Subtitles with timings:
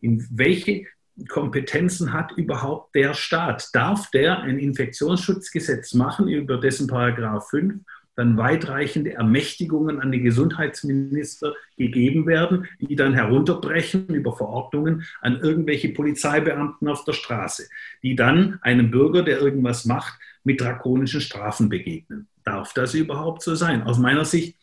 [0.00, 0.86] In welche
[1.28, 3.70] Kompetenzen hat überhaupt der Staat?
[3.72, 7.80] Darf der ein Infektionsschutzgesetz machen, über dessen Paragraph 5
[8.16, 15.90] dann weitreichende Ermächtigungen an die Gesundheitsminister gegeben werden, die dann herunterbrechen über Verordnungen an irgendwelche
[15.90, 17.68] Polizeibeamten auf der Straße,
[18.02, 22.26] die dann einem Bürger, der irgendwas macht, mit drakonischen Strafen begegnen.
[22.44, 23.82] Darf das überhaupt so sein?
[23.82, 24.56] Aus meiner Sicht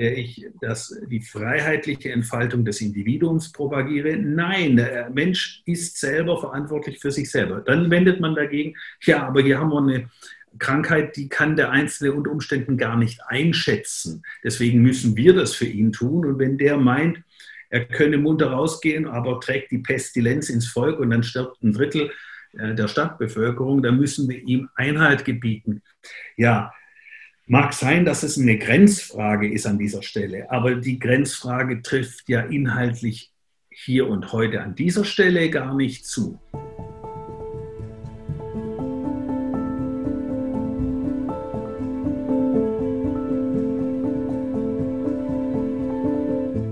[0.00, 4.16] der ich das, die freiheitliche Entfaltung des Individuums propagiere.
[4.16, 7.60] Nein, der Mensch ist selber verantwortlich für sich selber.
[7.60, 10.10] Dann wendet man dagegen, ja, aber hier haben wir eine
[10.58, 14.22] Krankheit, die kann der Einzelne unter Umständen gar nicht einschätzen.
[14.42, 16.24] Deswegen müssen wir das für ihn tun.
[16.24, 17.22] Und wenn der meint,
[17.68, 22.10] er könne munter rausgehen, aber trägt die Pestilenz ins Volk und dann stirbt ein Drittel
[22.54, 25.82] äh, der Stadtbevölkerung, dann müssen wir ihm Einhalt gebieten.
[26.38, 26.72] Ja,
[27.52, 32.42] Mag sein, dass es eine Grenzfrage ist an dieser Stelle, aber die Grenzfrage trifft ja
[32.42, 33.32] inhaltlich
[33.70, 36.38] hier und heute an dieser Stelle gar nicht zu.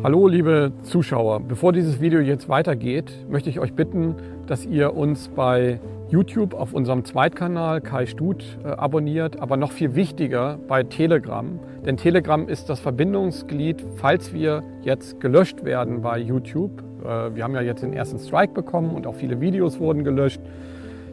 [0.05, 4.15] Hallo liebe Zuschauer, bevor dieses Video jetzt weitergeht, möchte ich euch bitten,
[4.47, 9.95] dass ihr uns bei YouTube auf unserem Zweitkanal Kai Stut äh, abonniert, aber noch viel
[9.95, 11.59] wichtiger bei Telegram.
[11.85, 16.83] Denn Telegram ist das Verbindungsglied, falls wir jetzt gelöscht werden bei YouTube.
[17.05, 20.41] Äh, wir haben ja jetzt den ersten Strike bekommen und auch viele Videos wurden gelöscht.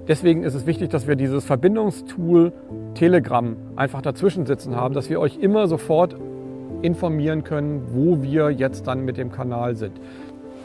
[0.07, 2.53] Deswegen ist es wichtig, dass wir dieses Verbindungstool
[2.93, 6.15] Telegram einfach dazwischen sitzen haben, dass wir euch immer sofort
[6.83, 9.99] informieren können, wo wir jetzt dann mit dem Kanal sind.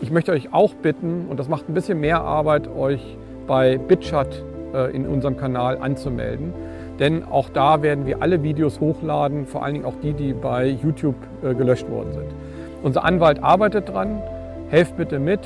[0.03, 3.17] Ich möchte euch auch bitten, und das macht ein bisschen mehr Arbeit, euch
[3.51, 6.55] bei BitChat äh, in unserem Kanal anzumelden.
[7.01, 10.69] Denn auch da werden wir alle Videos hochladen, vor allen Dingen auch die, die bei
[10.69, 12.29] YouTube äh, gelöscht worden sind.
[12.84, 14.23] Unser Anwalt arbeitet dran.
[14.69, 15.41] Helft bitte mit,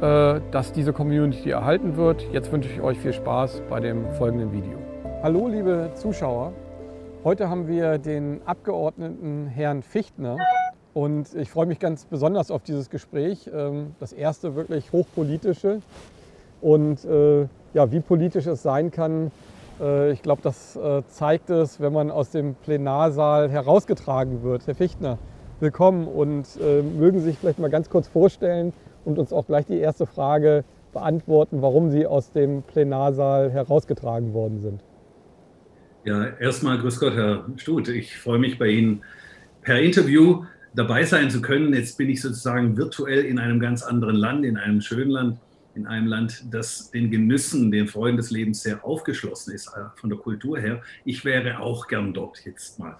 [0.00, 2.24] äh, dass diese Community erhalten wird.
[2.32, 4.78] Jetzt wünsche ich euch viel Spaß bei dem folgenden Video.
[5.24, 6.52] Hallo liebe Zuschauer.
[7.24, 10.36] Heute haben wir den Abgeordneten Herrn Fichtner
[10.94, 13.50] und ich freue mich ganz besonders auf dieses Gespräch.
[13.52, 15.80] Ähm, das erste wirklich hochpolitische.
[16.60, 19.30] Und äh, ja, wie politisch es sein kann,
[19.80, 24.66] äh, ich glaube, das äh, zeigt es, wenn man aus dem Plenarsaal herausgetragen wird.
[24.66, 25.18] Herr Fichtner,
[25.60, 28.72] willkommen und äh, mögen Sie sich vielleicht mal ganz kurz vorstellen
[29.04, 34.60] und uns auch gleich die erste Frage beantworten, warum Sie aus dem Plenarsaal herausgetragen worden
[34.60, 34.82] sind.
[36.04, 37.88] Ja, erstmal grüß Gott, Herr Stut.
[37.88, 39.02] Ich freue mich bei Ihnen
[39.62, 40.44] per Interview
[40.74, 41.74] dabei sein zu können.
[41.74, 45.38] Jetzt bin ich sozusagen virtuell in einem ganz anderen Land, in einem schönen Land
[45.74, 50.10] in einem Land, das den Genüssen, den Freuden des Lebens sehr aufgeschlossen ist, äh, von
[50.10, 50.82] der Kultur her.
[51.04, 52.96] Ich wäre auch gern dort jetzt mal.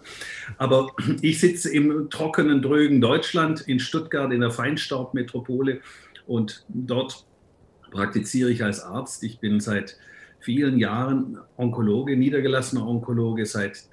[0.59, 5.81] Aber ich sitze im trockenen, drögen Deutschland, in Stuttgart, in der Feinstaubmetropole
[6.27, 7.27] und dort
[7.91, 9.25] praktiziere ich als Arzt.
[9.25, 9.97] Ich bin seit
[10.39, 13.85] vielen Jahren Onkologe, niedergelassener Onkologe seit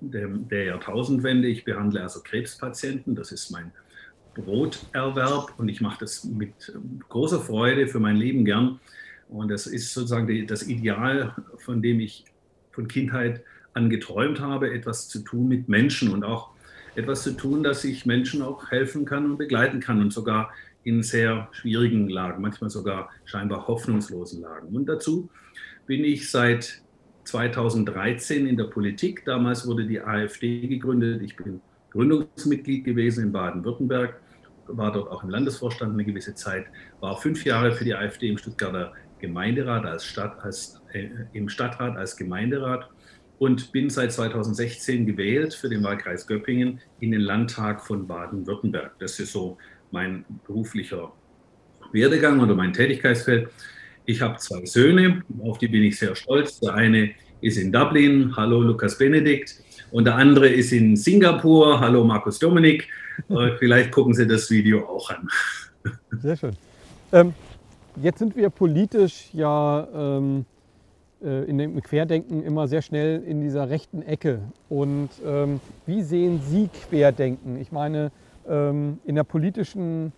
[0.00, 1.48] der, der Jahrtausendwende.
[1.48, 3.72] Ich behandle also Krebspatienten, das ist mein
[4.34, 6.72] Broterwerb und ich mache das mit
[7.08, 8.80] großer Freude für mein Leben gern.
[9.28, 12.24] Und das ist sozusagen die, das Ideal, von dem ich
[12.70, 13.42] von Kindheit
[13.74, 16.50] an geträumt habe, etwas zu tun mit Menschen und auch
[16.94, 20.50] etwas zu tun, dass ich Menschen auch helfen kann und begleiten kann und sogar
[20.84, 24.74] in sehr schwierigen Lagen, manchmal sogar scheinbar hoffnungslosen Lagen.
[24.74, 25.30] Und dazu
[25.86, 26.82] bin ich seit
[27.24, 29.24] 2013 in der Politik.
[29.24, 31.22] Damals wurde die AfD gegründet.
[31.22, 31.60] Ich bin
[31.90, 34.20] Gründungsmitglied gewesen in Baden-Württemberg,
[34.66, 36.66] war dort auch im Landesvorstand eine gewisse Zeit,
[37.00, 41.96] war fünf Jahre für die AfD im Stuttgarter Gemeinderat, als Stadt, als, äh, im Stadtrat
[41.96, 42.88] als Gemeinderat
[43.38, 48.98] und bin seit 2016 gewählt für den Wahlkreis Göppingen in den Landtag von Baden-Württemberg.
[48.98, 49.58] Das ist so
[49.90, 51.12] mein beruflicher
[51.92, 53.48] Werdegang oder mein Tätigkeitsfeld.
[54.04, 56.58] Ich habe zwei Söhne, auf die bin ich sehr stolz.
[56.60, 59.62] Der eine ist in Dublin, hallo Lukas Benedikt,
[59.92, 61.78] und der andere ist in Singapur.
[61.78, 62.88] Hallo Markus Dominik.
[63.58, 65.28] Vielleicht gucken Sie das Video auch an.
[66.20, 66.56] Sehr schön.
[67.12, 67.34] Ähm,
[67.96, 70.46] jetzt sind wir politisch ja ähm,
[71.22, 74.40] äh, in dem Querdenken immer sehr schnell in dieser rechten Ecke.
[74.68, 77.60] Und ähm, wie sehen Sie Querdenken?
[77.60, 78.10] Ich meine,
[78.48, 80.12] ähm, in der politischen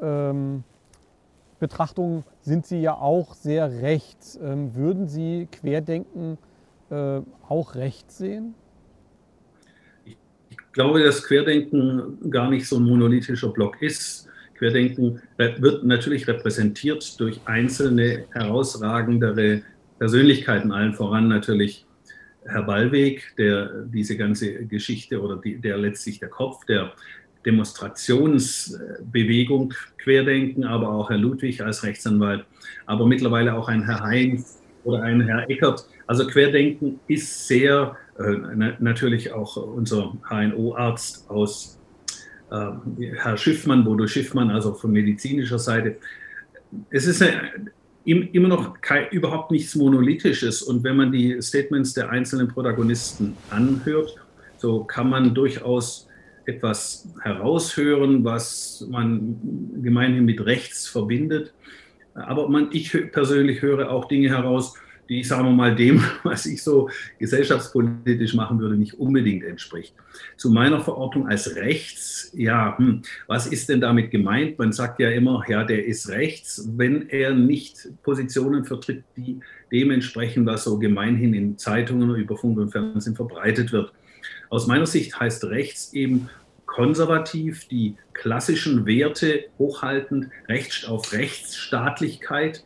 [0.00, 0.64] ähm,
[1.58, 4.38] Betrachtung sind Sie ja auch sehr rechts.
[4.42, 6.38] Ähm, würden Sie Querdenken
[6.90, 8.54] äh, auch rechts sehen?
[10.72, 14.26] Ich glaube, dass Querdenken gar nicht so ein monolithischer Block ist.
[14.56, 19.60] Querdenken wird natürlich repräsentiert durch einzelne herausragendere
[19.98, 21.84] Persönlichkeiten, allen voran natürlich
[22.46, 26.94] Herr Ballweg, der diese ganze Geschichte oder die, der letztlich der Kopf der
[27.44, 32.46] Demonstrationsbewegung Querdenken, aber auch Herr Ludwig als Rechtsanwalt,
[32.86, 35.86] aber mittlerweile auch ein Herr Heinz oder ein Herr Eckert.
[36.06, 41.78] Also Querdenken ist sehr, äh, natürlich auch unser HNO-Arzt aus
[42.50, 42.66] äh,
[43.16, 45.96] Herr Schiffmann, Bodo Schiffmann, also von medizinischer Seite.
[46.90, 47.50] Es ist eine,
[48.04, 50.62] immer noch kein, überhaupt nichts Monolithisches.
[50.62, 54.16] Und wenn man die Statements der einzelnen Protagonisten anhört,
[54.58, 56.08] so kann man durchaus
[56.44, 59.38] etwas heraushören, was man
[59.82, 61.52] gemeinhin mit rechts verbindet.
[62.14, 64.74] Aber man, ich persönlich höre auch Dinge heraus,
[65.12, 66.88] die, sagen wir mal, dem, was ich so
[67.18, 69.94] gesellschaftspolitisch machen würde, nicht unbedingt entspricht.
[70.36, 74.58] Zu meiner Verortung als rechts, ja, hm, was ist denn damit gemeint?
[74.58, 79.90] Man sagt ja immer, ja, der ist rechts, wenn er nicht Positionen vertritt, die dem
[79.90, 83.92] entsprechen, was so gemeinhin in Zeitungen über Funk und Fernsehen verbreitet wird.
[84.48, 86.30] Aus meiner Sicht heißt rechts eben
[86.64, 92.64] konservativ, die klassischen Werte hochhaltend, Recht auf Rechtsstaatlichkeit,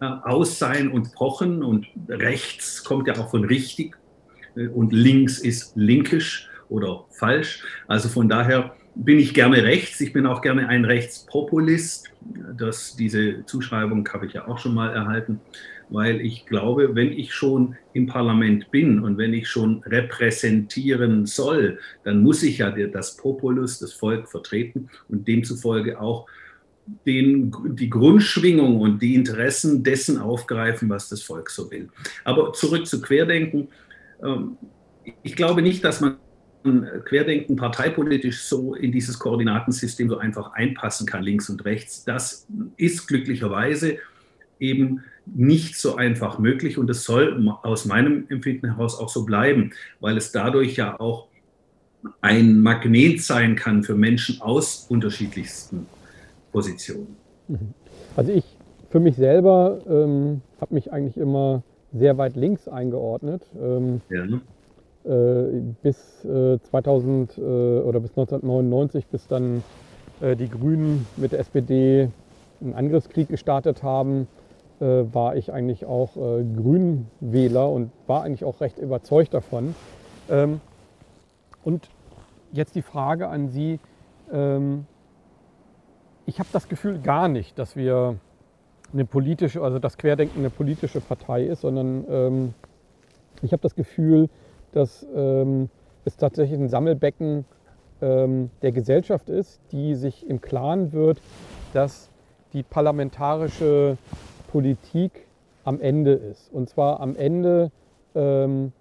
[0.00, 3.96] äh, aus sein und pochen und rechts kommt ja auch von richtig
[4.56, 7.64] äh, und links ist linkisch oder falsch.
[7.86, 10.00] Also von daher bin ich gerne rechts.
[10.00, 12.10] Ich bin auch gerne ein Rechtspopulist.
[12.56, 15.40] Das, diese Zuschreibung habe ich ja auch schon mal erhalten,
[15.90, 21.78] weil ich glaube, wenn ich schon im Parlament bin und wenn ich schon repräsentieren soll,
[22.04, 26.26] dann muss ich ja das Populus, das Volk vertreten und demzufolge auch
[27.04, 31.88] den, die Grundschwingung und die Interessen dessen aufgreifen, was das Volk so will.
[32.24, 33.68] Aber zurück zu Querdenken.
[34.22, 34.56] Ähm,
[35.22, 36.16] ich glaube nicht, dass man
[37.04, 42.04] Querdenken parteipolitisch so in dieses Koordinatensystem so einfach einpassen kann, links und rechts.
[42.04, 42.46] Das
[42.76, 43.98] ist glücklicherweise
[44.58, 49.72] eben nicht so einfach möglich und es soll aus meinem Empfinden heraus auch so bleiben,
[50.00, 51.28] weil es dadurch ja auch
[52.20, 55.86] ein Magnet sein kann für Menschen aus unterschiedlichsten
[56.56, 57.06] Position.
[57.48, 57.74] Mhm.
[58.16, 58.56] Also ich
[58.88, 61.62] für mich selber ähm, habe mich eigentlich immer
[61.92, 63.42] sehr weit links eingeordnet.
[63.60, 64.24] Ähm, ja.
[65.12, 69.62] äh, bis äh, 2000 äh, oder bis 1999, bis dann
[70.22, 72.08] äh, die Grünen mit der SPD
[72.62, 74.26] einen Angriffskrieg gestartet haben,
[74.80, 79.74] äh, war ich eigentlich auch äh, Grünwähler und war eigentlich auch recht überzeugt davon.
[80.30, 80.62] Ähm,
[81.64, 81.90] und
[82.52, 83.78] jetzt die Frage an Sie,
[84.32, 84.86] ähm,
[86.26, 88.16] ich habe das Gefühl gar nicht, dass wir
[88.92, 92.54] eine politische, also das Querdenken eine politische Partei ist, sondern ähm,
[93.42, 94.28] ich habe das Gefühl,
[94.72, 95.68] dass ähm,
[96.04, 97.44] es tatsächlich ein Sammelbecken
[98.02, 101.20] ähm, der Gesellschaft ist, die sich im Klaren wird,
[101.72, 102.10] dass
[102.52, 103.96] die parlamentarische
[104.50, 105.26] Politik
[105.64, 106.52] am Ende ist.
[106.52, 107.70] Und zwar am Ende
[108.14, 108.72] ähm,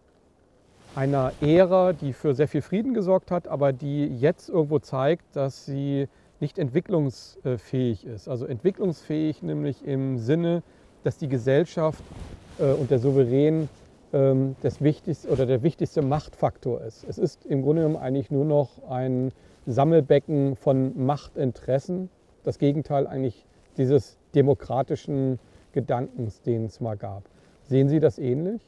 [0.96, 5.66] einer Ära, die für sehr viel Frieden gesorgt hat, aber die jetzt irgendwo zeigt, dass
[5.66, 6.08] sie
[6.40, 8.28] nicht entwicklungsfähig ist.
[8.28, 10.64] Also entwicklungsfähig nämlich im Sinne,
[11.04, 12.04] dass die Gesellschaft
[12.60, 13.70] äh, und der Souverän
[14.14, 17.06] ähm, das wichtigste oder der wichtigste Machtfaktor ist.
[17.08, 19.32] Es ist im Grunde genommen eigentlich nur noch ein
[19.66, 22.10] Sammelbecken von Machtinteressen.
[22.44, 23.46] Das Gegenteil eigentlich
[23.78, 25.40] dieses demokratischen
[25.74, 27.24] Gedankens, den es mal gab.
[27.64, 28.62] Sehen Sie das ähnlich?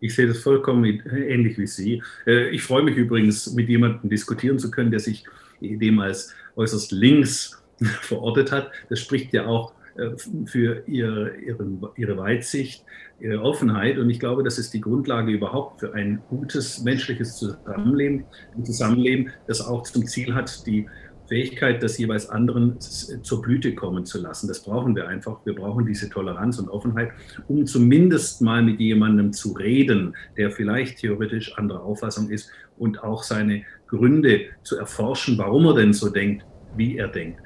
[0.00, 2.02] Ich sehe das vollkommen ähnlich wie Sie.
[2.26, 5.24] Äh, ich freue mich übrigens, mit jemandem diskutieren zu können, der sich
[5.60, 7.62] dem als äußerst links
[8.02, 8.70] verortet hat.
[8.90, 10.10] Das spricht ja auch äh,
[10.46, 12.84] für ihr, ihren, ihre Weitsicht,
[13.20, 13.98] ihre Offenheit.
[13.98, 18.24] Und ich glaube, das ist die Grundlage überhaupt für ein gutes menschliches Zusammenleben,
[18.56, 20.86] ein Zusammenleben, das auch zum Ziel hat, die
[21.28, 24.48] Fähigkeit, das jeweils anderen zur Blüte kommen zu lassen.
[24.48, 25.44] Das brauchen wir einfach.
[25.44, 27.10] Wir brauchen diese Toleranz und Offenheit,
[27.48, 33.22] um zumindest mal mit jemandem zu reden, der vielleicht theoretisch anderer Auffassung ist und auch
[33.22, 36.44] seine Gründe zu erforschen, warum er denn so denkt,
[36.76, 37.40] wie er denkt.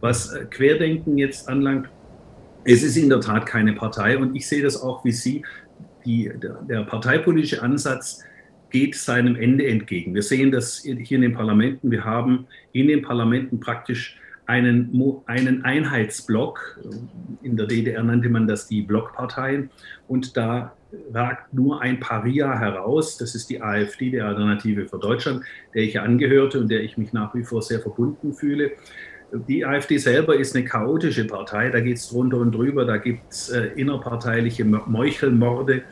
[0.00, 1.88] Was äh, Querdenken jetzt anlangt,
[2.64, 5.44] es ist in der Tat keine Partei und ich sehe das auch wie Sie.
[6.04, 8.24] Die, der, der parteipolitische Ansatz
[8.70, 10.14] geht seinem Ende entgegen.
[10.14, 11.90] Wir sehen das hier in den Parlamenten.
[11.90, 16.80] Wir haben in den Parlamenten praktisch einen, einen Einheitsblock.
[17.42, 19.70] In der DDR nannte man das die Blockparteien.
[20.06, 20.74] Und da
[21.12, 23.18] ragt nur ein Paria heraus.
[23.18, 27.12] Das ist die AfD, die Alternative für Deutschland, der ich angehörte und der ich mich
[27.12, 28.72] nach wie vor sehr verbunden fühle.
[29.32, 31.68] Die AfD selber ist eine chaotische Partei.
[31.68, 32.84] Da geht es drunter und drüber.
[32.86, 35.82] Da gibt es äh, innerparteiliche Meuchelmorde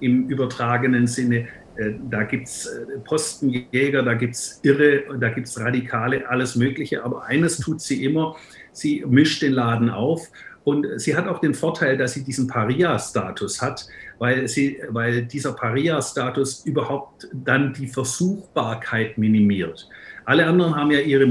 [0.00, 1.48] im übertragenen Sinne.
[1.76, 6.54] Äh, da gibt es äh, Postenjäger, da gibt es Irre, da gibt es Radikale, alles
[6.56, 7.02] Mögliche.
[7.02, 8.36] Aber eines tut sie immer,
[8.72, 10.28] sie mischt den Laden auf
[10.64, 13.86] Und sie hat auch den Vorteil, dass sie diesen Paria-Status hat,
[14.18, 19.88] weil, sie, weil dieser Paria-Status überhaupt dann die Versuchbarkeit minimiert.
[20.24, 21.26] Alle anderen haben ja ihre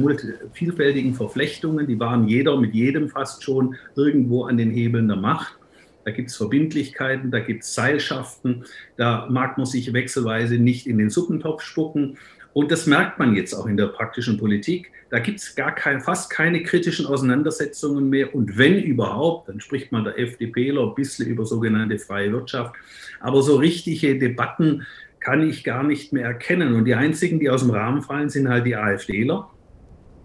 [0.54, 5.58] vielfältigen Verflechtungen, die waren jeder mit jedem fast schon irgendwo an den Hebeln der Macht.
[6.04, 8.66] Da gibt es Verbindlichkeiten, da gibt es Seilschaften,
[8.98, 12.18] da mag man sich wechselweise nicht in den Suppentopf spucken.
[12.54, 14.92] Und das merkt man jetzt auch in der praktischen Politik.
[15.12, 18.34] Da gibt es kein, fast keine kritischen Auseinandersetzungen mehr.
[18.34, 22.74] Und wenn überhaupt, dann spricht man der FDPler ein bisschen über sogenannte freie Wirtschaft.
[23.20, 24.88] Aber so richtige Debatten
[25.20, 26.74] kann ich gar nicht mehr erkennen.
[26.76, 29.50] Und die einzigen, die aus dem Rahmen fallen, sind halt die AfDler.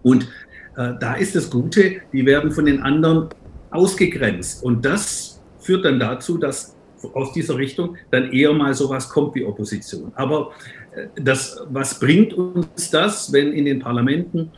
[0.04, 0.28] Und
[0.76, 3.28] äh, da ist das Gute, die werden von den anderen
[3.70, 4.62] ausgegrenzt.
[4.62, 6.76] Und das führt dann dazu, dass
[7.12, 10.12] aus dieser Richtung dann eher mal sowas kommt wie Opposition.
[10.14, 10.52] Aber
[10.94, 14.52] äh, das, was bringt uns das, wenn in den Parlamenten,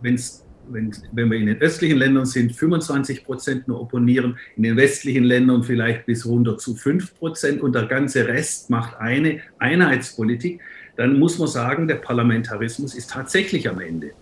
[0.00, 4.76] wenn's, wenn, wenn wir in den östlichen Ländern sind, 25 Prozent nur opponieren, in den
[4.76, 10.60] westlichen Ländern vielleicht bis runter zu 5 Prozent und der ganze Rest macht eine Einheitspolitik,
[10.96, 14.12] dann muss man sagen, der Parlamentarismus ist tatsächlich am Ende.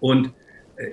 [0.00, 0.32] Und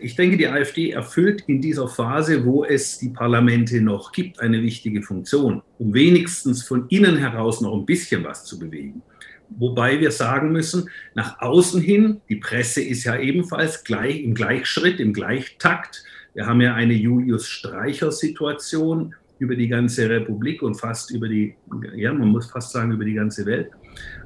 [0.02, 4.62] ich denke, die AfD erfüllt in dieser Phase, wo es die Parlamente noch gibt, eine
[4.62, 9.04] wichtige Funktion, um wenigstens von innen heraus noch ein bisschen was zu bewegen.
[9.50, 15.00] Wobei wir sagen müssen, nach außen hin, die Presse ist ja ebenfalls gleich, im Gleichschritt,
[15.00, 16.04] im Gleichtakt.
[16.34, 21.56] Wir haben ja eine Julius Streicher-Situation über die ganze Republik und fast über die,
[21.96, 23.72] ja, man muss fast sagen, über die ganze Welt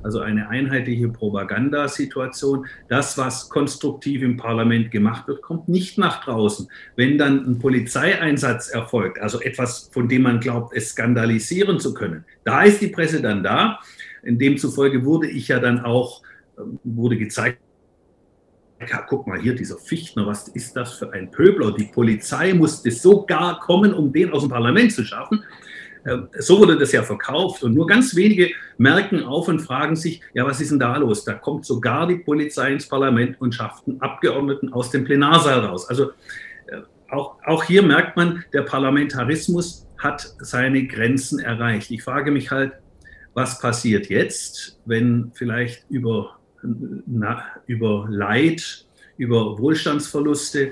[0.04, 2.66] also eine einheitliche Propagandasituation.
[2.88, 6.70] Das, was konstruktiv im Parlament gemacht wird, kommt nicht nach draußen.
[6.96, 12.26] Wenn dann ein Polizeieinsatz erfolgt, also etwas, von dem man glaubt, es skandalisieren zu können,
[12.44, 13.80] da ist die Presse dann da.
[14.24, 16.22] Demzufolge wurde ich ja dann auch,
[16.58, 17.60] ähm, wurde gezeigt,
[18.88, 21.74] ja, guck mal hier, dieser Fichtner, was ist das für ein Pöbler?
[21.74, 25.44] Die Polizei musste sogar kommen, um den aus dem Parlament zu schaffen.
[26.06, 30.22] Äh, so wurde das ja verkauft und nur ganz wenige merken auf und fragen sich,
[30.34, 31.26] ja, was ist denn da los?
[31.26, 35.90] Da kommt sogar die Polizei ins Parlament und schafft einen Abgeordneten aus dem Plenarsaal raus.
[35.90, 36.12] Also
[36.68, 41.92] äh, auch, auch hier merkt man, der Parlamentarismus hat seine Grenzen erreicht.
[41.92, 42.74] Ich frage mich halt,
[43.34, 48.86] was passiert jetzt, wenn vielleicht über, na, über Leid,
[49.18, 50.72] über Wohlstandsverluste,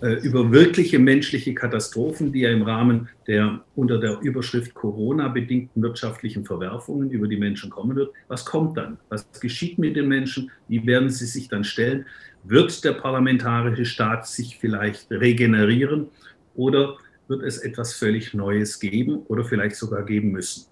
[0.00, 5.82] äh, über wirkliche menschliche Katastrophen, die ja im Rahmen der unter der Überschrift Corona bedingten
[5.82, 8.12] wirtschaftlichen Verwerfungen über die Menschen kommen wird.
[8.28, 8.98] Was kommt dann?
[9.08, 10.50] Was geschieht mit den Menschen?
[10.68, 12.06] Wie werden sie sich dann stellen?
[12.44, 16.08] Wird der parlamentarische Staat sich vielleicht regenerieren
[16.54, 20.66] oder wird es etwas völlig Neues geben oder vielleicht sogar geben müssen?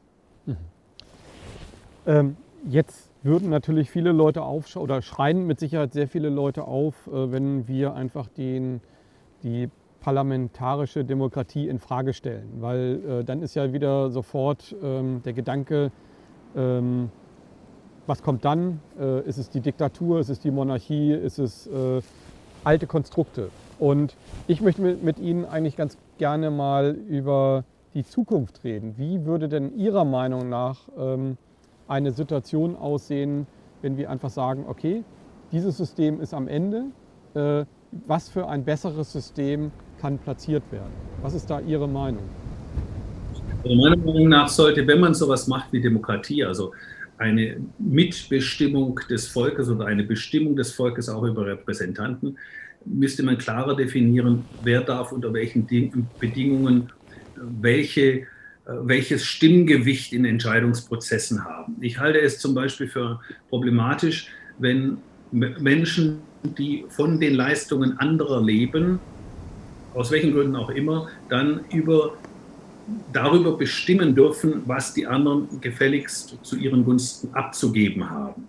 [2.06, 2.36] Ähm,
[2.68, 7.32] jetzt würden natürlich viele Leute aufschauen oder schreien mit Sicherheit sehr viele Leute auf, äh,
[7.32, 8.80] wenn wir einfach den
[9.42, 9.68] die
[10.00, 15.90] parlamentarische Demokratie in Frage stellen, weil äh, dann ist ja wieder sofort ähm, der Gedanke,
[16.56, 17.10] ähm,
[18.06, 18.80] was kommt dann?
[19.00, 20.20] Äh, ist es die Diktatur?
[20.20, 21.12] Ist es die Monarchie?
[21.12, 22.00] Ist es äh,
[22.62, 23.50] alte Konstrukte?
[23.80, 28.94] Und ich möchte mit, mit, Ihnen eigentlich ganz gerne mal über die Zukunft reden.
[28.96, 31.36] Wie würde denn Ihrer Meinung nach ähm,
[31.88, 33.46] eine Situation aussehen,
[33.82, 35.04] wenn wir einfach sagen, okay,
[35.52, 36.86] dieses System ist am Ende,
[37.34, 37.64] äh,
[38.06, 40.92] was für ein besseres System kann platziert werden?
[41.22, 42.24] Was ist da Ihre Meinung?
[43.64, 46.72] Also meiner Meinung nach sollte, wenn man sowas macht wie Demokratie, also
[47.18, 52.36] eine Mitbestimmung des Volkes oder eine Bestimmung des Volkes auch über Repräsentanten,
[52.84, 55.66] müsste man klarer definieren, wer darf unter welchen
[56.20, 56.92] Bedingungen
[57.36, 58.26] welche,
[58.66, 61.76] welches Stimmgewicht in Entscheidungsprozessen haben.
[61.80, 64.98] Ich halte es zum Beispiel für problematisch, wenn
[65.32, 68.98] Menschen die von den Leistungen anderer leben,
[69.94, 72.14] aus welchen Gründen auch immer, dann über,
[73.12, 78.48] darüber bestimmen dürfen, was die anderen gefälligst zu ihren Gunsten abzugeben haben.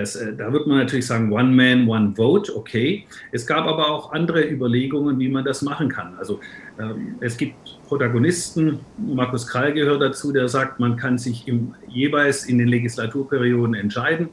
[0.00, 3.04] Das, äh, da wird man natürlich sagen, One Man, One Vote, okay.
[3.32, 6.14] Es gab aber auch andere Überlegungen, wie man das machen kann.
[6.18, 6.40] Also
[6.80, 7.54] ähm, es gibt
[7.86, 13.74] Protagonisten, Markus Krall gehört dazu, der sagt, man kann sich im, jeweils in den Legislaturperioden
[13.74, 14.30] entscheiden,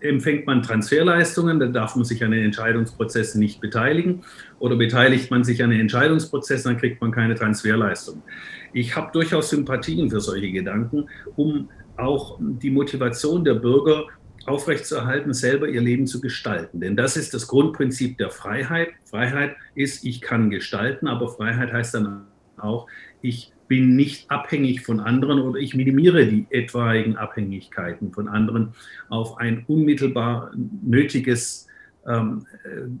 [0.00, 4.22] empfängt man Transferleistungen, dann darf man sich an den Entscheidungsprozessen nicht beteiligen.
[4.60, 8.22] Oder beteiligt man sich an den Entscheidungsprozessen, dann kriegt man keine Transferleistung.
[8.72, 14.04] Ich habe durchaus Sympathien für solche Gedanken, um auch die Motivation der Bürger
[14.46, 16.80] aufrechtzuerhalten, selber ihr Leben zu gestalten.
[16.80, 18.90] Denn das ist das Grundprinzip der Freiheit.
[19.04, 22.26] Freiheit ist, ich kann gestalten, aber Freiheit heißt dann
[22.56, 22.86] auch,
[23.22, 28.74] ich bin nicht abhängig von anderen oder ich minimiere die etwaigen Abhängigkeiten von anderen
[29.08, 31.66] auf ein unmittelbar nötiges
[32.06, 32.46] ähm,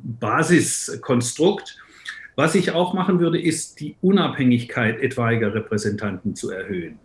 [0.02, 1.78] Basiskonstrukt.
[2.34, 6.98] Was ich auch machen würde, ist die Unabhängigkeit etwaiger Repräsentanten zu erhöhen.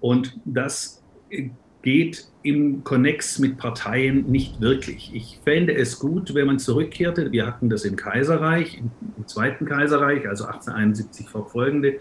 [0.00, 1.02] Und das
[1.82, 5.10] geht im Konnex mit Parteien nicht wirklich.
[5.14, 7.32] Ich fände es gut, wenn man zurückkehrte.
[7.32, 12.00] Wir hatten das im Kaiserreich, im, Zweiten Kaiserreich, also 1871 fortfolgende,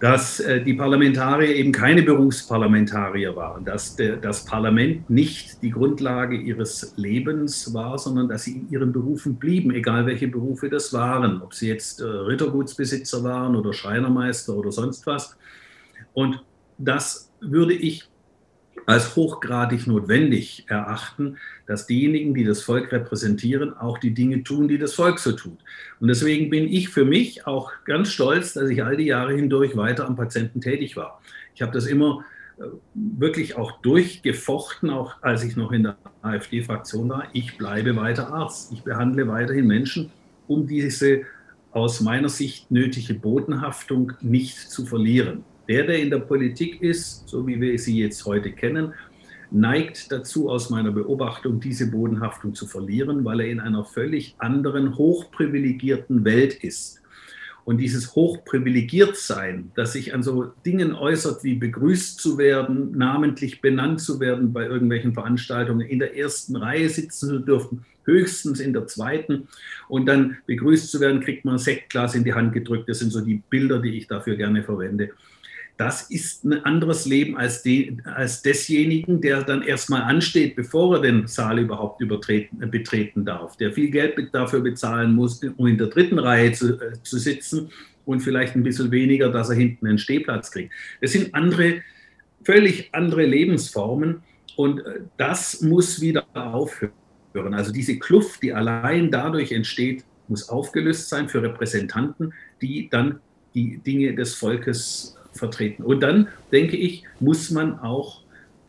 [0.00, 6.94] dass äh, die Parlamentarier eben keine Berufsparlamentarier waren, dass das Parlament nicht die Grundlage ihres
[6.96, 11.54] Lebens war, sondern dass sie in ihren Berufen blieben, egal welche Berufe das waren, ob
[11.54, 15.36] sie jetzt äh, Rittergutsbesitzer waren oder Schreinermeister oder sonst was.
[16.14, 16.42] Und
[16.78, 18.08] das würde ich
[18.86, 24.78] als hochgradig notwendig erachten, dass diejenigen, die das Volk repräsentieren, auch die Dinge tun, die
[24.78, 25.58] das Volk so tut.
[26.00, 29.76] Und deswegen bin ich für mich auch ganz stolz, dass ich all die Jahre hindurch
[29.76, 31.20] weiter am Patienten tätig war.
[31.54, 32.24] Ich habe das immer
[32.58, 32.64] äh,
[32.94, 37.28] wirklich auch durchgefochten, auch als ich noch in der AfD-Fraktion war.
[37.32, 38.72] Ich bleibe weiter Arzt.
[38.72, 40.12] Ich behandle weiterhin Menschen,
[40.46, 41.22] um diese
[41.72, 45.44] aus meiner Sicht nötige Bodenhaftung nicht zu verlieren.
[45.68, 48.94] Der, der in der Politik ist, so wie wir sie jetzt heute kennen,
[49.50, 54.96] neigt dazu, aus meiner Beobachtung, diese Bodenhaftung zu verlieren, weil er in einer völlig anderen,
[54.96, 57.02] hochprivilegierten Welt ist.
[57.64, 64.00] Und dieses Hochprivilegiertsein, das sich an so Dingen äußert, wie begrüßt zu werden, namentlich benannt
[64.00, 68.86] zu werden bei irgendwelchen Veranstaltungen, in der ersten Reihe sitzen zu dürfen, höchstens in der
[68.86, 69.48] zweiten.
[69.88, 72.88] Und dann begrüßt zu werden, kriegt man ein Sektglas in die Hand gedrückt.
[72.88, 75.10] Das sind so die Bilder, die ich dafür gerne verwende
[75.76, 81.02] das ist ein anderes Leben als, die, als desjenigen, der dann erstmal ansteht, bevor er
[81.02, 86.18] den Saal überhaupt betreten darf, der viel Geld dafür bezahlen muss, um in der dritten
[86.18, 87.70] Reihe zu, äh, zu sitzen
[88.06, 90.72] und vielleicht ein bisschen weniger, dass er hinten einen Stehplatz kriegt.
[91.02, 91.82] Das sind andere,
[92.42, 94.22] völlig andere Lebensformen
[94.56, 96.92] und äh, das muss wieder aufhören.
[97.52, 103.20] Also diese Kluft, die allein dadurch entsteht, muss aufgelöst sein für Repräsentanten, die dann
[103.54, 105.82] die Dinge des Volkes vertreten.
[105.82, 108.22] Und dann, denke ich, muss man auch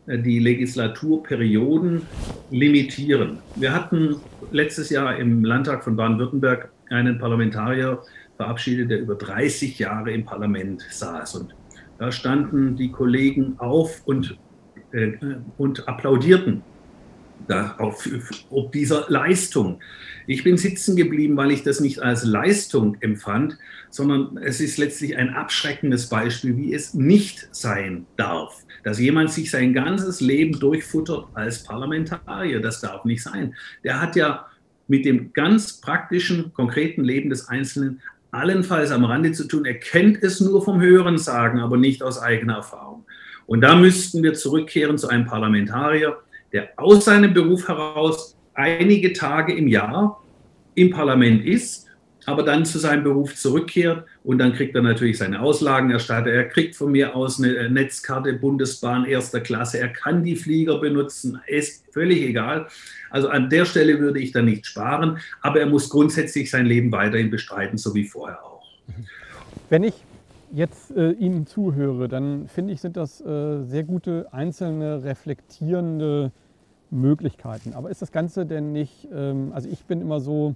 [0.06, 2.02] äh, die Legislaturperioden
[2.50, 3.38] limitieren.
[3.56, 4.16] Wir hatten
[4.50, 8.00] letztes Jahr im Landtag von Baden-Württemberg einen Parlamentarier
[8.36, 11.34] verabschiedet, der über 30 Jahre im Parlament saß.
[11.36, 11.54] Und
[11.98, 14.36] da standen die Kollegen auf und,
[14.92, 15.12] äh,
[15.58, 16.62] und applaudierten
[17.46, 18.08] darauf,
[18.50, 19.80] ob dieser Leistung.
[20.26, 23.56] Ich bin sitzen geblieben, weil ich das nicht als Leistung empfand,
[23.90, 28.64] sondern es ist letztlich ein abschreckendes Beispiel, wie es nicht sein darf.
[28.84, 33.54] Dass jemand sich sein ganzes Leben durchfuttert als Parlamentarier, das darf nicht sein.
[33.84, 34.46] Der hat ja
[34.86, 39.64] mit dem ganz praktischen, konkreten Leben des Einzelnen allenfalls am Rande zu tun.
[39.64, 43.04] Er kennt es nur vom Hören sagen, aber nicht aus eigener Erfahrung.
[43.46, 46.18] Und da müssten wir zurückkehren zu einem Parlamentarier,
[46.52, 50.22] der aus seinem Beruf heraus einige Tage im Jahr
[50.74, 51.86] im Parlament ist,
[52.26, 56.34] aber dann zu seinem Beruf zurückkehrt und dann kriegt er natürlich seine Auslagen erstattet.
[56.34, 59.78] Er kriegt von mir aus eine Netzkarte Bundesbahn erster Klasse.
[59.78, 62.68] Er kann die Flieger benutzen, ist völlig egal.
[63.10, 66.92] Also an der Stelle würde ich da nicht sparen, aber er muss grundsätzlich sein Leben
[66.92, 68.62] weiterhin bestreiten, so wie vorher auch.
[69.70, 69.94] Wenn ich
[70.52, 76.32] jetzt äh, Ihnen zuhöre, dann finde ich, sind das äh, sehr gute einzelne reflektierende
[76.90, 77.74] Möglichkeiten.
[77.74, 80.54] Aber ist das Ganze denn nicht, ähm, also ich bin immer so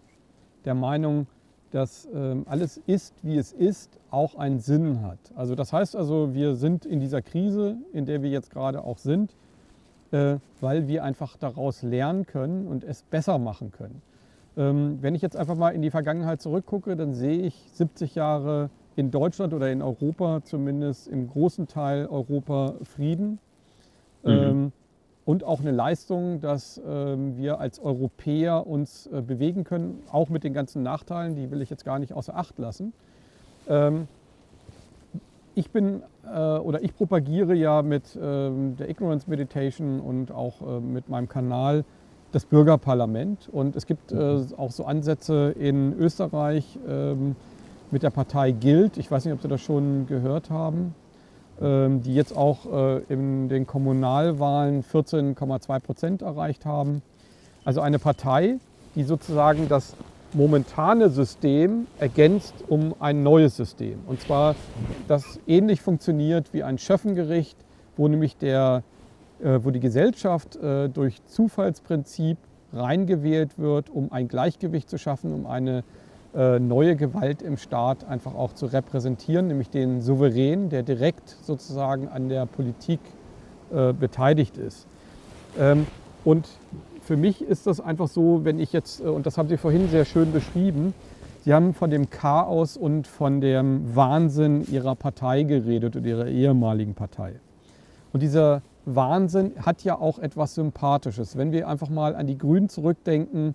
[0.65, 1.27] der Meinung,
[1.71, 5.19] dass ähm, alles ist, wie es ist, auch einen Sinn hat.
[5.35, 8.99] Also das heißt also, wir sind in dieser Krise, in der wir jetzt gerade auch
[8.99, 9.35] sind,
[10.11, 14.03] äh, weil wir einfach daraus lernen können und es besser machen können.
[14.57, 18.69] Ähm, wenn ich jetzt einfach mal in die Vergangenheit zurückgucke, dann sehe ich 70 Jahre
[18.97, 23.39] in Deutschland oder in Europa, zumindest im großen Teil Europa, Frieden.
[24.23, 24.31] Mhm.
[24.31, 24.73] Ähm,
[25.25, 30.43] und auch eine Leistung, dass ähm, wir als Europäer uns äh, bewegen können, auch mit
[30.43, 32.93] den ganzen Nachteilen, die will ich jetzt gar nicht außer Acht lassen.
[33.69, 34.09] Ähm,
[35.55, 40.81] ich bin äh, oder ich propagiere ja mit ähm, der Ignorance Meditation und auch äh,
[40.81, 41.85] mit meinem Kanal
[42.33, 43.49] das Bürgerparlament.
[43.53, 44.47] Und es gibt äh, mhm.
[44.57, 47.37] auch so Ansätze in Österreich, ähm,
[47.93, 48.97] mit der Partei gilt.
[48.97, 50.95] Ich weiß nicht, ob Sie das schon gehört haben,
[51.61, 57.03] ähm, die jetzt auch äh, in den Kommunalwahlen 14,2 Prozent erreicht haben.
[57.65, 58.57] Also eine Partei,
[58.95, 59.95] die sozusagen das
[60.33, 64.01] momentane System ergänzt um ein neues System.
[64.07, 64.55] Und zwar,
[65.07, 67.59] das ähnlich funktioniert wie ein Schöffengericht,
[67.97, 68.83] wo nämlich der,
[69.43, 72.39] äh, wo die Gesellschaft äh, durch Zufallsprinzip
[72.73, 75.85] reingewählt wird, um ein Gleichgewicht zu schaffen, um eine
[76.35, 82.31] neue Gewalt im Staat einfach auch zu repräsentieren, nämlich den Souverän, der direkt sozusagen an
[82.31, 83.01] der Politik
[83.73, 84.87] äh, beteiligt ist.
[85.59, 85.87] Ähm,
[86.25, 86.49] und
[87.03, 89.89] für mich ist das einfach so, wenn ich jetzt, äh, und das haben Sie vorhin
[89.89, 90.95] sehr schön beschrieben,
[91.45, 96.95] Sie haben von dem Chaos und von dem Wahnsinn Ihrer Partei geredet und Ihrer ehemaligen
[96.95, 97.35] Partei.
[98.13, 101.37] Und dieser Wahnsinn hat ja auch etwas Sympathisches.
[101.37, 103.55] Wenn wir einfach mal an die Grünen zurückdenken,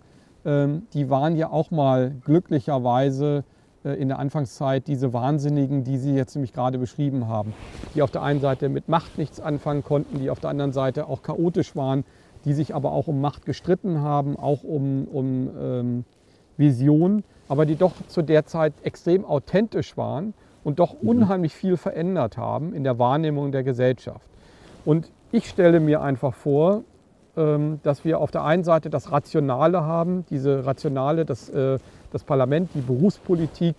[0.94, 3.44] die waren ja auch mal glücklicherweise
[3.84, 7.54] äh, in der Anfangszeit diese Wahnsinnigen, die Sie jetzt nämlich gerade beschrieben haben,
[7.96, 11.08] die auf der einen Seite mit Macht nichts anfangen konnten, die auf der anderen Seite
[11.08, 12.04] auch chaotisch waren,
[12.46, 16.06] die sich aber auch um Macht gestritten haben, auch um, um ähm,
[16.58, 20.34] Vision, aber die doch zu der Zeit extrem authentisch waren
[20.64, 21.10] und doch mhm.
[21.10, 24.28] unheimlich viel verändert haben in der Wahrnehmung der Gesellschaft.
[24.86, 26.97] Und ich stelle mir einfach vor, ähm,
[27.84, 31.78] dass wir auf der einen Seite das Rationale haben, diese Rationale, das, äh,
[32.12, 33.76] das Parlament, die Berufspolitik,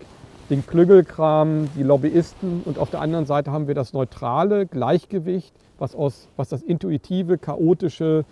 [0.49, 5.95] den Klügelkram, die Lobbyisten und auf der anderen Seite haben wir das neutrale Gleichgewicht, was,
[5.95, 8.25] aus, was das intuitive, chaotische,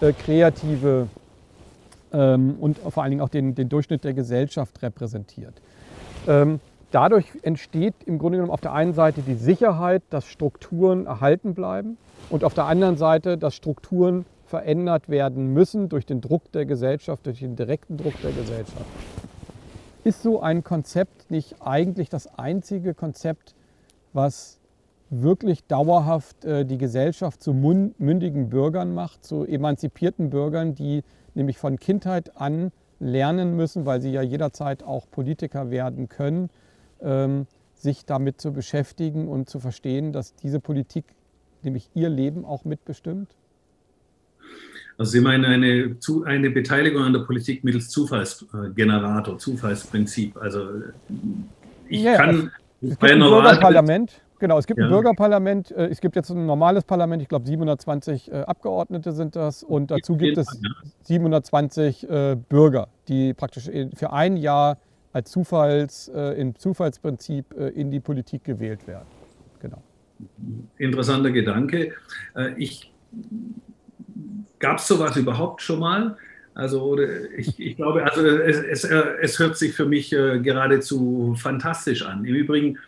[0.00, 1.08] äh, kreative
[2.12, 5.54] ähm, und vor allen Dingen auch den, den Durchschnitt der Gesellschaft repräsentiert.
[6.28, 11.54] Ähm, dadurch entsteht im Grunde genommen auf der einen Seite die Sicherheit, dass Strukturen erhalten
[11.54, 11.96] bleiben
[12.30, 17.24] und auf der anderen Seite, dass Strukturen verändert werden müssen durch den Druck der Gesellschaft,
[17.24, 18.84] durch den direkten Druck der Gesellschaft.
[20.04, 23.54] Ist so ein Konzept nicht eigentlich das einzige Konzept,
[24.12, 24.60] was
[25.08, 31.78] wirklich dauerhaft äh, die Gesellschaft zu mündigen Bürgern macht, zu emanzipierten Bürgern, die nämlich von
[31.78, 36.50] Kindheit an lernen müssen, weil sie ja jederzeit auch Politiker werden können,
[37.00, 41.06] ähm, sich damit zu beschäftigen und zu verstehen, dass diese Politik
[41.62, 43.34] nämlich ihr Leben auch mitbestimmt?
[44.98, 50.36] Also Sie meinen eine, eine Beteiligung an der Politik mittels Zufallsgenerator, Zufallsprinzip.
[50.36, 50.68] Also
[51.88, 52.50] ich ja, kann
[52.80, 54.86] es bei einem Bürgerparlament, genau, es gibt ja.
[54.86, 59.36] ein Bürgerparlament, äh, es gibt jetzt ein normales Parlament, ich glaube 720 äh, Abgeordnete sind
[59.36, 60.46] das und dazu gibt es
[61.02, 64.78] 720 äh, Bürger, die praktisch für ein Jahr
[65.12, 69.04] als Zufalls, im Zufallsprinzip in die Politik gewählt werden.
[69.60, 69.82] Genau.
[70.78, 71.92] Interessanter Gedanke.
[72.56, 72.90] Ich
[74.62, 76.16] Gab es sowas überhaupt schon mal?
[76.54, 76.96] Also
[77.36, 82.24] ich, ich glaube, also es, es, es, hört sich für mich äh, geradezu fantastisch an.
[82.24, 82.78] Im Übrigen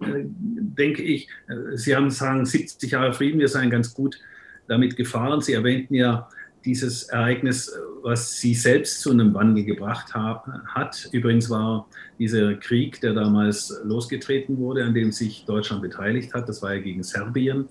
[0.00, 4.18] äh, denke ich, äh, Sie haben sagen 70 Jahre Frieden, wir seien ganz gut
[4.66, 5.40] damit gefahren.
[5.40, 6.28] Sie erwähnten ja
[6.64, 11.08] dieses Ereignis, was Sie selbst zu einem Wandel gebracht hat.
[11.12, 11.86] Übrigens war
[12.18, 16.80] dieser Krieg, der damals losgetreten wurde, an dem sich Deutschland beteiligt hat, das war ja
[16.80, 17.68] gegen Serbien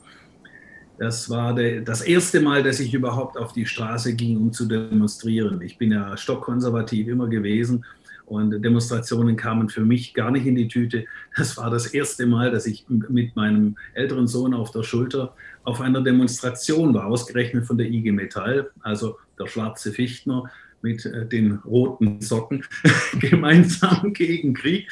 [0.99, 4.65] das war de, das erste Mal, dass ich überhaupt auf die Straße ging, um zu
[4.65, 5.61] demonstrieren.
[5.61, 7.85] Ich bin ja stockkonservativ immer gewesen
[8.25, 11.05] und Demonstrationen kamen für mich gar nicht in die Tüte.
[11.35, 15.33] Das war das erste Mal, dass ich mit meinem älteren Sohn auf der Schulter
[15.63, 21.25] auf einer Demonstration war, ausgerechnet von der IG Metall, also der schwarze Fichtner mit äh,
[21.25, 22.63] den roten Socken,
[23.19, 24.89] gemeinsam gegen Krieg.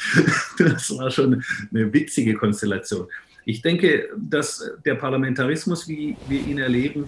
[0.58, 3.08] Das war schon eine witzige Konstellation.
[3.48, 7.06] Ich denke, dass der Parlamentarismus, wie wir ihn erleben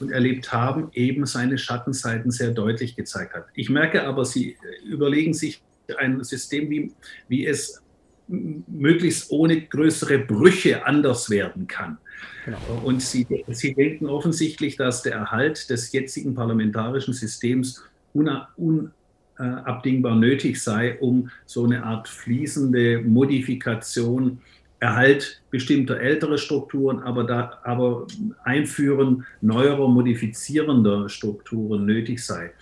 [0.00, 3.46] und erlebt haben, eben seine Schattenseiten sehr deutlich gezeigt hat.
[3.54, 5.62] Ich merke aber, Sie überlegen sich
[5.96, 6.92] ein System, wie,
[7.28, 7.80] wie es
[8.26, 11.98] möglichst ohne größere Brüche anders werden kann.
[12.44, 12.58] Genau.
[12.82, 20.98] Und Sie, Sie denken offensichtlich, dass der Erhalt des jetzigen parlamentarischen Systems unabdingbar nötig sei,
[20.98, 24.40] um so eine Art fließende Modifikation
[24.78, 28.06] Erhalt bestimmter älterer Strukturen, aber, da, aber
[28.44, 32.52] Einführen neuerer, modifizierender Strukturen nötig sei.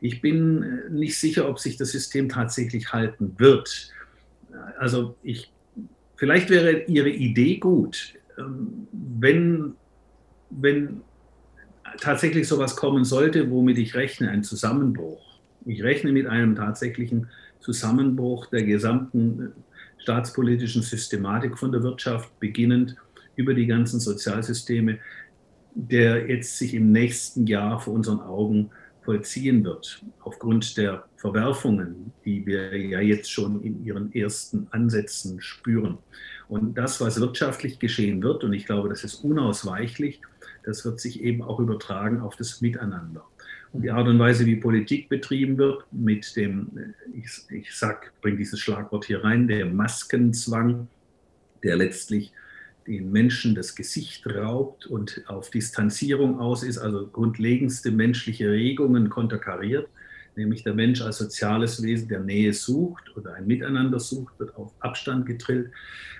[0.00, 3.90] Ich bin nicht sicher, ob sich das System tatsächlich halten wird.
[4.78, 5.52] Also ich,
[6.16, 9.74] vielleicht wäre Ihre Idee gut, ähm, wenn,
[10.50, 11.02] wenn
[12.00, 15.22] tatsächlich sowas kommen sollte, womit ich rechne, ein Zusammenbruch.
[15.66, 17.28] Ich rechne mit einem tatsächlichen
[17.60, 19.52] Zusammenbruch der gesamten
[20.02, 22.96] staatspolitischen Systematik von der Wirtschaft, beginnend
[23.36, 24.98] über die ganzen Sozialsysteme,
[25.74, 28.70] der jetzt sich im nächsten Jahr vor unseren Augen
[29.02, 35.98] vollziehen wird, aufgrund der Verwerfungen, die wir ja jetzt schon in ihren ersten Ansätzen spüren.
[36.48, 40.20] Und das, was wirtschaftlich geschehen wird, und ich glaube, das ist unausweichlich,
[40.64, 43.24] das wird sich eben auch übertragen auf das Miteinander.
[43.74, 48.60] Die Art und Weise, wie Politik betrieben wird, mit dem, ich, ich sag, bringe dieses
[48.60, 50.88] Schlagwort hier rein, der Maskenzwang,
[51.62, 52.32] der letztlich
[52.86, 59.88] den Menschen das Gesicht raubt und auf Distanzierung aus ist, also grundlegendste menschliche Regungen konterkariert,
[60.36, 64.72] nämlich der Mensch als soziales Wesen, der Nähe sucht oder ein Miteinander sucht, wird auf
[64.80, 65.70] Abstand getrillt,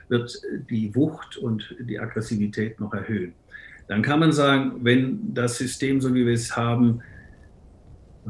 [0.09, 3.35] wird die Wucht und die Aggressivität noch erhöhen.
[3.89, 7.03] Dann kann man sagen, wenn das System, so wie wir es haben,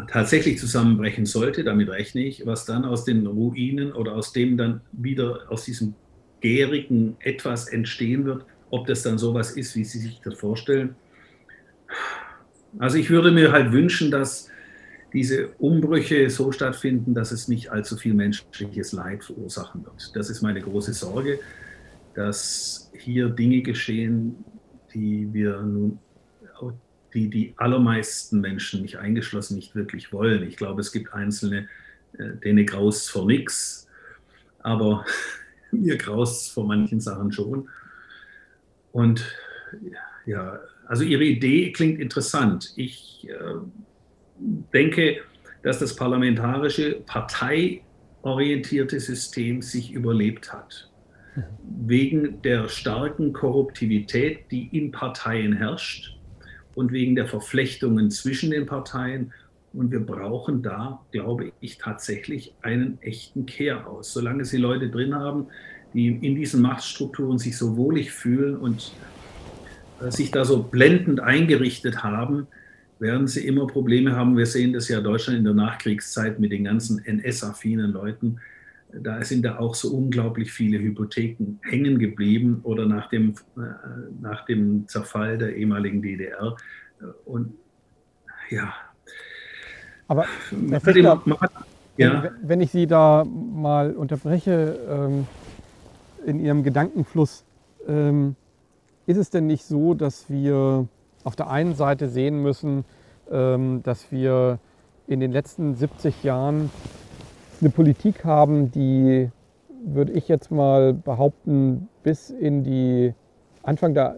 [0.09, 4.81] tatsächlich zusammenbrechen sollte, damit rechne ich, was dann aus den Ruinen oder aus dem dann
[4.93, 5.95] wieder aus diesem
[6.41, 10.97] gärigen etwas entstehen wird, ob das dann sowas ist, wie Sie sich das vorstellen.
[12.79, 14.49] Also ich würde mir halt wünschen, dass
[15.13, 20.11] diese Umbrüche so stattfinden, dass es nicht allzu viel menschliches Leid verursachen wird.
[20.15, 21.39] Das ist meine große Sorge,
[22.15, 24.43] dass hier Dinge geschehen,
[24.95, 25.99] die wir nun
[27.14, 30.42] die die allermeisten Menschen, mich eingeschlossen, nicht wirklich wollen.
[30.44, 31.68] Ich glaube, es gibt einzelne,
[32.18, 33.88] äh, denen graust vor nichts,
[34.61, 35.05] aber
[35.70, 37.68] mir graust vor manchen Sachen schon.
[38.92, 39.25] Und
[40.27, 42.72] ja, also Ihre Idee klingt interessant.
[42.77, 43.35] Ich äh,
[44.72, 45.22] denke,
[45.62, 50.90] dass das parlamentarische, parteiorientierte System sich überlebt hat.
[51.35, 51.42] Mhm.
[51.87, 56.18] Wegen der starken Korruptivität, die in Parteien herrscht
[56.75, 59.33] und wegen der Verflechtungen zwischen den Parteien.
[59.73, 64.13] Und wir brauchen da, glaube ich, tatsächlich einen echten Kehr aus.
[64.13, 65.47] Solange Sie Leute drin haben,
[65.95, 68.93] die in diesen Machtstrukturen sich so wohlig fühlen und
[70.01, 72.47] äh, sich da so blendend eingerichtet haben,
[72.99, 74.37] werden sie immer Probleme haben.
[74.37, 78.39] Wir sehen das ja Deutschland in der Nachkriegszeit mit den ganzen NS-affinen Leuten,
[79.01, 83.61] da sind da auch so unglaublich viele Hypotheken hängen geblieben oder nach dem, äh,
[84.21, 86.57] nach dem Zerfall der ehemaligen DDR.
[87.25, 87.55] Und
[88.51, 88.73] ja.
[90.09, 90.27] Aber
[90.69, 91.23] Herr Fischler,
[91.97, 92.23] ja.
[92.23, 95.27] wenn, wenn ich Sie da mal unterbreche ähm,
[96.27, 97.45] in Ihrem Gedankenfluss,
[97.89, 98.37] ähm,
[99.07, 100.87] ist es denn nicht so, dass wir
[101.25, 102.85] auf der einen Seite sehen müssen,
[103.31, 104.59] ähm, dass wir
[105.07, 106.71] in den letzten 70 Jahren
[107.62, 109.31] eine Politik haben, die,
[109.85, 113.14] würde ich jetzt mal behaupten, bis in die
[113.62, 114.16] Anfang der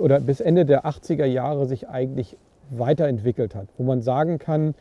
[0.00, 2.36] oder bis Ende der 80er Jahre sich eigentlich
[2.70, 4.74] weiterentwickelt hat, wo man sagen kann,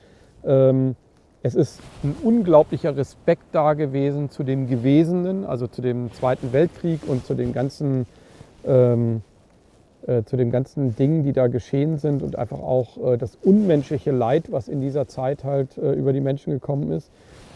[0.43, 0.95] ähm,
[1.43, 7.01] es ist ein unglaublicher Respekt da gewesen zu den Gewesenen, also zu dem Zweiten Weltkrieg
[7.07, 8.05] und zu den ganzen,
[8.65, 9.21] ähm,
[10.05, 14.11] äh, zu den ganzen Dingen, die da geschehen sind und einfach auch äh, das unmenschliche
[14.11, 17.11] Leid, was in dieser Zeit halt äh, über die Menschen gekommen ist.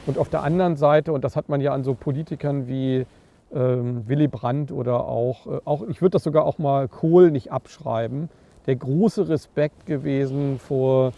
[0.06, 3.06] Und auf der anderen Seite, und das hat man ja an so Politikern wie
[3.54, 7.52] ähm, Willy Brandt oder auch, äh, auch ich würde das sogar auch mal Kohl nicht
[7.52, 8.30] abschreiben,
[8.68, 11.12] der große Respekt gewesen vor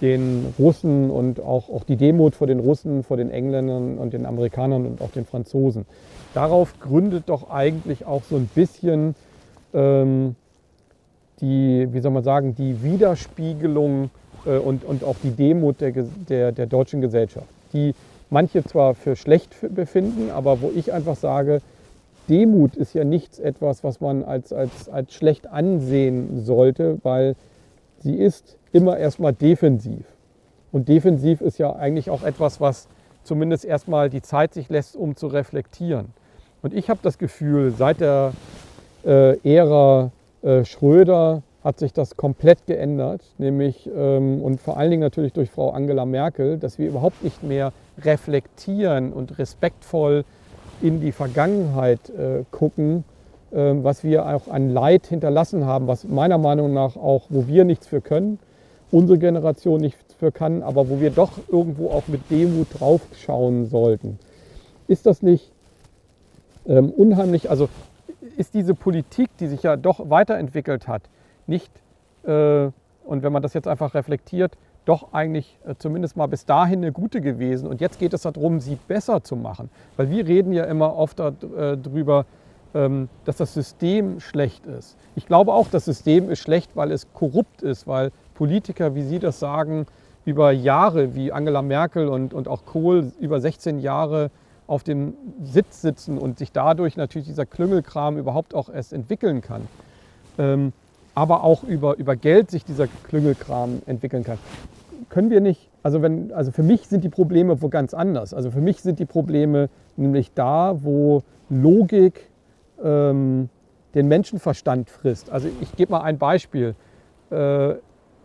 [0.00, 4.26] den Russen und auch, auch die Demut vor den Russen, vor den Engländern und den
[4.26, 5.86] Amerikanern und auch den Franzosen.
[6.34, 9.14] Darauf gründet doch eigentlich auch so ein bisschen
[9.72, 10.36] ähm,
[11.40, 14.10] die, wie soll man sagen, die Widerspiegelung
[14.44, 17.94] äh, und, und auch die Demut der, der, der deutschen Gesellschaft die
[18.30, 21.60] manche zwar für schlecht befinden, aber wo ich einfach sage,
[22.28, 27.36] Demut ist ja nichts etwas, was man als, als, als schlecht ansehen sollte, weil
[28.00, 30.04] sie ist immer erstmal defensiv.
[30.72, 32.88] Und defensiv ist ja eigentlich auch etwas, was
[33.22, 36.06] zumindest erstmal die Zeit sich lässt, um zu reflektieren.
[36.62, 38.32] Und ich habe das Gefühl, seit der
[39.04, 40.10] äh, Ära
[40.42, 45.50] äh, Schröder hat sich das komplett geändert, nämlich ähm, und vor allen Dingen natürlich durch
[45.50, 50.24] Frau Angela Merkel, dass wir überhaupt nicht mehr reflektieren und respektvoll
[50.80, 53.02] in die Vergangenheit äh, gucken,
[53.50, 57.64] äh, was wir auch an Leid hinterlassen haben, was meiner Meinung nach auch, wo wir
[57.64, 58.38] nichts für können,
[58.92, 64.20] unsere Generation nichts für kann, aber wo wir doch irgendwo auch mit Demut draufschauen sollten.
[64.86, 65.50] Ist das nicht
[66.68, 67.68] ähm, unheimlich, also
[68.36, 71.02] ist diese Politik, die sich ja doch weiterentwickelt hat,
[71.46, 71.72] nicht,
[72.24, 72.70] äh,
[73.04, 76.92] und wenn man das jetzt einfach reflektiert, doch eigentlich äh, zumindest mal bis dahin eine
[76.92, 77.68] gute gewesen.
[77.68, 79.70] Und jetzt geht es darum, sie besser zu machen.
[79.96, 82.20] Weil wir reden ja immer oft darüber,
[82.74, 84.96] äh, ähm, dass das System schlecht ist.
[85.14, 89.18] Ich glaube auch, das System ist schlecht, weil es korrupt ist, weil Politiker, wie Sie
[89.18, 89.86] das sagen,
[90.24, 94.30] über Jahre, wie Angela Merkel und, und auch Kohl, über 16 Jahre
[94.66, 99.68] auf dem Sitz sitzen und sich dadurch natürlich dieser Klüngelkram überhaupt auch erst entwickeln kann.
[100.38, 100.72] Ähm,
[101.16, 104.38] aber auch über, über Geld sich dieser Klüngelkram entwickeln kann.
[105.08, 108.34] Können wir nicht, also, wenn, also für mich sind die Probleme wo ganz anders.
[108.34, 112.28] Also für mich sind die Probleme nämlich da, wo Logik
[112.84, 113.48] ähm,
[113.94, 115.30] den Menschenverstand frisst.
[115.30, 116.74] Also ich gebe mal ein Beispiel.
[117.30, 117.74] Äh,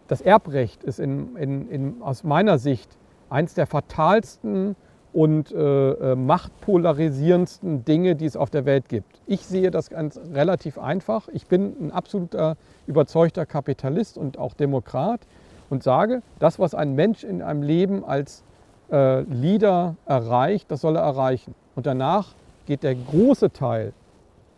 [0.10, 2.97] das Erbrecht ist in, in, in, aus meiner Sicht
[3.30, 4.75] eines der fatalsten
[5.13, 9.21] und äh, äh, machtpolarisierendsten Dinge, die es auf der Welt gibt.
[9.28, 11.28] Ich sehe das ganz relativ einfach.
[11.34, 12.56] Ich bin ein absoluter
[12.88, 15.21] überzeugter Kapitalist und auch Demokrat
[15.69, 18.43] und sage, das, was ein Mensch in einem Leben als
[18.91, 21.56] äh, Leader erreicht, das soll er erreichen.
[21.76, 22.34] Und danach
[22.65, 23.93] geht der große Teil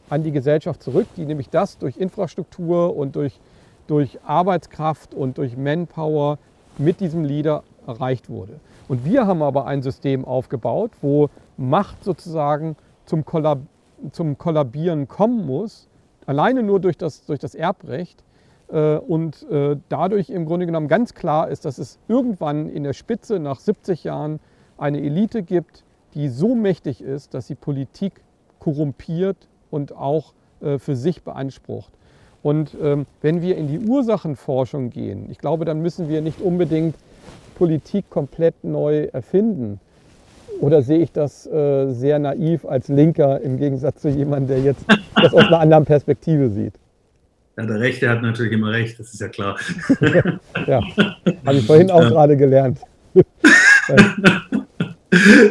[0.09, 3.39] an die Gesellschaft zurück, die nämlich das durch Infrastruktur und durch,
[3.87, 6.37] durch Arbeitskraft und durch Manpower
[6.77, 8.59] mit diesem Leader erreicht wurde.
[8.87, 13.59] Und wir haben aber ein System aufgebaut, wo Macht sozusagen zum, Kollab
[14.11, 15.87] zum Kollabieren kommen muss,
[16.25, 18.23] alleine nur durch das, durch das Erbrecht.
[18.69, 22.93] Äh, und äh, dadurch im Grunde genommen ganz klar ist, dass es irgendwann in der
[22.93, 24.39] Spitze nach 70 Jahren
[24.77, 28.21] eine Elite gibt, die so mächtig ist, dass sie Politik
[28.59, 31.91] korrumpiert und auch äh, für sich beansprucht.
[32.41, 36.95] Und ähm, wenn wir in die Ursachenforschung gehen, ich glaube, dann müssen wir nicht unbedingt
[37.55, 39.79] Politik komplett neu erfinden.
[40.59, 44.85] Oder sehe ich das äh, sehr naiv als Linker im Gegensatz zu jemandem, der jetzt
[45.15, 46.73] das aus einer anderen Perspektive sieht?
[47.57, 49.59] Ja, der Rechte hat natürlich immer recht, das ist ja klar.
[50.67, 50.81] ja,
[51.45, 52.09] habe ich vorhin auch ja.
[52.09, 52.79] gerade gelernt.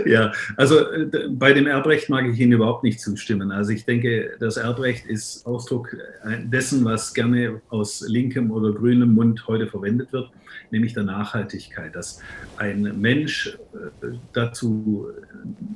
[0.06, 3.52] ja, also äh, bei dem Erbrecht mag ich Ihnen überhaupt nicht zustimmen.
[3.52, 9.14] Also ich denke, das Erbrecht ist Ausdruck äh, dessen, was gerne aus linkem oder grünem
[9.14, 10.30] Mund heute verwendet wird,
[10.72, 12.20] nämlich der Nachhaltigkeit, dass
[12.56, 15.08] ein Mensch äh, dazu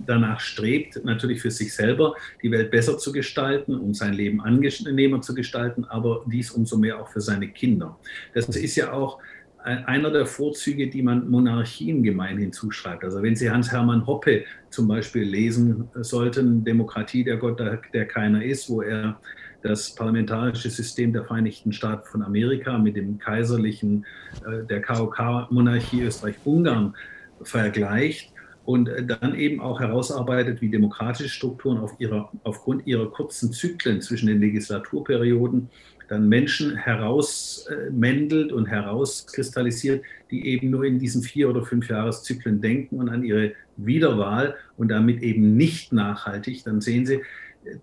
[0.06, 5.20] danach strebt, natürlich für sich selber die Welt besser zu gestalten, um sein Leben angenehmer
[5.20, 7.98] zu gestalten, aber dies umso mehr auch für seine Kinder.
[8.34, 9.20] Das ist ja auch
[9.66, 13.02] einer der Vorzüge, die man Monarchien gemeinhin zuschreibt.
[13.02, 18.70] Also wenn Sie Hans-Hermann Hoppe zum Beispiel lesen sollten, Demokratie, der Gott, der keiner ist,
[18.70, 19.20] wo er
[19.62, 24.06] das parlamentarische System der Vereinigten Staaten von Amerika mit dem kaiserlichen,
[24.46, 26.94] äh, der KOK-Monarchie Österreich-Ungarn
[27.42, 28.32] vergleicht
[28.64, 34.26] und dann eben auch herausarbeitet, wie demokratische Strukturen auf ihrer, aufgrund ihrer kurzen Zyklen zwischen
[34.26, 35.70] den Legislaturperioden
[36.08, 42.98] dann Menschen herausmändelt und herauskristallisiert, die eben nur in diesen vier oder fünf Jahreszyklen denken
[42.98, 47.20] und an ihre Wiederwahl und damit eben nicht nachhaltig, dann sehen Sie,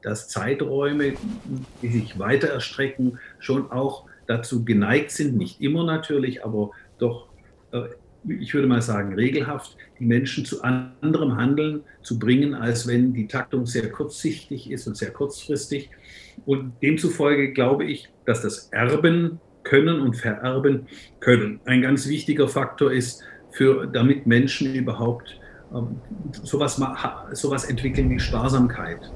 [0.02, 1.14] dass Zeiträume,
[1.82, 7.28] die sich weiter erstrecken, schon auch dazu geneigt sind, nicht immer natürlich, aber doch,
[7.72, 7.84] äh,
[8.28, 13.28] ich würde mal sagen, regelhaft, die Menschen zu anderem Handeln zu bringen, als wenn die
[13.28, 15.90] Taktung sehr kurzsichtig ist und sehr kurzfristig.
[16.46, 20.88] Und demzufolge glaube ich, dass das Erben können und Vererben
[21.20, 25.40] können ein ganz wichtiger Faktor ist, für, damit Menschen überhaupt
[25.74, 26.82] ähm, sowas,
[27.34, 29.12] sowas entwickeln wie Sparsamkeit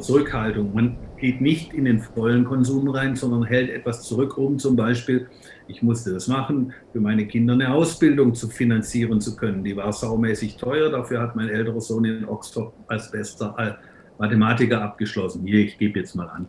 [0.00, 0.74] Zurückhaltung.
[0.74, 5.28] Man geht nicht in den vollen Konsum rein, sondern hält etwas zurück, um zum Beispiel,
[5.68, 9.64] ich musste das machen, für meine Kinder eine Ausbildung zu finanzieren zu können.
[9.64, 13.78] Die war saumäßig teuer, dafür hat mein älterer Sohn in Oxford als bester
[14.18, 15.46] Mathematiker abgeschlossen.
[15.46, 16.48] Hier, ich gebe jetzt mal an.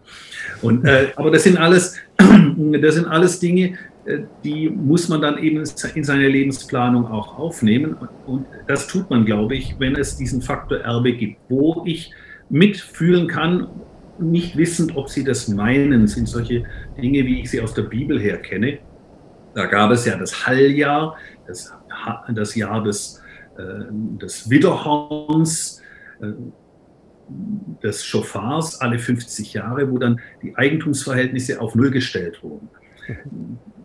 [0.62, 5.38] Und, äh, aber das sind alles, das sind alles Dinge, äh, die muss man dann
[5.38, 5.64] eben
[5.96, 7.96] in seine Lebensplanung auch aufnehmen.
[8.26, 12.12] Und das tut man, glaube ich, wenn es diesen Faktor Erbe gibt, wo ich
[12.52, 13.68] mitfühlen kann,
[14.20, 16.64] nicht wissend, ob sie das meinen, sind solche
[17.02, 18.80] Dinge, wie ich sie aus der Bibel her kenne.
[19.56, 21.74] Da gab es ja das Halljahr, das,
[22.34, 23.22] das Jahr des,
[23.58, 23.86] äh,
[24.22, 25.82] des Widderhorns,
[26.22, 26.28] äh,
[27.82, 32.70] des Schofars alle 50 Jahre, wo dann die Eigentumsverhältnisse auf Null gestellt wurden.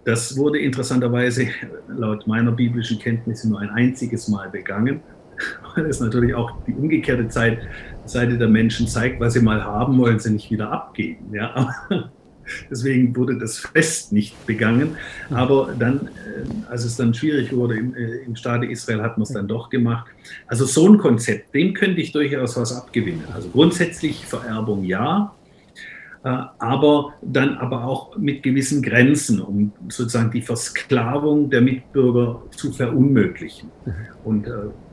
[0.04, 1.48] Das wurde interessanterweise
[1.88, 5.00] laut meiner biblischen Kenntnisse nur ein einziges Mal begangen,
[5.74, 7.58] weil es natürlich auch die umgekehrte Zeit,
[8.04, 11.34] Seite der Menschen zeigt, was sie mal haben, wollen sie nicht wieder abgeben.
[11.34, 11.74] Ja?
[12.70, 14.96] Deswegen wurde das Fest nicht begangen.
[15.30, 19.22] Aber dann, äh, als es dann schwierig wurde im, äh, im Staate Israel, hat man
[19.22, 20.06] es dann doch gemacht.
[20.46, 23.24] Also so ein Konzept, dem könnte ich durchaus was abgewinnen.
[23.34, 25.34] Also grundsätzlich Vererbung ja,
[26.24, 32.72] äh, aber dann aber auch mit gewissen Grenzen, um sozusagen die Versklavung der Mitbürger zu
[32.72, 33.70] verunmöglichen.
[33.84, 33.92] Mhm.
[34.24, 34.46] Und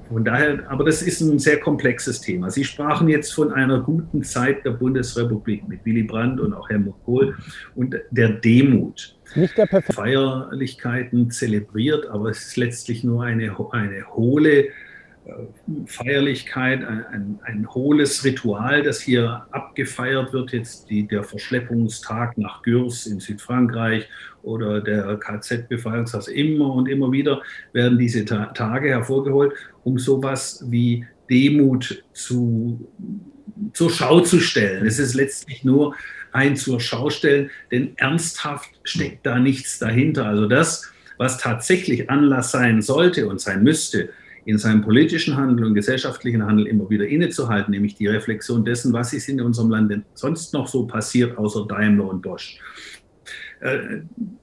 [0.10, 2.50] von daher, aber das ist ein sehr komplexes Thema.
[2.50, 6.96] Sie sprachen jetzt von einer guten Zeit der Bundesrepublik mit Willy Brandt und auch Helmut
[7.06, 7.36] Kohl
[7.76, 9.16] und der Demut.
[9.36, 14.68] Nicht der Feierlichkeiten zelebriert, aber es ist letztlich nur eine, eine hohle
[15.86, 23.06] Feierlichkeit, ein, ein, hohles Ritual, das hier abgefeiert wird, jetzt die, der Verschleppungstag nach Gürs
[23.06, 24.10] in Südfrankreich
[24.42, 26.28] oder der KZ-Befreiungshaus.
[26.28, 32.86] Immer und immer wieder werden diese Ta Tage hervorgeholt, um sowas wie Demut zu,
[33.74, 34.86] zur Schau zu stellen.
[34.86, 35.96] Es ist letztlich nur
[36.34, 40.26] ein zur Schau stellen, denn ernsthaft steckt da nichts dahinter.
[40.26, 44.10] Also das, was tatsächlich Anlass sein sollte und sein müsste,
[44.46, 49.14] in seinem politischen Handeln und gesellschaftlichen Handeln immer wieder innezuhalten, nämlich die Reflexion dessen, was
[49.14, 52.60] ist in unserem Land denn sonst noch so passiert, außer Daimler und Bosch
[53.62, 54.02] äh,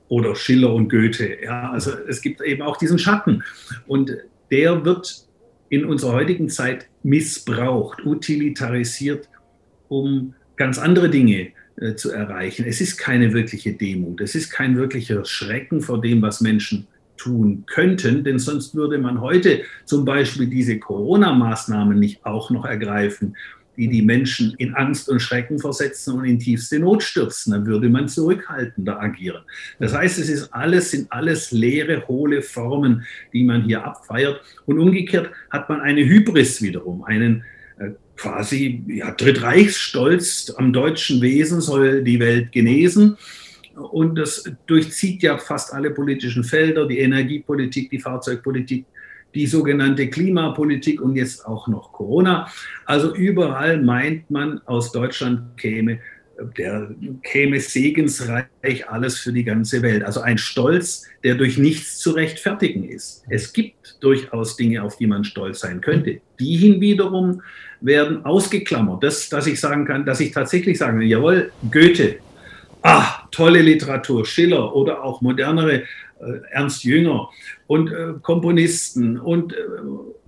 [0.09, 1.43] oder Schiller und Goethe.
[1.43, 3.43] Ja, also es gibt eben auch diesen Schatten
[3.87, 4.16] und
[4.51, 5.27] der wird
[5.68, 9.29] in unserer heutigen Zeit missbraucht, utilitarisiert,
[9.89, 12.64] um ganz andere Dinge äh, zu erreichen.
[12.66, 16.89] Es ist keine wirkliche Demut, es ist kein wirklicher Schrecken vor dem, was Menschen
[17.21, 23.35] tun könnten, denn sonst würde man heute zum Beispiel diese Corona-Maßnahmen nicht auch noch ergreifen
[23.81, 27.53] die die Menschen in Angst und Schrecken versetzen und in tiefste Not stürzen.
[27.53, 29.43] Dann würde man zurückhaltender agieren.
[29.79, 34.43] Das heißt, es ist alles, sind alles leere, hohle Formen, die man hier abfeiert.
[34.66, 37.45] Und umgekehrt hat man eine Hybris wiederum, einen
[37.79, 43.16] äh, quasi ja, Drittreichsstolz am deutschen Wesen soll die Welt genesen.
[43.81, 48.85] Und das durchzieht ja fast alle politischen Felder, die Energiepolitik, die Fahrzeugpolitik,
[49.35, 52.49] die sogenannte Klimapolitik und jetzt auch noch Corona.
[52.85, 56.01] Also überall meint man, aus Deutschland käme
[56.57, 60.03] der käme segensreich alles für die ganze Welt.
[60.05, 63.24] Also ein Stolz, der durch nichts zu rechtfertigen ist.
[63.28, 66.20] Es gibt durchaus Dinge, auf die man stolz sein könnte.
[66.39, 66.81] Die hin
[67.81, 69.03] werden ausgeklammert.
[69.03, 72.16] Das, dass ich sagen kann, dass ich tatsächlich sagen kann, jawohl, Goethe,
[72.83, 75.83] ah, tolle Literatur, Schiller oder auch modernere
[76.20, 77.31] äh, Ernst Jünger
[77.66, 79.57] und äh, Komponisten und, äh,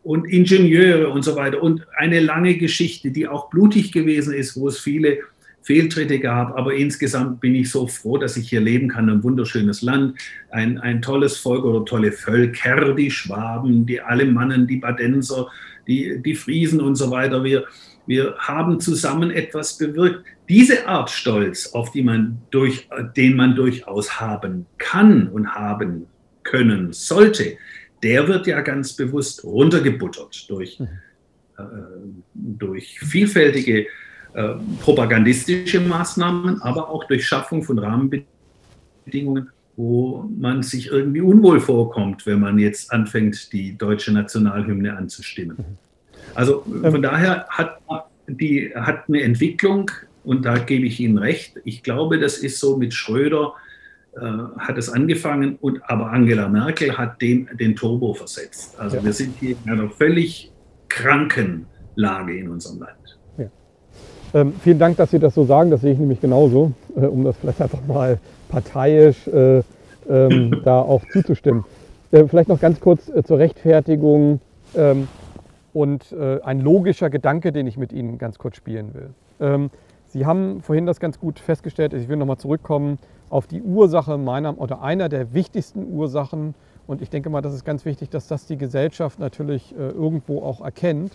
[0.02, 4.68] und Ingenieure und so weiter und eine lange Geschichte, die auch blutig gewesen ist, wo
[4.68, 5.18] es viele
[5.62, 6.56] Fehltritte gab.
[6.58, 9.08] Aber insgesamt bin ich so froh, dass ich hier leben kann.
[9.08, 10.18] Ein wunderschönes Land,
[10.50, 15.48] ein, ein tolles Volk oder tolle Völker, die Schwaben, die Alemannen, die Badenser,
[15.86, 17.44] die, die Friesen und so weiter.
[17.44, 17.64] Wir,
[18.12, 20.26] wir haben zusammen etwas bewirkt.
[20.46, 22.86] Diese Art Stolz, auf die man durch,
[23.16, 26.06] den man durchaus haben kann und haben
[26.42, 27.56] können sollte,
[28.02, 30.88] der wird ja ganz bewusst runtergebuttert durch, mhm.
[31.56, 31.62] äh,
[32.34, 33.86] durch vielfältige
[34.34, 42.26] äh, propagandistische Maßnahmen, aber auch durch Schaffung von Rahmenbedingungen, wo man sich irgendwie unwohl vorkommt,
[42.26, 45.78] wenn man jetzt anfängt, die deutsche Nationalhymne anzustimmen.
[46.34, 47.02] Also von ähm.
[47.02, 47.78] daher hat
[48.28, 49.90] die hat eine Entwicklung
[50.24, 51.60] und da gebe ich Ihnen recht.
[51.64, 53.54] Ich glaube, das ist so mit Schröder
[54.14, 54.20] äh,
[54.58, 58.78] hat es angefangen und aber Angela Merkel hat dem den Turbo versetzt.
[58.78, 59.04] Also ja.
[59.04, 60.52] wir sind hier in einer völlig
[60.88, 63.18] kranken Lage in unserem Land.
[63.38, 63.46] Ja.
[64.34, 65.70] Ähm, vielen Dank, dass Sie das so sagen.
[65.70, 68.18] Das sehe ich nämlich genauso, äh, um das vielleicht einfach mal
[68.48, 69.62] parteiisch äh,
[70.08, 71.64] ähm, da auch zuzustimmen.
[72.10, 74.40] Äh, vielleicht noch ganz kurz äh, zur Rechtfertigung.
[75.72, 79.10] Und äh, ein logischer Gedanke, den ich mit Ihnen ganz kurz spielen will.
[79.40, 79.70] Ähm,
[80.06, 82.98] Sie haben vorhin das ganz gut festgestellt, ich will nochmal zurückkommen
[83.30, 86.54] auf die Ursache meiner oder einer der wichtigsten Ursachen.
[86.86, 90.42] Und ich denke mal, das ist ganz wichtig, dass das die Gesellschaft natürlich äh, irgendwo
[90.42, 91.12] auch erkennt.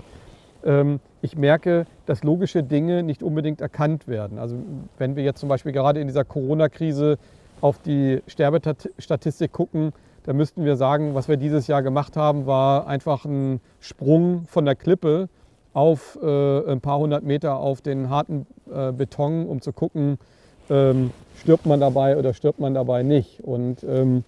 [0.64, 4.40] Ähm, ich merke, dass logische Dinge nicht unbedingt erkannt werden.
[4.40, 4.58] Also
[4.98, 7.20] wenn wir jetzt zum Beispiel gerade in dieser Corona-Krise
[7.62, 9.94] auf die Sterbestatistik gucken,
[10.28, 14.66] da müssten wir sagen, was wir dieses Jahr gemacht haben, war einfach ein Sprung von
[14.66, 15.30] der Klippe
[15.72, 20.20] auf äh, ein paar hundert Meter auf den harten äh, Beton, um zu gucken,
[20.70, 23.42] ähm, stirbt man dabei oder stirbt man dabei nicht.
[23.42, 24.26] Und ähm,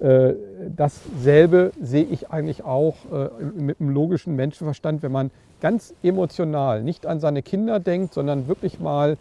[0.00, 0.34] äh,
[0.76, 7.06] dasselbe sehe ich eigentlich auch äh, mit einem logischen Menschenverstand, wenn man ganz emotional nicht
[7.06, 9.16] an seine Kinder denkt, sondern wirklich mal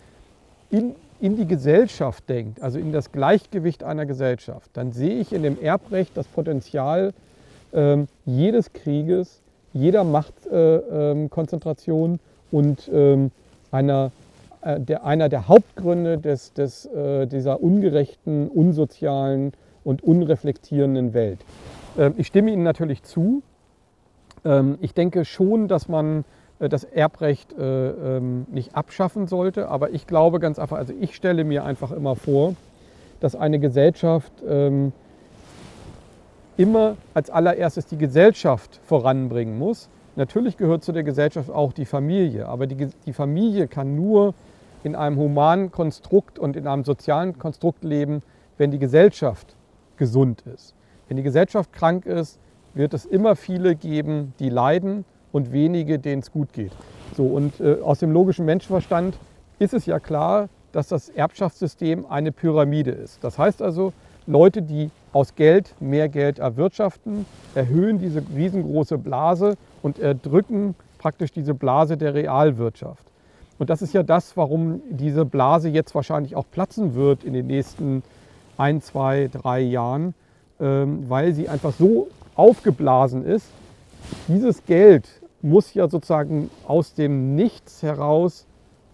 [0.71, 5.43] in in die Gesellschaft denkt, also in das Gleichgewicht einer Gesellschaft, dann sehe ich in
[5.43, 7.13] dem Erbrecht das Potenzial
[7.73, 9.41] ähm, jedes Krieges,
[9.73, 12.19] jeder Machtkonzentration äh, ähm,
[12.51, 13.31] und ähm,
[13.71, 14.11] einer,
[14.61, 19.51] äh, der, einer der Hauptgründe des, des, äh, dieser ungerechten, unsozialen
[19.83, 21.39] und unreflektierenden Welt.
[21.97, 23.43] Ähm, ich stimme Ihnen natürlich zu.
[24.45, 26.25] Ähm, ich denke schon, dass man
[26.67, 29.69] das Erbrecht äh, ähm, nicht abschaffen sollte.
[29.69, 32.55] Aber ich glaube ganz einfach, also ich stelle mir einfach immer vor,
[33.21, 34.91] dass eine Gesellschaft ähm,
[36.57, 39.87] immer als allererstes die Gesellschaft voranbringen muss.
[40.17, 44.33] Natürlich gehört zu der Gesellschaft auch die Familie, aber die, die Familie kann nur
[44.83, 48.21] in einem humanen Konstrukt und in einem sozialen Konstrukt leben,
[48.57, 49.55] wenn die Gesellschaft
[49.95, 50.73] gesund ist.
[51.07, 52.39] Wenn die Gesellschaft krank ist,
[52.73, 56.71] wird es immer viele geben, die leiden und wenige, denen es gut geht.
[57.15, 59.17] So, und äh, aus dem logischen Menschenverstand
[59.59, 63.23] ist es ja klar, dass das Erbschaftssystem eine Pyramide ist.
[63.23, 63.93] Das heißt also,
[64.27, 67.25] Leute, die aus Geld mehr Geld erwirtschaften,
[67.55, 73.03] erhöhen diese riesengroße Blase und erdrücken praktisch diese Blase der Realwirtschaft.
[73.57, 77.47] Und das ist ja das, warum diese Blase jetzt wahrscheinlich auch platzen wird in den
[77.47, 78.03] nächsten
[78.57, 80.13] ein, zwei, drei Jahren,
[80.59, 83.47] ähm, weil sie einfach so aufgeblasen ist.
[84.27, 85.07] Dieses Geld
[85.41, 88.45] muss ja sozusagen aus dem Nichts heraus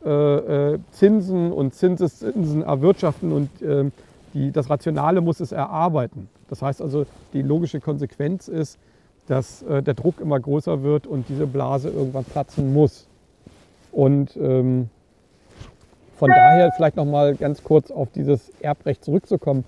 [0.06, 3.90] äh, äh, Zinsen und Zinseszinsen erwirtschaften und äh,
[4.34, 6.30] die, das Rationale muss es erarbeiten.
[6.48, 8.78] Das heißt also, die logische Konsequenz ist,
[9.28, 13.08] dass äh, der Druck immer größer wird und diese Blase irgendwann platzen muss.
[13.92, 14.90] Und ähm,
[16.18, 19.64] von daher vielleicht noch mal ganz kurz auf dieses Erbrecht zurückzukommen.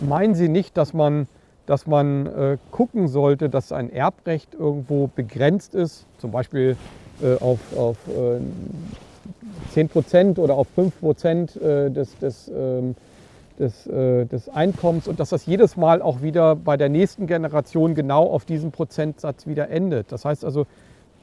[0.00, 1.28] Meinen Sie nicht, dass man
[1.66, 6.76] dass man äh, gucken sollte, dass ein Erbrecht irgendwo begrenzt ist, zum Beispiel
[7.22, 8.40] äh, auf, auf äh,
[9.72, 12.94] 10 Prozent oder auf 5 Prozent äh, des, des, ähm,
[13.58, 17.94] des, äh, des Einkommens und dass das jedes Mal auch wieder bei der nächsten Generation
[17.94, 20.12] genau auf diesem Prozentsatz wieder endet.
[20.12, 20.66] Das heißt also,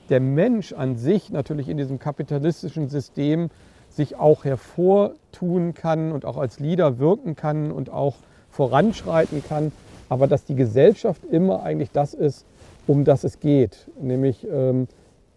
[0.10, 3.50] der Mensch an sich natürlich in diesem kapitalistischen System
[3.90, 8.16] sich auch hervortun kann und auch als Leader wirken kann und auch
[8.50, 9.72] voranschreiten kann,
[10.14, 12.46] aber dass die Gesellschaft immer eigentlich das ist,
[12.86, 14.88] um das es geht, nämlich ähm,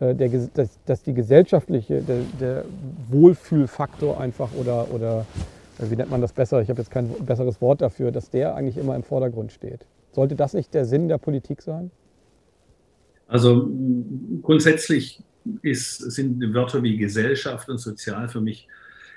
[0.01, 2.65] äh, der, dass, dass, die gesellschaftliche, der, der,
[3.09, 5.25] Wohlfühlfaktor einfach oder, oder
[5.79, 8.55] äh, wie nennt man das besser, ich habe jetzt kein besseres Wort dafür, dass der
[8.55, 9.87] eigentlich immer im Vordergrund steht.
[10.13, 11.91] Sollte das nicht der Sinn der Politik sein?
[13.29, 13.67] Also
[14.43, 15.23] grundsätzlich
[15.63, 18.69] ist, sind Wörter wie Gesellschaft und Sozial für mich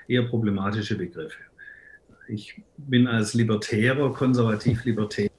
[0.08, 1.36] eher problematische Begriffe.
[2.28, 5.29] Ich bin als Libertärer, konservativ-Libertärer, äh,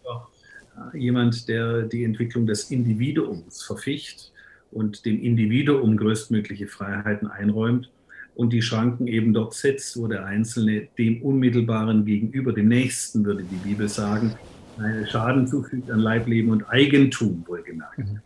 [0.94, 4.32] jemand, der die Entwicklung des Individuums verficht
[4.72, 7.92] und dem Individuum größtmögliche Freiheiten einräumt
[8.36, 13.44] und die Schranken eben dort setzt, wo der Einzelne dem Unmittelbaren gegenüber, dem Nächsten, würde
[13.44, 14.34] die Bibel sagen,
[14.78, 18.00] einen Schaden zufügt an Leib, Leben und Eigentum, wohlgemerkt.
[18.00, 18.20] Mhm.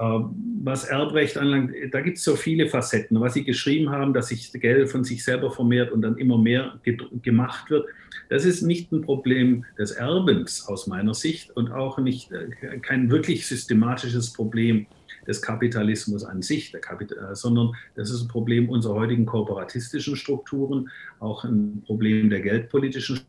[0.00, 3.20] Ähm, was Erbrecht anlangt, da gibt es so viele Facetten.
[3.20, 6.78] Was Sie geschrieben haben, dass sich Geld von sich selber vermehrt und dann immer mehr
[7.22, 7.86] gemacht wird,
[8.28, 13.10] das ist nicht ein Problem des Erbens aus meiner Sicht und auch nicht äh, kein
[13.10, 14.86] wirklich systematisches Problem
[15.26, 20.88] des Kapitalismus an sich, Kapital, sondern das ist ein Problem unserer heutigen kooperatistischen Strukturen,
[21.20, 23.20] auch ein Problem der geldpolitischen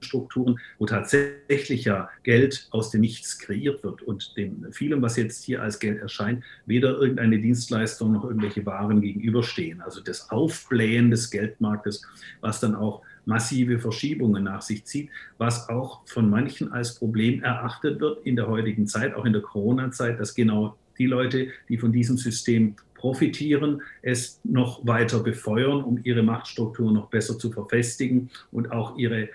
[0.00, 0.58] Strukturen.
[0.78, 5.62] Wo tatsächlich ja Geld aus dem Nichts kreiert wird und dem vielem, was jetzt hier
[5.62, 9.80] als Geld erscheint, weder irgendeine Dienstleistung noch irgendwelche Waren gegenüberstehen.
[9.80, 12.02] Also das Aufblähen des Geldmarktes,
[12.40, 18.00] was dann auch massive Verschiebungen nach sich zieht, was auch von manchen als Problem erachtet
[18.00, 21.92] wird in der heutigen Zeit, auch in der Corona-Zeit, dass genau die Leute, die von
[21.92, 28.72] diesem System profitieren, es noch weiter befeuern, um ihre Machtstruktur noch besser zu verfestigen und
[28.72, 29.28] auch ihre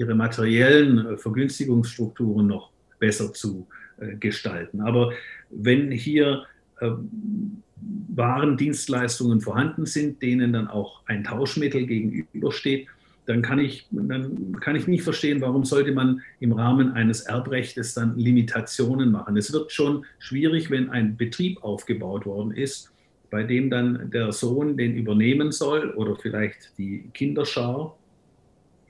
[0.00, 4.80] ihre materiellen äh, Vergünstigungsstrukturen noch besser zu äh, gestalten.
[4.80, 5.12] Aber
[5.50, 6.46] wenn hier
[6.80, 7.62] ähm,
[8.08, 12.88] Waren, Dienstleistungen vorhanden sind, denen dann auch ein Tauschmittel gegenübersteht,
[13.26, 17.94] dann kann ich, dann kann ich nicht verstehen, warum sollte man im Rahmen eines Erbrechtes
[17.94, 19.36] dann Limitationen machen.
[19.36, 22.90] Es wird schon schwierig, wenn ein Betrieb aufgebaut worden ist,
[23.30, 27.96] bei dem dann der Sohn den übernehmen soll oder vielleicht die Kinderschar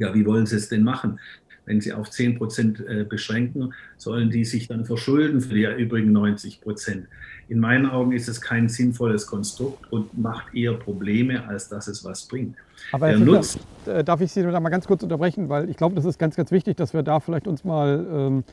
[0.01, 1.21] ja, wie wollen Sie es denn machen?
[1.67, 6.11] Wenn Sie auf 10 Prozent äh, beschränken, sollen die sich dann verschulden für die übrigen
[6.11, 7.07] 90 Prozent.
[7.49, 12.05] In meinen Augen ist es kein sinnvolles Konstrukt und macht eher Probleme, als dass es
[12.05, 12.57] was bringt.
[12.93, 15.95] Aber Herr Nutz, äh, darf ich Sie da mal ganz kurz unterbrechen, weil ich glaube,
[15.95, 18.45] das ist ganz, ganz wichtig, dass wir da vielleicht uns mal ähm,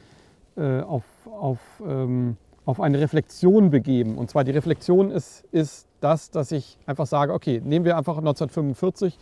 [0.57, 2.35] äh, auf, auf, ähm,
[2.65, 4.17] auf eine Reflexion begeben.
[4.17, 8.17] Und zwar die Reflexion ist, ist das, dass ich einfach sage, okay, nehmen wir einfach
[8.17, 9.17] 1945 äh,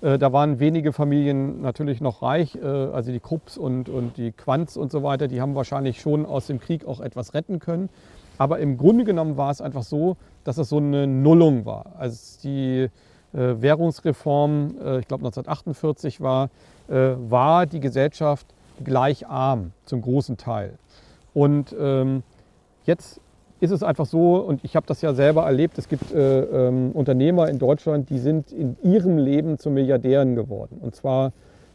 [0.00, 4.76] da waren wenige Familien natürlich noch reich, äh, also die Krupps und, und die Quanz
[4.76, 7.88] und so weiter, die haben wahrscheinlich schon aus dem Krieg auch etwas retten können.
[8.38, 11.94] Aber im Grunde genommen war es einfach so, dass es so eine Nullung war.
[11.98, 12.88] Als die äh,
[13.32, 14.68] Währungsreform,
[15.00, 16.50] ich glaube 1948 war,
[16.88, 18.46] war die Gesellschaft
[18.84, 20.78] gleich arm zum großen Teil.
[21.34, 22.22] Und ähm,
[22.84, 23.20] jetzt
[23.60, 26.92] ist es einfach so, und ich habe das ja selber erlebt, es gibt äh, ähm,
[26.92, 30.78] Unternehmer in Deutschland, die sind in ihrem Leben zu Milliardären geworden.
[30.80, 31.32] Und zwar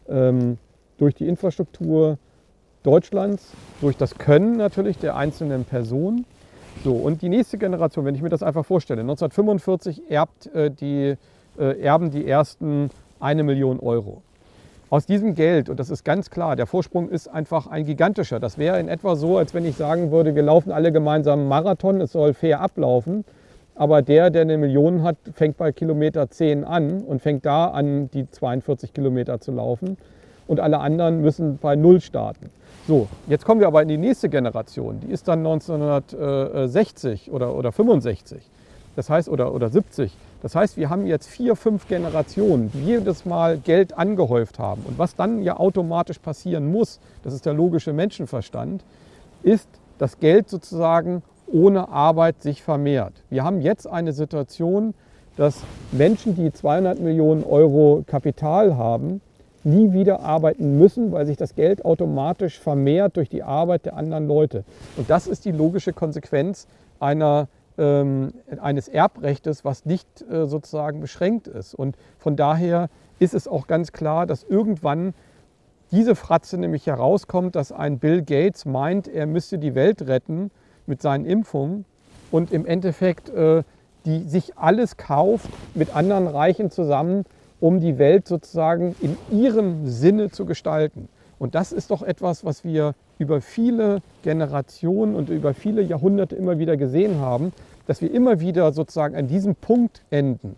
[0.08, 0.58] ähm,
[0.98, 2.18] durch die Infrastruktur
[2.84, 6.26] Deutschlands, durch das Können natürlich der einzelnen Personen.
[6.84, 11.16] So, und die nächste Generation, wenn ich mir das einfach vorstelle, 1945 erbt äh, die,
[11.60, 14.22] äh, erben die ersten eine Million Euro
[14.92, 18.42] aus diesem Geld, und das ist ganz klar, der Vorsprung ist einfach ein gigantischer.
[18.42, 21.48] Das wäre in etwa so, als wenn ich sagen würde, wir laufen alle gemeinsam einen
[21.48, 23.24] Marathon, es soll fair ablaufen.
[23.74, 28.12] Aber der, der eine Million hat, fängt bei Kilometer 10 an und fängt da an,
[28.12, 29.96] die 42 Kilometer zu laufen.
[30.46, 32.50] Und alle anderen müssen bei Null starten.
[32.86, 35.00] So, jetzt kommen wir aber in die nächste Generation.
[35.00, 38.44] Die ist dann 1960 oder, oder 65.
[38.98, 40.12] Das heißt, oder, oder 70.
[40.42, 44.84] Das heißt, wir haben jetzt vier, fünf Generationen, die jedes Mal Geld angehäuft haben.
[44.88, 48.84] Und was dann ja automatisch passieren muss, das ist der logische Menschenverstand,
[49.44, 49.70] ist,
[50.00, 51.22] dass Geld sozusagen
[51.52, 53.14] ohne Arbeit sich vermehrt.
[53.30, 54.94] Wir haben jetzt eine Situation,
[55.38, 55.62] dass
[55.92, 59.22] Menschen, die 200 Millionen Euro Kapital haben,
[59.64, 64.28] nie wieder arbeiten müssen, weil sich das Geld automatisch vermehrt durch die Arbeit der anderen
[64.28, 64.64] Leute.
[64.98, 66.68] Und das ist die logische Konsequenz
[67.00, 67.48] einer
[68.60, 71.74] eines Erbrechtes, was nicht äh, sozusagen beschränkt ist.
[71.74, 75.14] Und von daher ist es auch ganz klar, dass irgendwann
[75.92, 80.52] diese Fratze nämlich herauskommt, dass ein Bill Gates meint, er müsste die Welt retten
[80.86, 81.86] mit seinen Impfungen
[82.32, 83.64] und im Endeffekt äh,
[84.06, 87.26] die sich alles kauft mit anderen Reichen zusammen,
[87.60, 91.08] um die Welt sozusagen in ihrem Sinne zu gestalten.
[91.38, 96.60] Und das ist doch etwas, was wir über viele Generationen und über viele Jahrhunderte immer
[96.60, 97.54] wieder gesehen haben,
[97.88, 100.56] dass wir immer wieder sozusagen an diesem Punkt enden.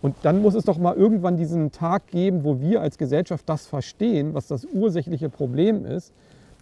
[0.00, 3.66] Und dann muss es doch mal irgendwann diesen Tag geben, wo wir als Gesellschaft das
[3.66, 6.12] verstehen, was das ursächliche Problem ist,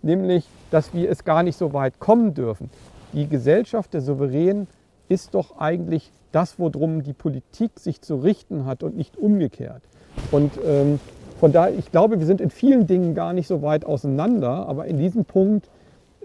[0.03, 2.71] nämlich, dass wir es gar nicht so weit kommen dürfen.
[3.13, 4.69] Die Gesellschaft der Souveränen
[5.09, 9.83] ist doch eigentlich das, worum die Politik sich zu richten hat und nicht umgekehrt.
[10.31, 10.99] Und ähm,
[11.39, 14.87] von daher, ich glaube, wir sind in vielen Dingen gar nicht so weit auseinander, aber
[14.87, 15.69] in diesem Punkt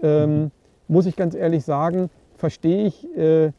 [0.02, 0.50] ähm,
[0.88, 3.52] muss ich ganz ehrlich sagen, verstehe ich, äh,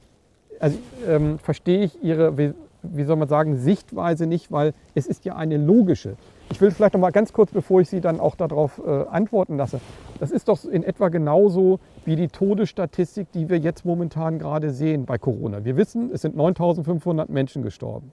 [0.60, 0.78] also,
[1.08, 5.36] ähm, verstehe ich Ihre, wie, wie soll man sagen, Sichtweise nicht, weil es ist ja
[5.36, 6.16] eine logische.
[6.52, 9.58] Ich will vielleicht noch mal ganz kurz, bevor ich Sie dann auch darauf äh, antworten
[9.58, 9.80] lasse.
[10.20, 15.06] Das ist doch in etwa genauso wie die Todesstatistik, die wir jetzt momentan gerade sehen
[15.06, 15.66] bei Corona.
[15.66, 18.12] Wir wissen, es sind 9500 Menschen gestorben.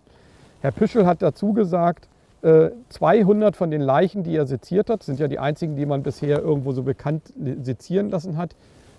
[0.60, 2.08] Herr Püschel hat dazu gesagt,
[2.42, 6.02] 200 äh, von den Leichen, die er seziert hat, sind ja die einzigen, die man
[6.02, 8.54] bisher irgendwo so bekannt sezieren lassen hat,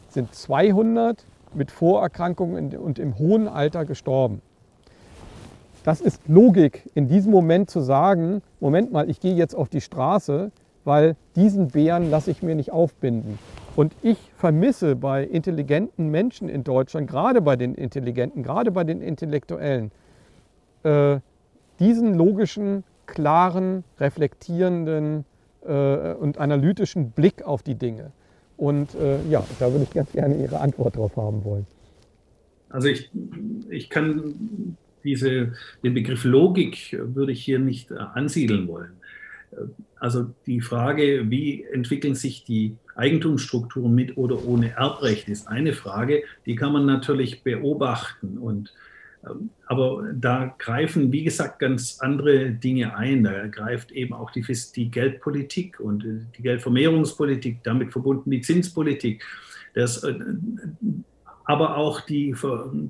[0.09, 1.25] sind 200
[1.55, 4.41] mit Vorerkrankungen und im hohen Alter gestorben.
[5.83, 9.81] Das ist Logik, in diesem Moment zu sagen, Moment mal, ich gehe jetzt auf die
[9.81, 10.51] Straße,
[10.83, 13.39] weil diesen Bären lasse ich mir nicht aufbinden.
[13.75, 19.01] Und ich vermisse bei intelligenten Menschen in Deutschland, gerade bei den Intelligenten, gerade bei den
[19.01, 19.91] Intellektuellen,
[20.83, 21.19] äh,
[21.79, 25.25] diesen logischen, klaren, reflektierenden
[25.65, 28.11] äh, und analytischen Blick auf die Dinge.
[28.61, 31.65] Und äh, ja, da würde ich ganz gerne Ihre Antwort drauf haben wollen.
[32.69, 33.09] Also ich,
[33.71, 35.53] ich kann diese,
[35.83, 38.91] den Begriff Logik würde ich hier nicht äh, ansiedeln wollen.
[39.51, 39.55] Äh,
[39.95, 46.21] also die Frage, wie entwickeln sich die Eigentumsstrukturen mit oder ohne Erbrecht, ist eine Frage,
[46.45, 48.37] die kann man natürlich beobachten.
[48.37, 48.75] Und,
[49.67, 53.23] aber da greifen, wie gesagt, ganz andere Dinge ein.
[53.23, 54.43] Da greift eben auch die,
[54.75, 59.23] die Geldpolitik und äh, die Geldvermehrungspolitik, damit verbunden die Zinspolitik.
[59.73, 60.05] Das,
[61.45, 62.35] aber auch die,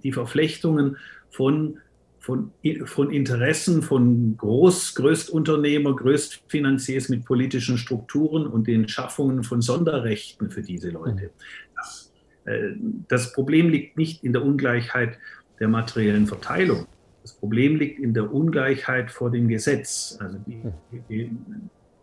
[0.04, 0.98] die Verflechtungen
[1.30, 1.78] von
[2.22, 2.52] von,
[2.86, 10.62] von Interessen von Groß, Größtunternehmer, Größtfinanziers mit politischen Strukturen und den Schaffungen von Sonderrechten für
[10.62, 11.32] diese Leute.
[11.76, 12.14] Das,
[12.46, 12.74] äh,
[13.08, 15.18] das Problem liegt nicht in der Ungleichheit
[15.62, 16.86] der materiellen Verteilung.
[17.22, 20.18] Das Problem liegt in der Ungleichheit vor dem Gesetz.
[20.20, 20.64] Also die,
[21.08, 21.32] die,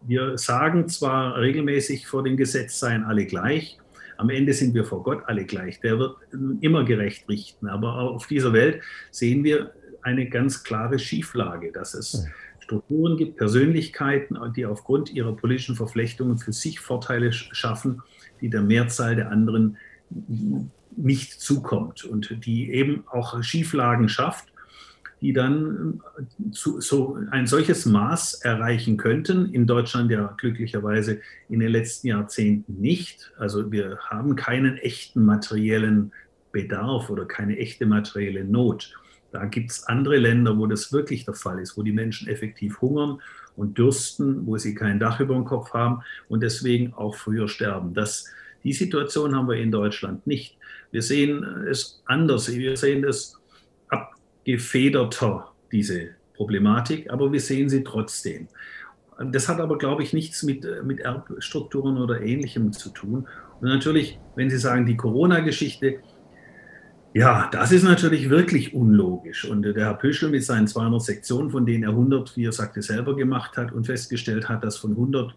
[0.07, 3.79] wir sagen zwar regelmäßig, vor dem Gesetz seien alle gleich,
[4.17, 5.81] am Ende sind wir vor Gott alle gleich.
[5.81, 6.17] Der wird
[6.61, 7.69] immer gerecht richten.
[7.69, 8.81] Aber auf dieser Welt
[9.11, 12.25] sehen wir, eine ganz klare Schieflage, dass es
[12.61, 18.03] Strukturen gibt, Persönlichkeiten, die aufgrund ihrer politischen Verflechtungen für sich Vorteile schaffen,
[18.41, 19.77] die der Mehrzahl der anderen
[20.99, 24.53] nicht zukommt und die eben auch Schieflagen schafft,
[25.21, 26.01] die dann
[26.53, 29.53] zu, so ein solches Maß erreichen könnten.
[29.53, 33.33] In Deutschland ja glücklicherweise in den letzten Jahrzehnten nicht.
[33.37, 36.13] Also wir haben keinen echten materiellen
[36.53, 38.95] Bedarf oder keine echte materielle Not.
[39.33, 42.81] Da gibt es andere Länder, wo das wirklich der Fall ist, wo die Menschen effektiv
[42.81, 43.21] hungern
[43.57, 47.93] und dürsten, wo sie kein Dach über dem Kopf haben und deswegen auch früher sterben.
[47.93, 48.27] Das,
[48.65, 50.57] die Situation haben wir in Deutschland nicht.
[50.91, 52.53] Wir sehen es anders.
[52.53, 53.39] Wir sehen es
[53.89, 58.49] abgefederter, diese Problematik, aber wir sehen sie trotzdem.
[59.33, 63.27] Das hat aber, glaube ich, nichts mit, mit Erbstrukturen oder Ähnlichem zu tun.
[63.61, 65.97] Und natürlich, wenn Sie sagen, die Corona-Geschichte,
[67.15, 69.45] ja, das ist natürlich wirklich unlogisch.
[69.45, 72.81] Und der Herr Püschel mit seinen 200 Sektionen, von denen er 100, wie er sagte,
[72.81, 75.35] selber gemacht hat und festgestellt hat, dass von 100,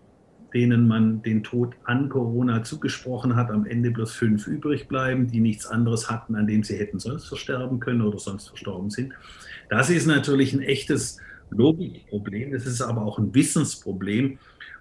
[0.53, 5.39] denen man den Tod an Corona zugesprochen hat, am Ende bloß fünf übrig bleiben, die
[5.39, 9.13] nichts anderes hatten, an dem sie hätten sonst versterben können oder sonst verstorben sind.
[9.69, 11.19] Das ist natürlich ein echtes
[11.51, 12.51] Logikproblem.
[12.51, 14.37] Das ist aber auch ein Wissensproblem.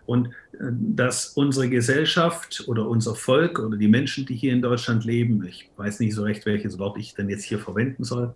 [0.07, 5.05] Und äh, dass unsere Gesellschaft oder unser Volk oder die Menschen, die hier in Deutschland
[5.05, 8.35] leben, ich weiß nicht so recht, welches Wort ich denn jetzt hier verwenden soll,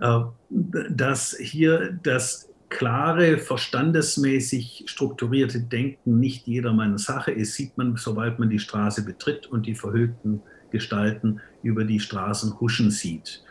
[0.00, 8.38] äh, dass hier das klare, verstandesmäßig strukturierte Denken nicht jedermanns Sache ist, sieht man, sobald
[8.38, 13.42] man die Straße betritt und die verhüllten Gestalten über die Straßen huschen sieht.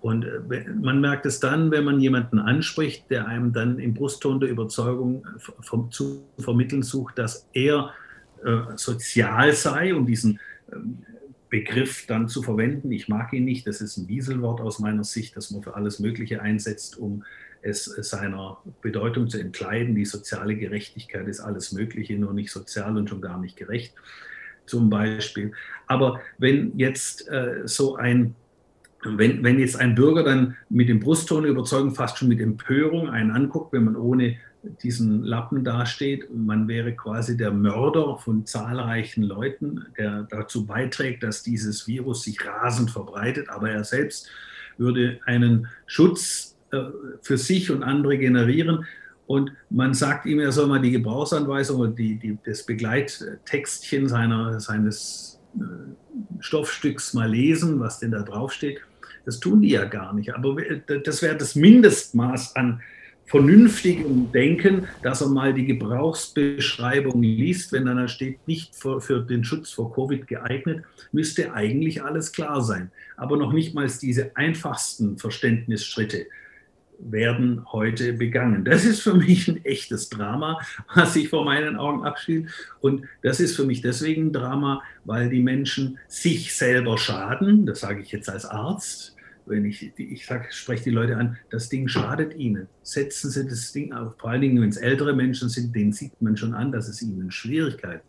[0.00, 4.40] Und äh, man merkt es dann, wenn man jemanden anspricht, der einem dann im Brustton
[4.40, 7.92] der Überzeugung äh, zu vermitteln sucht, dass er
[8.44, 10.40] äh, sozial sei, um diesen
[10.72, 10.98] ähm,
[11.50, 12.92] Begriff dann zu verwenden.
[12.92, 15.98] Ich mag ihn nicht, das ist ein Wieselwort aus meiner Sicht, das man für alles
[15.98, 17.24] Mögliche einsetzt, um
[17.62, 19.94] es seiner Bedeutung zu entkleiden.
[19.94, 23.94] Die soziale Gerechtigkeit ist alles Mögliche, nur nicht sozial und schon gar nicht gerecht,
[24.66, 25.52] zum Beispiel.
[25.86, 28.34] Aber wenn jetzt äh, so ein
[29.02, 33.30] wenn, wenn jetzt ein Bürger dann mit dem Brustton überzeugen, fast schon mit Empörung einen
[33.30, 34.36] anguckt, wenn man ohne
[34.82, 41.42] diesen Lappen dasteht, man wäre quasi der Mörder von zahlreichen Leuten, der dazu beiträgt, dass
[41.42, 44.28] dieses Virus sich rasend verbreitet, aber er selbst
[44.76, 46.56] würde einen Schutz
[47.22, 48.84] für sich und andere generieren.
[49.26, 54.58] Und man sagt ihm, er soll mal die Gebrauchsanweisung oder die, die, das Begleittextchen seiner,
[54.58, 55.62] seines äh,
[56.40, 58.80] Stoffstücks mal lesen, was denn da draufsteht.
[59.24, 60.34] Das tun die ja gar nicht.
[60.34, 60.56] Aber
[61.04, 62.80] das wäre das Mindestmaß an
[63.30, 69.20] vernünftigem Denken, dass er mal die Gebrauchsbeschreibung liest, wenn dann da steht, nicht für, für,
[69.20, 72.90] den Schutz vor Covid geeignet, müsste eigentlich alles klar sein.
[73.16, 76.26] Aber noch nicht mal diese einfachsten Verständnisschritte
[77.02, 78.64] werden heute begangen.
[78.64, 80.60] Das ist für mich ein echtes Drama,
[80.94, 82.50] was sich vor meinen Augen abspielt.
[82.80, 87.66] Und das ist für mich deswegen ein Drama, weil die Menschen sich selber schaden.
[87.66, 91.68] Das sage ich jetzt als Arzt wenn ich, ich sag, spreche die Leute an, das
[91.68, 92.68] Ding schadet ihnen.
[92.82, 94.14] Setzen Sie das Ding auf.
[94.18, 97.02] Vor allen Dingen, wenn es ältere Menschen sind, denen sieht man schon an, dass es
[97.02, 98.06] ihnen Schwierigkeiten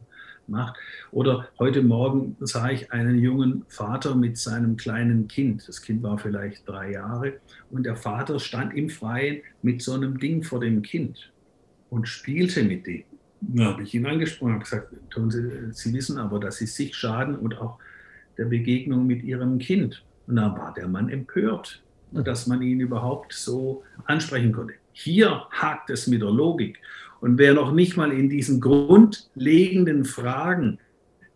[0.48, 0.78] macht.
[1.12, 5.68] Oder heute Morgen sah ich einen jungen Vater mit seinem kleinen Kind.
[5.68, 7.34] Das Kind war vielleicht drei Jahre
[7.70, 11.32] und der Vater stand im Freien mit so einem Ding vor dem Kind
[11.90, 13.04] und spielte mit dem.
[13.42, 16.96] Da habe ich ihn angesprochen und gesagt, tun Sie, Sie wissen aber, dass Sie sich
[16.96, 17.80] schaden und auch
[18.38, 20.04] der Begegnung mit Ihrem Kind.
[20.28, 21.82] Und da war der Mann empört,
[22.12, 24.76] dass man ihn überhaupt so ansprechen konnte.
[24.94, 26.80] Hier hakt es mit der Logik.
[27.22, 30.80] Und wer noch nicht mal in diesen grundlegenden Fragen,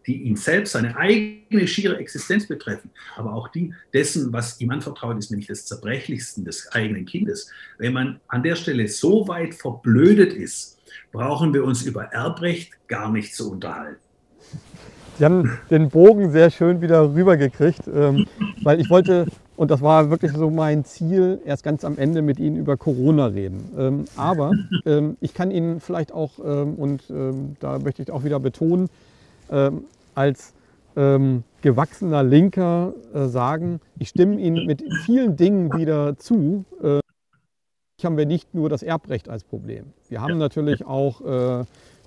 [0.07, 5.17] die ihn selbst, seine eigene schiere Existenz betreffen, aber auch die dessen, was ihm anvertraut
[5.17, 10.33] ist, nämlich des Zerbrechlichsten des eigenen Kindes, wenn man an der Stelle so weit verblödet
[10.33, 10.79] ist,
[11.11, 14.01] brauchen wir uns über Erbrecht gar nicht zu unterhalten.
[15.17, 18.27] Sie haben den Bogen sehr schön wieder rübergekriegt, ähm,
[18.63, 19.27] weil ich wollte,
[19.57, 23.27] und das war wirklich so mein Ziel, erst ganz am Ende mit Ihnen über Corona
[23.27, 23.71] reden.
[23.77, 24.51] Ähm, aber
[24.85, 28.89] ähm, ich kann Ihnen vielleicht auch, ähm, und ähm, da möchte ich auch wieder betonen,
[29.51, 30.53] ähm, als
[31.61, 36.63] gewachsener Linker äh, sagen, ich stimme Ihnen mit vielen Dingen wieder zu.
[36.81, 37.01] Äh,
[38.05, 39.85] haben wir nicht nur das Erbrecht als Problem.
[40.09, 41.65] Wir haben natürlich auch äh,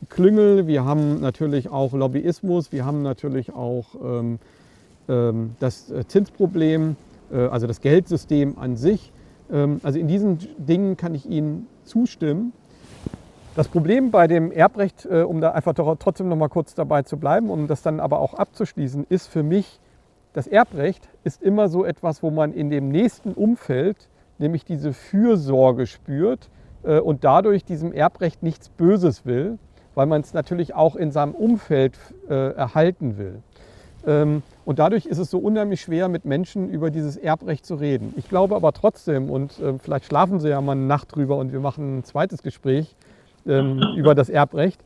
[0.09, 4.39] Klüngel, wir haben natürlich auch Lobbyismus, wir haben natürlich auch ähm,
[5.09, 6.97] ähm, das äh, Zinsproblem,
[7.37, 9.13] also das Geldsystem an sich.
[9.51, 12.53] Ähm, also in diesen Dingen kann ich Ihnen zustimmen.
[13.55, 17.17] Das Problem bei dem Erbrecht, äh, um da einfach trotzdem noch mal kurz dabei zu
[17.17, 19.81] bleiben, um das dann aber auch abzuschließen, ist für mich,
[20.33, 24.09] das Erbrecht ist immer so etwas, wo man in dem nächsten Umfeld
[24.39, 26.51] nämlich diese Fürsorge spürt
[26.85, 29.59] äh, und dadurch diesem Erbrecht nichts Böses will
[29.99, 31.99] weil man es natürlich auch in seinem Umfeld
[32.31, 33.43] äh, erhalten will.
[34.09, 38.15] Ähm, und dadurch ist es so unheimlich schwer, mit Menschen über dieses Erbrecht zu reden.
[38.17, 41.53] Ich glaube aber trotzdem, und äh, vielleicht schlafen Sie ja mal eine Nacht drüber und
[41.53, 42.97] wir machen ein zweites Gespräch
[43.47, 44.83] ähm, über das Erbrecht.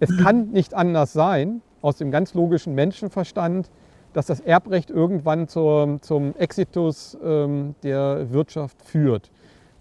[0.00, 3.70] Es kann nicht anders sein, aus dem ganz logischen Menschenverstand,
[4.14, 9.30] dass das Erbrecht irgendwann zur, zum Exitus ähm, der Wirtschaft führt.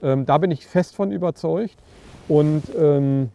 [0.03, 1.77] Ähm, da bin ich fest von überzeugt.
[2.27, 3.29] Und ähm,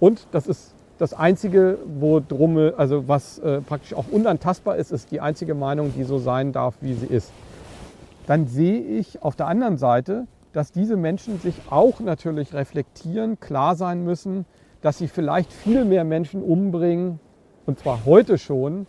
[0.00, 5.10] Und das ist das Einzige, wo drum, also was äh, praktisch auch unantastbar ist, ist
[5.10, 7.30] die einzige Meinung, die so sein darf, wie sie ist.
[8.26, 10.26] Dann sehe ich auf der anderen Seite
[10.56, 14.46] dass diese Menschen sich auch natürlich reflektieren, klar sein müssen,
[14.80, 17.20] dass sie vielleicht viel mehr Menschen umbringen,
[17.66, 18.86] und zwar heute schon,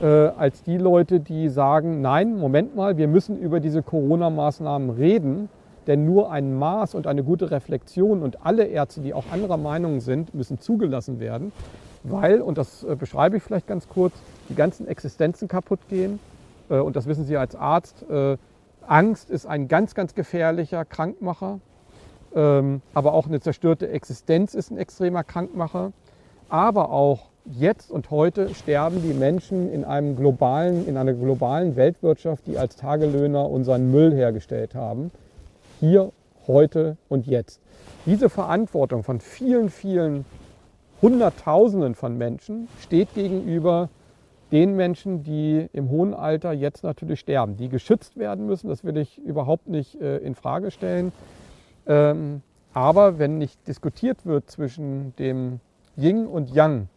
[0.00, 5.48] äh, als die Leute, die sagen, nein, Moment mal, wir müssen über diese Corona-Maßnahmen reden,
[5.88, 9.98] denn nur ein Maß und eine gute Reflexion und alle Ärzte, die auch anderer Meinung
[9.98, 11.50] sind, müssen zugelassen werden,
[12.04, 14.14] weil, und das äh, beschreibe ich vielleicht ganz kurz,
[14.48, 16.20] die ganzen Existenzen kaputt gehen.
[16.70, 18.04] Äh, und das wissen Sie als Arzt.
[18.88, 21.60] Angst ist ein ganz, ganz gefährlicher Krankmacher.
[22.34, 25.92] Ähm, aber auch eine zerstörte Existenz ist ein extremer Krankmacher.
[26.48, 32.46] Aber auch jetzt und heute sterben die Menschen in einem globalen, in einer globalen Weltwirtschaft,
[32.46, 35.10] die als Tagelöhner unseren Müll hergestellt haben.
[35.80, 36.12] Hier,
[36.46, 37.60] heute und jetzt.
[38.06, 40.24] Diese Verantwortung von vielen, vielen
[41.02, 43.88] Hunderttausenden von Menschen steht gegenüber
[44.52, 48.68] den Menschen, die im hohen Alter jetzt natürlich sterben, die geschützt werden müssen.
[48.68, 51.12] Das will ich überhaupt nicht äh, in Frage stellen.
[51.86, 52.42] Ähm,
[52.72, 55.60] aber wenn nicht diskutiert wird zwischen dem
[55.96, 56.88] Yin und Yang,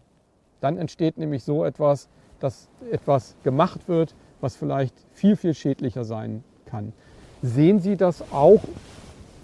[0.59, 2.07] dann entsteht nämlich so etwas,
[2.39, 6.93] dass etwas gemacht wird, was vielleicht viel, viel schädlicher sein kann.
[7.41, 8.61] Sehen Sie das auch?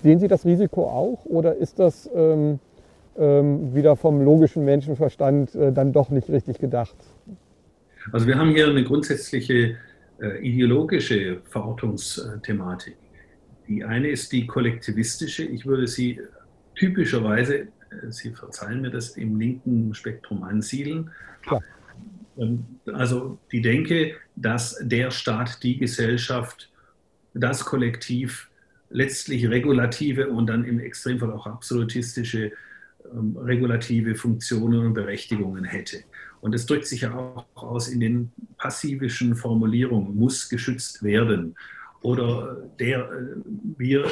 [0.04, 1.26] Sehen Sie das Risiko auch?
[1.26, 2.60] Oder ist das ähm,
[3.18, 6.96] ähm, wieder vom logischen Menschenverstand äh, dann doch nicht richtig gedacht?
[8.12, 9.78] Also wir haben hier eine grundsätzliche
[10.22, 12.96] äh, ideologische Verortungsthematik.
[13.68, 15.44] Die eine ist die kollektivistische.
[15.44, 16.20] Ich würde sie
[16.76, 17.68] typischerweise, äh,
[18.10, 21.12] Sie verzeihen mir das, im linken Spektrum ansiedeln.
[21.42, 21.62] Klar.
[22.38, 26.72] Ähm, also die Denke, dass der Staat, die Gesellschaft,
[27.34, 28.50] das Kollektiv
[28.90, 32.52] letztlich regulative und dann im Extremfall auch absolutistische
[33.14, 36.04] ähm, regulative Funktionen und Berechtigungen hätte.
[36.48, 41.58] Und das drückt sich ja auch aus in den passivischen Formulierungen, muss geschützt werden.
[42.02, 43.36] Oder der, äh,
[43.78, 44.10] wir,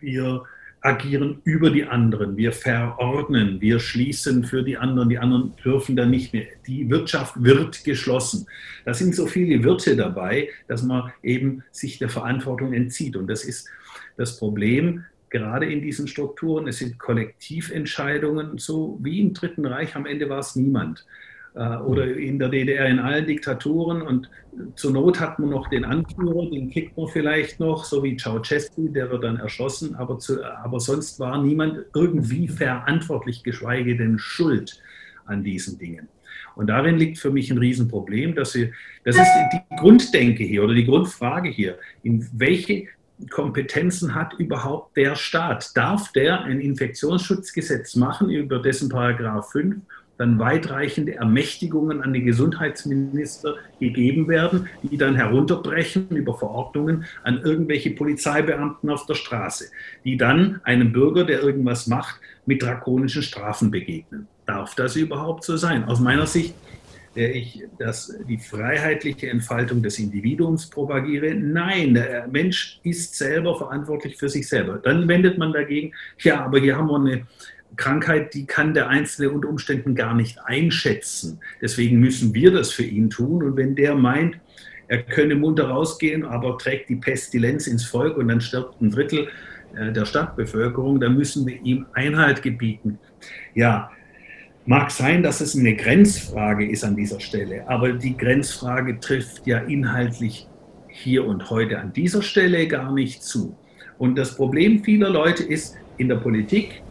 [0.00, 0.42] wir
[0.80, 6.10] agieren über die anderen, wir verordnen, wir schließen für die anderen, die anderen dürfen dann
[6.10, 6.46] nicht mehr.
[6.66, 8.48] Die Wirtschaft wird geschlossen.
[8.84, 13.14] Da sind so viele Wirte dabei, dass man eben sich der Verantwortung entzieht.
[13.14, 13.68] Und das ist
[14.16, 16.66] das Problem, gerade in diesen Strukturen.
[16.66, 19.94] Es sind Kollektiventscheidungen, so wie im Dritten Reich.
[19.94, 21.06] Am Ende war es niemand.
[21.56, 24.02] Äh, oder in der DDR in allen Diktaturen.
[24.02, 24.30] Und
[24.74, 28.88] zur Not hat man noch den Anführer, den kickt man vielleicht noch, so wie Ceausescu,
[28.88, 29.94] der wird dann erschossen.
[29.94, 34.78] Aber, zu, aber sonst war niemand irgendwie verantwortlich, geschweige denn schuld
[35.24, 36.08] an diesen Dingen.
[36.56, 38.72] Und darin liegt für mich ein Riesenproblem, dass sie,
[39.04, 41.78] das ist die Grunddenke hier oder die Grundfrage hier.
[42.02, 42.84] In welche
[43.30, 45.74] Kompetenzen hat überhaupt der Staat?
[45.74, 49.76] Darf der ein Infektionsschutzgesetz machen, über dessen Paragraph 5
[50.18, 57.90] dann weitreichende Ermächtigungen an den Gesundheitsminister gegeben werden, die dann herunterbrechen über Verordnungen an irgendwelche
[57.90, 59.66] Polizeibeamten auf der Straße,
[60.04, 64.26] die dann einem Bürger, der irgendwas macht, mit drakonischen Strafen begegnen.
[64.46, 65.84] Darf das überhaupt so sein?
[65.84, 66.54] Aus meiner Sicht
[67.16, 71.34] der ich das, die freiheitliche Entfaltung des Individuums propagiere.
[71.34, 74.78] Nein, der Mensch ist selber verantwortlich für sich selber.
[74.82, 77.26] Dann wendet man dagegen, ja, aber hier haben wir eine
[77.76, 81.40] Krankheit, die kann der Einzelne unter Umständen gar nicht einschätzen.
[81.60, 83.42] Deswegen müssen wir das für ihn tun.
[83.42, 84.38] Und wenn der meint,
[84.88, 89.28] er könne munter rausgehen, aber trägt die Pestilenz ins Volk und dann stirbt ein Drittel
[89.76, 92.98] äh, der Stadtbevölkerung, dann müssen wir ihm Einhalt gebieten.
[93.54, 93.90] Ja,
[94.68, 99.58] Mag sein, dass es eine Grenzfrage ist an dieser Stelle, aber die Grenzfrage trifft ja
[99.58, 100.48] inhaltlich
[100.88, 103.56] hier und heute an dieser Stelle gar nicht zu.
[103.96, 106.82] Und das Problem vieler Leute ist in der Politik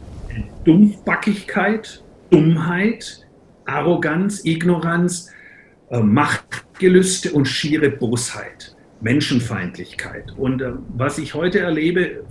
[0.63, 3.25] Dumpfbackigkeit, Dummheit,
[3.65, 5.31] Arroganz, Ignoranz,
[5.89, 10.31] äh, Machtgelüste und schiere Bosheit, Menschenfeindlichkeit.
[10.38, 12.23] Und äh, was ich heute erlebe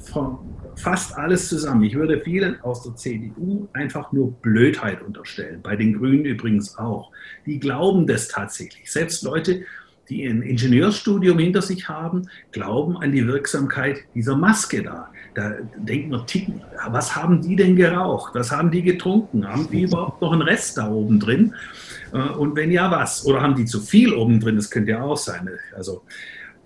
[0.76, 1.84] fast alles zusammen.
[1.84, 7.10] Ich würde vielen aus der CDU einfach nur Blödheit unterstellen, bei den Grünen übrigens auch.
[7.46, 8.90] Die glauben das tatsächlich.
[8.90, 9.62] Selbst Leute,
[10.08, 15.10] die ein Ingenieurstudium hinter sich haben, glauben an die Wirksamkeit dieser Maske da.
[15.34, 16.24] Da denkt man,
[16.88, 18.34] was haben die denn geraucht?
[18.34, 19.46] Was haben die getrunken?
[19.46, 21.54] Haben die überhaupt noch einen Rest da oben drin?
[22.12, 23.26] Äh, und wenn ja, was?
[23.26, 24.56] Oder haben die zu viel oben drin?
[24.56, 25.48] Das könnte ja auch sein.
[25.74, 26.02] Also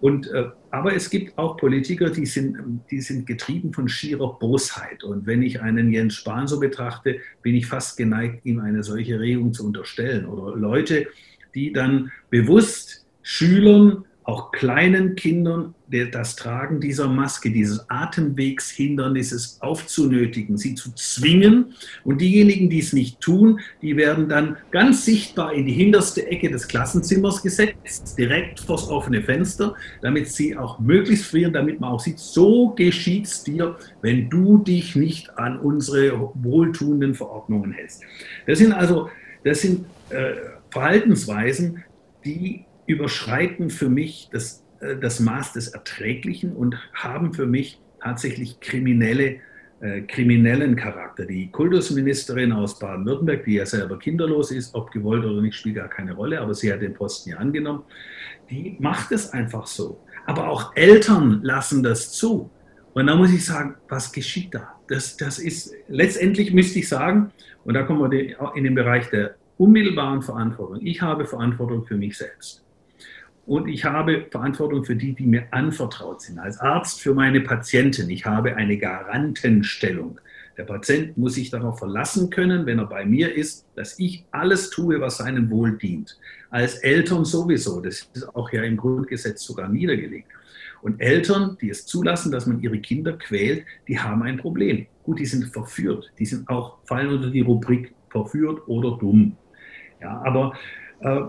[0.00, 5.02] und, äh, aber es gibt auch Politiker, die sind, die sind getrieben von schierer Bosheit.
[5.02, 9.18] Und wenn ich einen Jens Spahn so betrachte, bin ich fast geneigt, ihm eine solche
[9.18, 10.26] Regung zu unterstellen.
[10.26, 11.08] Oder Leute,
[11.54, 20.74] die dann bewusst Schülern auch kleinen Kindern das Tragen dieser Maske, dieses Atemwegshindernisses aufzunötigen, sie
[20.74, 21.74] zu zwingen.
[22.04, 26.50] Und diejenigen, die es nicht tun, die werden dann ganz sichtbar in die hinterste Ecke
[26.50, 32.00] des Klassenzimmers gesetzt, direkt vors offene Fenster, damit sie auch möglichst frieren, damit man auch
[32.00, 38.02] sieht, so geschieht es dir, wenn du dich nicht an unsere wohltuenden Verordnungen hältst.
[38.46, 39.08] Das sind also
[39.44, 40.34] das sind äh,
[40.70, 41.84] Verhaltensweisen,
[42.24, 44.62] die überschreiten für mich das,
[45.00, 49.36] das Maß des Erträglichen und haben für mich tatsächlich kriminelle,
[49.80, 51.24] äh, kriminellen Charakter.
[51.24, 55.88] Die Kultusministerin aus Baden-Württemberg, die ja selber kinderlos ist, ob gewollt oder nicht, spielt gar
[55.88, 57.82] keine Rolle, aber sie hat den Posten ja angenommen,
[58.50, 60.00] die macht es einfach so.
[60.26, 62.50] Aber auch Eltern lassen das zu.
[62.94, 64.74] Und da muss ich sagen, was geschieht da?
[64.88, 67.32] Das, das ist, letztendlich müsste ich sagen,
[67.64, 70.80] und da kommen wir in den Bereich der unmittelbaren Verantwortung.
[70.84, 72.64] Ich habe Verantwortung für mich selbst.
[73.48, 76.38] Und ich habe Verantwortung für die, die mir anvertraut sind.
[76.38, 78.10] Als Arzt für meine Patienten.
[78.10, 80.20] Ich habe eine Garantenstellung.
[80.58, 84.68] Der Patient muss sich darauf verlassen können, wenn er bei mir ist, dass ich alles
[84.68, 86.18] tue, was seinem Wohl dient.
[86.50, 87.80] Als Eltern sowieso.
[87.80, 90.28] Das ist auch ja im Grundgesetz sogar niedergelegt.
[90.82, 94.86] Und Eltern, die es zulassen, dass man ihre Kinder quält, die haben ein Problem.
[95.04, 96.12] Gut, die sind verführt.
[96.18, 99.38] Die sind auch, fallen unter die Rubrik verführt oder dumm.
[100.02, 100.52] Ja, aber
[101.00, 101.22] äh,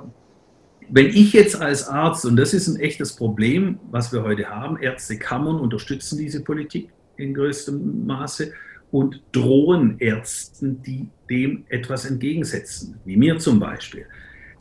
[0.92, 4.78] wenn ich jetzt als Arzt, und das ist ein echtes Problem, was wir heute haben,
[4.78, 8.54] Ärztekammern unterstützen diese Politik in größtem Maße
[8.92, 14.06] und drohen Ärzten, die dem etwas entgegensetzen, wie mir zum Beispiel.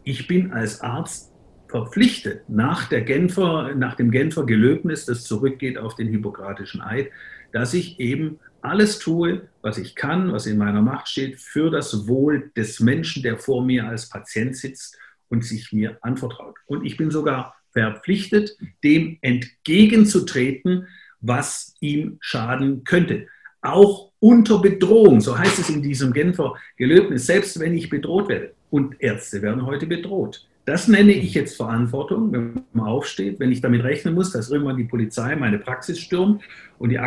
[0.04, 1.32] Ich bin als Arzt
[1.68, 7.10] verpflichtet, nach, der Genfer, nach dem Genfer Gelöbnis, das zurückgeht auf den Hippokratischen Eid,
[7.52, 12.08] dass ich eben alles tue, was ich kann, was in meiner Macht steht, für das
[12.08, 14.98] Wohl des Menschen, der vor mir als Patient sitzt
[15.28, 16.56] und sich mir anvertraut.
[16.66, 20.88] Und ich bin sogar verpflichtet, dem entgegenzutreten,
[21.20, 23.26] was ihm schaden könnte.
[23.60, 28.54] Auch unter Bedrohung, so heißt es in diesem Genfer Gelöbnis, selbst wenn ich bedroht werde.
[28.70, 30.46] Und Ärzte werden heute bedroht.
[30.64, 34.76] Das nenne ich jetzt Verantwortung, wenn man aufsteht, wenn ich damit rechnen muss, dass irgendwann
[34.76, 36.42] die Polizei meine Praxis stürmt
[36.78, 37.00] und die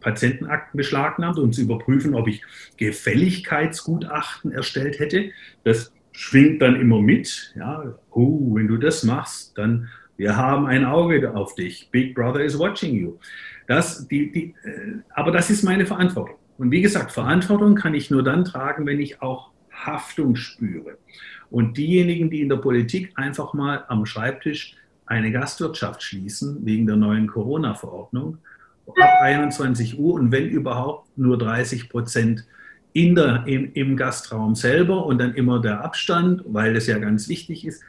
[0.00, 2.42] Patientenakten beschlagnahmt, um zu überprüfen, ob ich
[2.76, 5.30] Gefälligkeitsgutachten erstellt hätte.
[5.62, 7.52] Das schwingt dann immer mit.
[7.56, 11.88] Ja, oh, wenn du das machst, dann wir haben ein Auge auf dich.
[11.90, 13.18] Big Brother is watching you.
[13.66, 16.36] Das, die, die, äh, aber das ist meine Verantwortung.
[16.56, 20.98] Und wie gesagt, Verantwortung kann ich nur dann tragen, wenn ich auch Haftung spüre.
[21.50, 26.96] Und diejenigen, die in der Politik einfach mal am Schreibtisch eine Gastwirtschaft schließen wegen der
[26.96, 28.38] neuen Corona-Verordnung
[28.86, 32.46] ab 21 Uhr und wenn überhaupt nur 30 Prozent
[32.94, 37.28] in der, im, im Gastraum selber und dann immer der Abstand, weil das ja ganz
[37.28, 37.82] wichtig ist.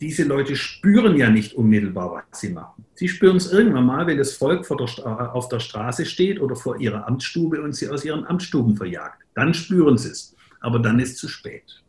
[0.00, 2.84] Diese Leute spüren ja nicht unmittelbar, was sie machen.
[2.94, 6.80] Sie spüren es irgendwann mal, wenn das Volk der auf der Straße steht oder vor
[6.80, 9.22] ihrer Amtsstube und sie aus ihren Amtsstuben verjagt.
[9.34, 10.34] Dann spüren sie es.
[10.60, 11.82] Aber dann ist es zu spät.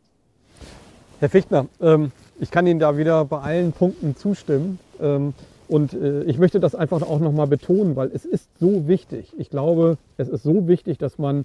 [1.18, 4.78] Herr Fichtner, ähm, ich kann Ihnen da wieder bei allen Punkten zustimmen.
[5.00, 5.34] Ähm,
[5.68, 9.32] und äh, ich möchte das einfach auch nochmal betonen, weil es ist so wichtig.
[9.38, 11.44] Ich glaube, es ist so wichtig, dass man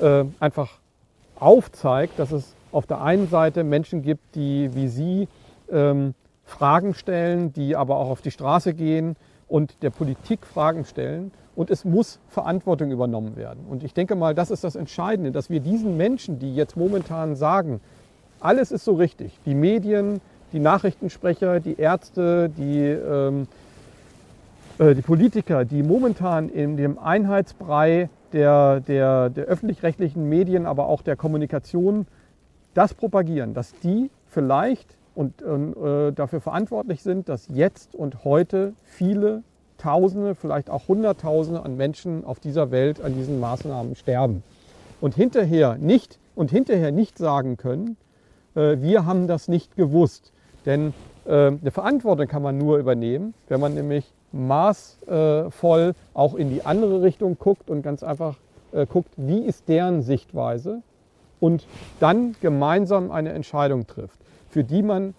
[0.00, 0.78] äh, einfach
[1.36, 5.28] aufzeigt, dass es auf der einen Seite Menschen gibt, die wie Sie
[5.70, 6.14] ähm,
[6.44, 9.16] Fragen stellen, die aber auch auf die Straße gehen
[9.48, 11.32] und der Politik Fragen stellen.
[11.56, 13.64] Und es muss Verantwortung übernommen werden.
[13.68, 17.36] Und ich denke mal, das ist das Entscheidende, dass wir diesen Menschen, die jetzt momentan
[17.36, 17.80] sagen,
[18.40, 20.20] alles ist so richtig, die Medien,
[20.52, 23.46] die Nachrichtensprecher, die Ärzte, die ähm,
[24.78, 31.00] äh, die Politiker, die momentan in dem Einheitsbrei der, der, der öffentlich-rechtlichen Medien, aber auch
[31.00, 32.06] der Kommunikation
[32.74, 39.44] das propagieren, dass die vielleicht und äh, dafür verantwortlich sind, dass jetzt und heute viele
[39.78, 44.42] Tausende, vielleicht auch Hunderttausende an Menschen auf dieser Welt an diesen Maßnahmen sterben.
[45.00, 47.96] Und hinterher nicht, und hinterher nicht sagen können,
[48.56, 50.32] äh, wir haben das nicht gewusst.
[50.66, 50.94] Denn
[51.26, 57.38] eine Verantwortung kann man nur übernehmen, wenn man nämlich maßvoll auch in die andere Richtung
[57.38, 58.36] guckt und ganz einfach
[58.72, 60.82] äh, guckt, wie ist deren Sichtweise
[61.40, 61.66] und
[62.00, 64.18] dann gemeinsam eine Entscheidung trifft,
[64.50, 65.14] für die man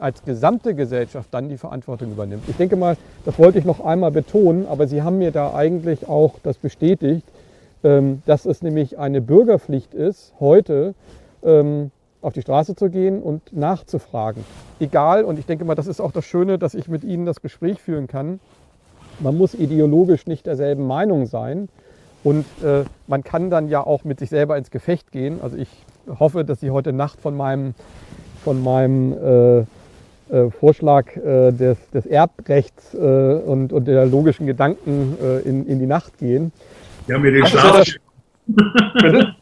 [0.00, 2.42] als gesamte Gesellschaft dann die Verantwortung übernimmt.
[2.48, 6.08] Ich denke mal, das wollte ich noch einmal betonen, aber Sie haben mir da eigentlich
[6.08, 7.24] auch das bestätigt,
[7.84, 10.94] ähm, dass es nämlich eine Bürgerpflicht ist, heute
[11.44, 14.44] ähm, auf die Straße zu gehen und nachzufragen.
[14.80, 17.40] Egal, und ich denke mal, das ist auch das Schöne, dass ich mit Ihnen das
[17.40, 18.40] Gespräch führen kann.
[19.20, 21.68] Man muss ideologisch nicht derselben Meinung sein.
[22.24, 25.38] Und äh, man kann dann ja auch mit sich selber ins Gefecht gehen.
[25.42, 25.68] Also ich
[26.18, 27.74] hoffe, dass Sie heute Nacht von meinem,
[28.42, 29.58] von meinem äh,
[30.30, 35.78] äh, Vorschlag äh, des, des, Erbrechts äh, und, und, der logischen Gedanken äh, in, in,
[35.78, 36.52] die Nacht gehen.
[37.10, 37.86] Haben mir den Schlaf,
[38.46, 39.34] Bitte?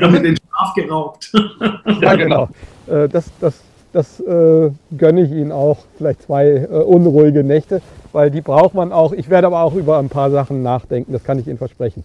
[0.00, 1.32] Haben mir den Schlaf geraubt.
[2.00, 2.48] ja, genau.
[2.86, 3.60] Äh, das, das,
[3.92, 7.82] das äh, gönne ich Ihnen auch, vielleicht zwei unruhige Nächte,
[8.12, 9.12] weil die braucht man auch.
[9.12, 12.04] Ich werde aber auch über ein paar Sachen nachdenken, das kann ich Ihnen versprechen.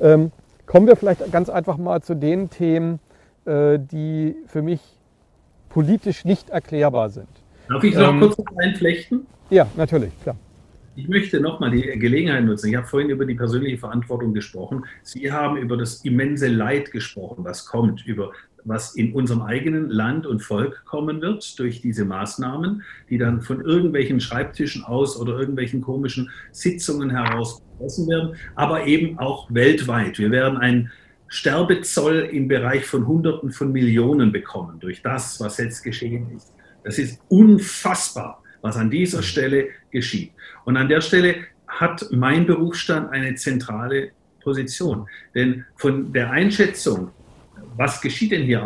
[0.00, 0.32] Ähm,
[0.66, 3.00] kommen wir vielleicht ganz einfach mal zu den Themen,
[3.48, 4.80] die für mich
[5.68, 7.28] politisch nicht erklärbar sind.
[7.68, 9.24] Darf ich noch ähm, kurz einflechten?
[9.50, 10.34] Ja, natürlich, klar.
[10.96, 12.70] Ich möchte nochmal die Gelegenheit nutzen.
[12.70, 14.86] Ich habe vorhin über die persönliche Verantwortung gesprochen.
[15.02, 18.32] Sie haben über das immense Leid gesprochen, was kommt, über
[18.64, 23.60] was in unserem eigenen Land und Volk kommen wird durch diese Maßnahmen, die dann von
[23.60, 30.18] irgendwelchen Schreibtischen aus oder irgendwelchen komischen Sitzungen heraus beschlossen werden, aber eben auch weltweit.
[30.18, 30.90] Wir werden einen
[31.28, 36.52] Sterbezoll im Bereich von Hunderten von Millionen bekommen durch das, was jetzt geschehen ist.
[36.82, 40.30] Das ist unfassbar, was an dieser Stelle geschieht.
[40.66, 41.36] Und an der Stelle
[41.66, 44.10] hat mein Berufsstand eine zentrale
[44.42, 45.08] Position.
[45.34, 47.10] Denn von der Einschätzung,
[47.76, 48.62] was geschieht denn hier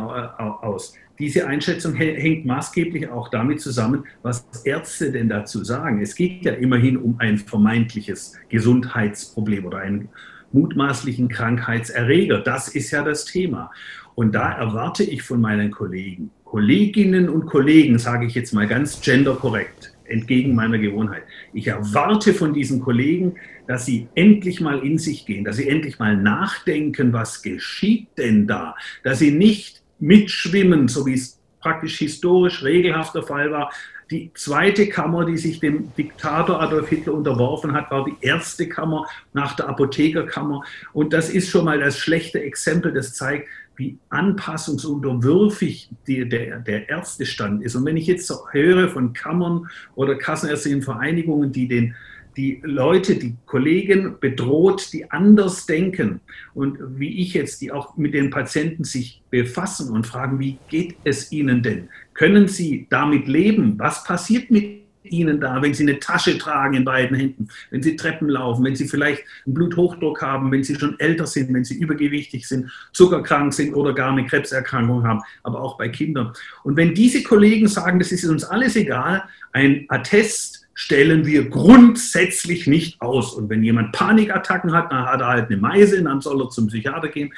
[0.63, 6.01] aus, diese Einschätzung hängt maßgeblich auch damit zusammen, was Ärzte denn dazu sagen.
[6.01, 10.09] Es geht ja immerhin um ein vermeintliches Gesundheitsproblem oder einen
[10.53, 12.39] mutmaßlichen Krankheitserreger.
[12.41, 13.71] Das ist ja das Thema.
[14.15, 19.01] Und da erwarte ich von meinen Kollegen, Kolleginnen und Kollegen, sage ich jetzt mal ganz
[19.01, 21.23] genderkorrekt, entgegen meiner Gewohnheit.
[21.53, 23.37] Ich erwarte von diesen Kollegen,
[23.67, 28.47] dass sie endlich mal in sich gehen, dass sie endlich mal nachdenken, was geschieht denn
[28.47, 33.71] da, dass sie nicht mitschwimmen, so wie es praktisch historisch regelhaft der Fall war.
[34.11, 39.07] Die zweite Kammer, die sich dem Diktator Adolf Hitler unterworfen hat, war die erste Kammer
[39.33, 40.65] nach der Apothekerkammer.
[40.93, 43.47] Und das ist schon mal das schlechte Exempel, das zeigt,
[43.81, 47.75] wie anpassungsunterwürfig die, der, der Ärztestand ist.
[47.75, 51.95] Und wenn ich jetzt so höre von Kammern oder kassenärztlichen Vereinigungen, die den
[52.37, 56.21] die Leute, die Kollegen bedroht, die anders denken
[56.55, 60.97] und wie ich jetzt, die auch mit den Patienten sich befassen und fragen, wie geht
[61.05, 61.89] es ihnen denn?
[62.15, 63.79] Können sie damit leben?
[63.79, 67.97] Was passiert mit Ihnen da, wenn Sie eine Tasche tragen in beiden Händen, wenn Sie
[67.97, 71.79] Treppen laufen, wenn Sie vielleicht einen Bluthochdruck haben, wenn Sie schon älter sind, wenn Sie
[71.79, 76.33] übergewichtig sind, zuckerkrank sind oder gar eine Krebserkrankung haben, aber auch bei Kindern.
[76.65, 82.67] Und wenn diese Kollegen sagen, das ist uns alles egal, ein Attest stellen wir grundsätzlich
[82.67, 83.35] nicht aus.
[83.35, 86.69] Und wenn jemand Panikattacken hat, dann hat er halt eine Meise, dann soll er zum
[86.69, 87.35] Psychiater gehen.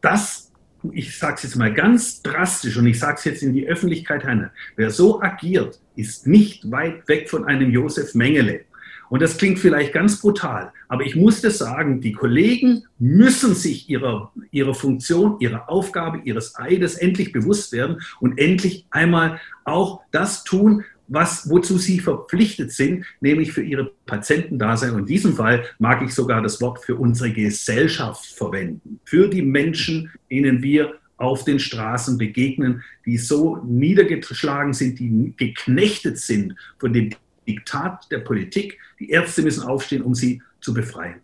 [0.00, 0.49] Das
[0.92, 4.22] ich sage es jetzt mal ganz drastisch und ich sage es jetzt in die Öffentlichkeit
[4.22, 8.64] hinein, wer so agiert, ist nicht weit weg von einem Josef Mengele.
[9.10, 13.90] Und das klingt vielleicht ganz brutal, aber ich muss das sagen, die Kollegen müssen sich
[13.90, 20.44] ihrer, ihrer Funktion, ihrer Aufgabe, ihres Eides endlich bewusst werden und endlich einmal auch das
[20.44, 24.92] tun, was, wozu sie verpflichtet sind, nämlich für ihre Patientendasein.
[24.92, 29.42] Und in diesem Fall mag ich sogar das Wort für unsere Gesellschaft verwenden, für die
[29.42, 36.92] Menschen, denen wir auf den Straßen begegnen, die so niedergeschlagen sind, die geknechtet sind von
[36.92, 37.10] dem
[37.46, 38.78] Diktat der Politik.
[38.98, 41.16] Die Ärzte müssen aufstehen, um sie zu befreien.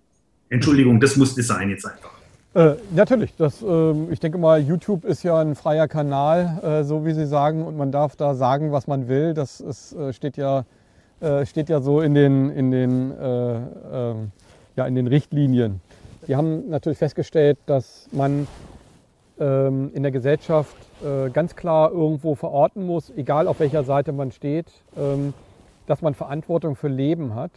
[0.51, 2.16] Entschuldigung, das musste sein jetzt einfach.
[2.57, 3.37] Äh, natürlich.
[3.37, 7.27] Das, äh, ich denke mal, YouTube ist ja ein freier Kanal, äh, so wie Sie
[7.27, 9.35] sagen, und man darf da sagen, was man will.
[9.35, 10.65] Das ist, äh, steht, ja,
[11.21, 13.57] äh, steht ja so in den, in, den, äh,
[13.93, 14.31] ähm,
[14.75, 15.83] ja, in den Richtlinien.
[16.27, 18.49] Wir haben natürlich festgestellt, dass man
[19.39, 20.75] ähm, in der Gesellschaft
[21.35, 25.35] ganz klar irgendwo verorten muss, egal auf welcher Seite man steht, ähm,
[25.87, 27.51] dass man Verantwortung für Leben hat.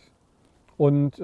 [0.78, 1.22] Und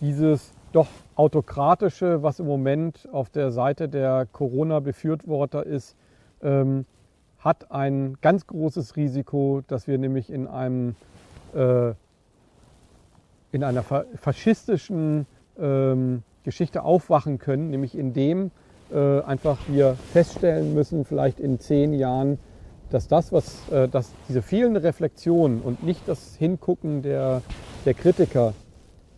[0.00, 5.96] dieses doch autokratische, was im Moment auf der Seite der Corona-Befürworter ist,
[6.42, 6.86] ähm,
[7.38, 10.94] hat ein ganz großes Risiko, dass wir nämlich in einem
[11.54, 11.92] äh,
[13.52, 15.26] in einer faschistischen
[15.58, 18.50] ähm, Geschichte aufwachen können, nämlich indem
[18.92, 22.38] äh, einfach wir feststellen müssen, vielleicht in zehn Jahren,
[22.90, 27.42] dass das, was, äh, dass diese vielen Reflexionen und nicht das Hingucken der,
[27.84, 28.54] der Kritiker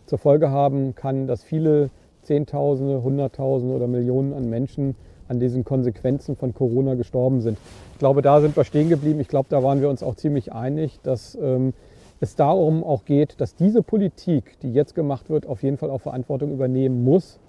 [0.05, 1.89] zur Folge haben kann, dass viele
[2.23, 4.95] Zehntausende, Hunderttausende oder Millionen an Menschen
[5.27, 7.57] an diesen Konsequenzen von Corona gestorben sind.
[7.93, 9.19] Ich glaube, da sind wir stehen geblieben.
[9.19, 11.73] Ich glaube, da waren wir uns auch ziemlich einig, dass ähm,
[12.19, 16.01] es darum auch geht, dass diese Politik, die jetzt gemacht wird, auf jeden Fall auch
[16.01, 17.39] Verantwortung übernehmen muss.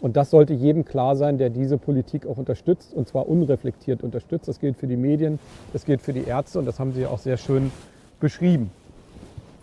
[0.00, 4.48] Und das sollte jedem klar sein, der diese Politik auch unterstützt und zwar unreflektiert unterstützt.
[4.48, 5.38] Das gilt für die Medien,
[5.72, 7.70] das gilt für die Ärzte und das haben Sie ja auch sehr schön
[8.20, 8.70] beschrieben.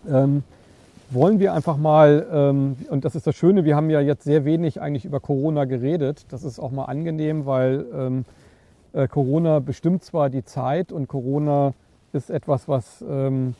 [0.09, 0.43] Ähm,
[1.13, 4.45] wollen wir einfach mal, ähm, und das ist das Schöne, wir haben ja jetzt sehr
[4.45, 6.25] wenig eigentlich über Corona geredet.
[6.29, 8.25] Das ist auch mal angenehm, weil ähm,
[8.93, 11.73] äh, Corona bestimmt zwar die Zeit und Corona
[12.13, 13.55] ist etwas, was ähm,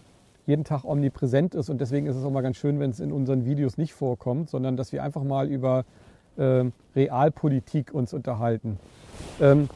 [0.45, 3.11] jeden Tag omnipräsent ist und deswegen ist es auch mal ganz schön, wenn es in
[3.11, 5.85] unseren Videos nicht vorkommt, sondern dass wir einfach mal über
[6.37, 6.65] äh,
[6.95, 8.79] Realpolitik uns unterhalten.
[9.39, 9.69] Ähm,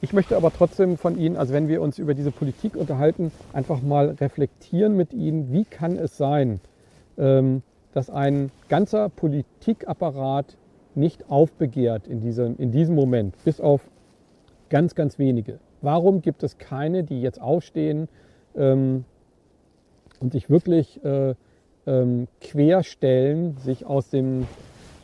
[0.00, 3.82] ich möchte aber trotzdem von Ihnen, also wenn wir uns über diese Politik unterhalten, einfach
[3.82, 6.60] mal reflektieren mit Ihnen, wie kann es sein,
[7.16, 10.56] dass ein ganzer Politikapparat
[10.94, 13.80] nicht aufbegehrt in diesem, in diesem Moment, bis auf
[14.68, 15.58] ganz, ganz wenige.
[15.82, 18.08] Warum gibt es keine, die jetzt aufstehen
[18.56, 19.04] ähm,
[20.20, 21.34] und sich wirklich äh,
[21.86, 24.46] ähm, querstellen, sich aus dem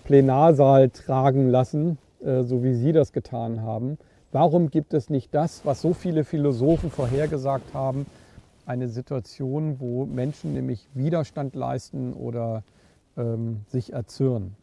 [0.05, 3.99] Plenarsaal tragen lassen, äh, so wie Sie das getan haben?
[4.33, 8.07] Warum gibt es nicht das, was so viele Philosophen vorhergesagt haben,
[8.67, 12.63] eine Situation, wo Menschen nämlich Widerstand leisten oder
[13.17, 14.55] ähm, sich erzürnen?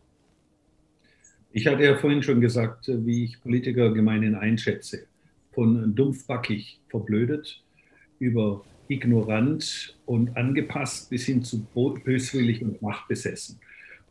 [1.51, 5.07] Ich hatte ja vorhin schon gesagt, wie ich Politiker gemeinhin einschätze.
[5.51, 7.63] Von dumpfbackig verblödet
[8.19, 13.59] über ignorant und angepasst bis hin zu böswillig und machtbesessen.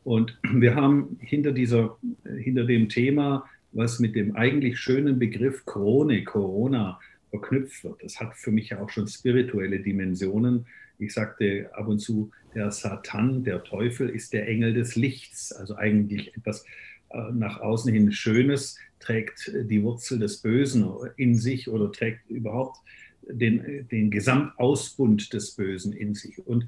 [0.05, 6.25] Und wir haben hinter, dieser, hinter dem Thema, was mit dem eigentlich schönen Begriff Krone,
[6.25, 6.99] Corona
[7.31, 10.67] verknüpft wird, das hat für mich ja auch schon spirituelle Dimensionen.
[10.99, 15.77] Ich sagte ab und zu, der Satan, der Teufel, ist der Engel des Lichts, also
[15.77, 16.65] eigentlich etwas
[17.11, 22.79] äh, nach außen hin Schönes, trägt die Wurzel des Bösen in sich oder trägt überhaupt
[23.23, 26.39] den, den Gesamtausbund des Bösen in sich.
[26.47, 26.67] Und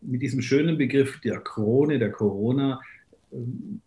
[0.00, 2.80] mit diesem schönen Begriff der Krone, der Corona,
[3.32, 3.80] ähm,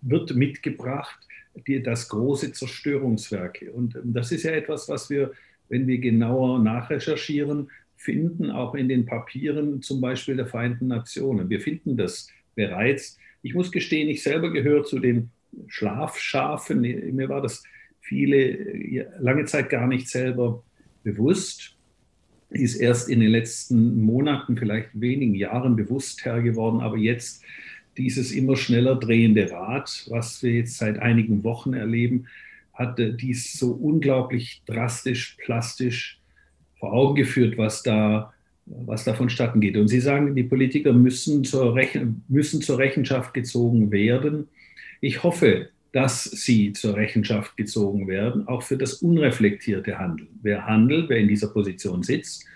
[0.00, 1.18] wird mitgebracht
[1.66, 3.64] die, das große Zerstörungswerk.
[3.72, 5.32] Und ähm, das ist ja etwas, was wir,
[5.68, 11.50] wenn wir genauer nachrecherchieren, finden, auch in den Papieren zum Beispiel der Vereinten Nationen.
[11.50, 13.18] Wir finden das bereits.
[13.42, 15.30] Ich muss gestehen, ich selber gehöre zu den
[15.66, 16.80] Schlafschafen.
[16.80, 17.64] Mir war das
[18.00, 20.62] viele, lange Zeit gar nicht selber
[21.02, 21.76] bewusst,
[22.50, 27.42] ist erst in den letzten Monaten, vielleicht wenigen Jahren bewusst her geworden, aber jetzt
[27.98, 32.26] dieses immer schneller drehende Rad, was wir jetzt seit einigen Wochen erleben,
[32.78, 36.20] hat dies so unglaublich drastisch, plastisch
[36.78, 38.32] vor Augen geführt, was da,
[38.66, 39.76] was da vonstatten geht.
[39.76, 41.76] Und Sie sagen, die Politiker müssen zur,
[42.28, 44.48] müssen zur Rechenschaft gezogen werden.
[45.00, 50.28] Ich hoffe, dass sie zur Rechenschaft gezogen werden, auch für das unreflektierte Handeln.
[50.42, 52.46] Wer handelt, wer in dieser Position sitzt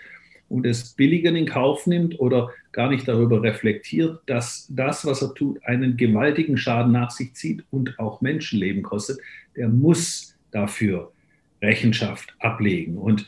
[0.52, 5.34] und es billiger in Kauf nimmt oder gar nicht darüber reflektiert, dass das, was er
[5.34, 9.18] tut, einen gewaltigen Schaden nach sich zieht und auch Menschenleben kostet,
[9.56, 11.10] der muss dafür
[11.62, 12.98] Rechenschaft ablegen.
[12.98, 13.26] Und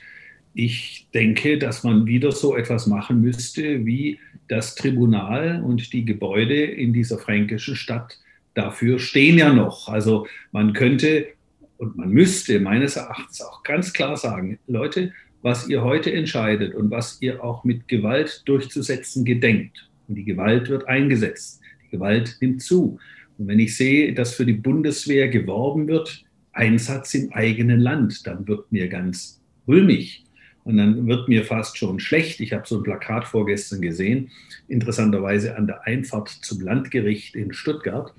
[0.52, 6.62] ich denke, dass man wieder so etwas machen müsste, wie das Tribunal und die Gebäude
[6.62, 8.18] in dieser fränkischen Stadt
[8.52, 9.88] dafür stehen ja noch.
[9.88, 11.26] Also man könnte
[11.76, 15.12] und man müsste meines Erachtens auch ganz klar sagen, Leute,
[15.44, 19.90] was ihr heute entscheidet und was ihr auch mit Gewalt durchzusetzen gedenkt.
[20.08, 21.60] Und die Gewalt wird eingesetzt.
[21.84, 22.98] Die Gewalt nimmt zu.
[23.36, 28.48] Und wenn ich sehe, dass für die Bundeswehr geworben wird, Einsatz im eigenen Land, dann
[28.48, 30.24] wird mir ganz rühmig.
[30.64, 32.40] Und dann wird mir fast schon schlecht.
[32.40, 34.30] Ich habe so ein Plakat vorgestern gesehen,
[34.68, 38.14] interessanterweise an der Einfahrt zum Landgericht in Stuttgart.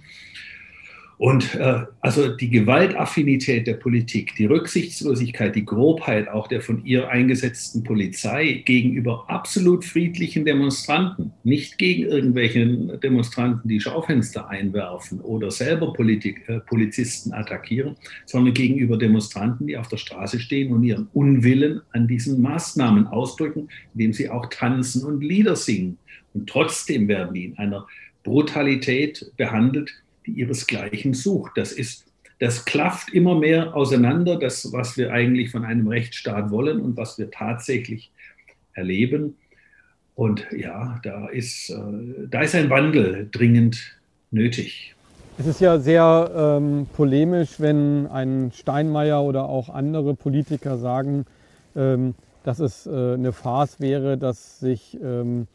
[1.17, 7.07] Und äh, also die Gewaltaffinität der Politik, die Rücksichtslosigkeit, die Grobheit auch der von ihr
[7.07, 12.65] eingesetzten Polizei gegenüber absolut friedlichen Demonstranten, nicht gegen irgendwelche
[12.97, 19.87] Demonstranten, die Schaufenster einwerfen oder selber Politik, äh, Polizisten attackieren, sondern gegenüber Demonstranten, die auf
[19.87, 25.21] der Straße stehen und ihren Unwillen an diesen Maßnahmen ausdrücken, indem sie auch tanzen und
[25.21, 25.97] Lieder singen.
[26.33, 27.87] Und trotzdem werden die in einer
[28.23, 29.93] Brutalität behandelt,
[30.25, 31.53] die ihresgleichen sucht.
[31.55, 32.05] Das ist,
[32.39, 37.17] das klafft immer mehr auseinander, das, was wir eigentlich von einem Rechtsstaat wollen und was
[37.17, 38.11] wir tatsächlich
[38.73, 39.37] erleben.
[40.15, 43.97] Und ja, da ist, äh, da ist ein Wandel dringend
[44.31, 44.95] nötig.
[45.37, 51.25] Es ist ja sehr ähm, polemisch, wenn ein Steinmeier oder auch andere Politiker sagen,
[51.75, 52.15] ähm,
[52.45, 55.47] dass es äh, eine Farce wäre, dass sich ähm,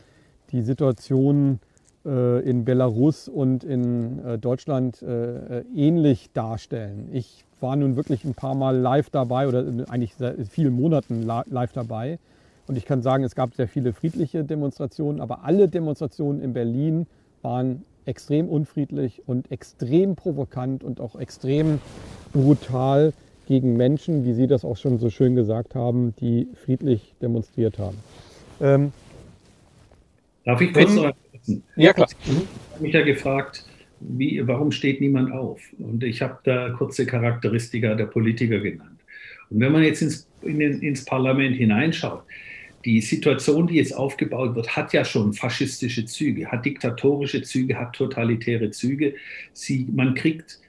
[0.53, 1.61] die Situation
[2.05, 7.11] in Belarus und in äh, Deutschland äh, ähnlich darstellen.
[7.13, 11.73] Ich war nun wirklich ein paar Mal live dabei oder eigentlich seit vielen Monaten live
[11.73, 12.19] dabei.
[12.67, 17.07] Und ich kann sagen, es gab sehr viele friedliche Demonstrationen, aber alle Demonstrationen in Berlin
[17.43, 21.81] waren extrem unfriedlich und extrem provokant und auch extrem
[22.33, 23.13] brutal
[23.47, 27.99] gegen Menschen, wie Sie das auch schon so schön gesagt haben, die friedlich demonstriert haben.
[28.61, 28.93] Ähm,
[30.45, 31.13] Darf ich kurz noch
[31.77, 32.09] ja, klar.
[32.11, 33.67] Ich habe mich ja gefragt,
[34.01, 35.61] wie, warum steht niemand auf?
[35.79, 39.01] Und ich habe da kurze Charakteristika der Politiker genannt.
[39.51, 42.23] Und wenn man jetzt ins, in ins Parlament hineinschaut,
[42.85, 47.95] die Situation, die jetzt aufgebaut wird, hat ja schon faschistische Züge, hat diktatorische Züge, hat
[47.95, 49.15] totalitäre Züge.
[49.53, 50.61] Sie, man kriegt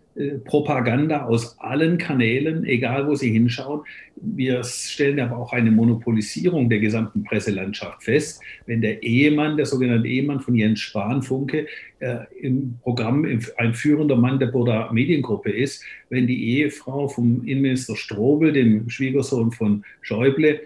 [0.43, 3.81] Propaganda aus allen Kanälen, egal wo Sie hinschauen.
[4.15, 8.41] Wir stellen aber auch eine Monopolisierung der gesamten Presselandschaft fest.
[8.65, 11.65] Wenn der Ehemann, der sogenannte Ehemann von Jens Spahn, Funke,
[11.99, 13.25] äh, im Programm
[13.57, 19.51] ein führender Mann der Burda Mediengruppe ist, wenn die Ehefrau vom Innenminister Strobel, dem Schwiegersohn
[19.51, 20.59] von Schäuble,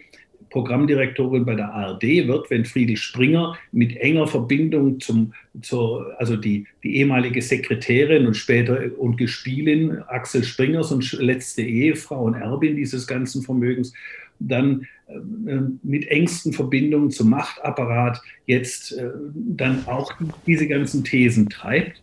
[0.56, 6.66] Programmdirektorin bei der ARD wird, wenn Friedel Springer mit enger Verbindung zum, zur, also die,
[6.82, 13.06] die ehemalige Sekretärin und später und Gespielin Axel Springers und letzte Ehefrau und Erbin dieses
[13.06, 13.92] ganzen Vermögens,
[14.40, 20.14] dann äh, mit engsten Verbindungen zum Machtapparat jetzt äh, dann auch
[20.48, 22.02] diese ganzen Thesen treibt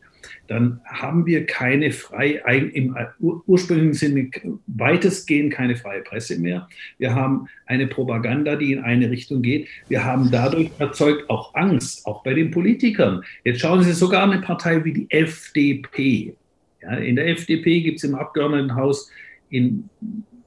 [0.52, 2.32] dann haben wir keine frei,
[2.74, 2.94] im
[3.46, 4.30] ursprünglichen Sinne
[4.66, 6.68] weitestgehend keine freie Presse mehr.
[6.98, 9.66] Wir haben eine Propaganda, die in eine Richtung geht.
[9.88, 13.22] Wir haben dadurch erzeugt auch Angst, auch bei den Politikern.
[13.44, 16.34] Jetzt schauen Sie sogar eine Partei wie die FDP.
[16.82, 19.10] Ja, in der FDP gibt es im Abgeordnetenhaus
[19.48, 19.88] in,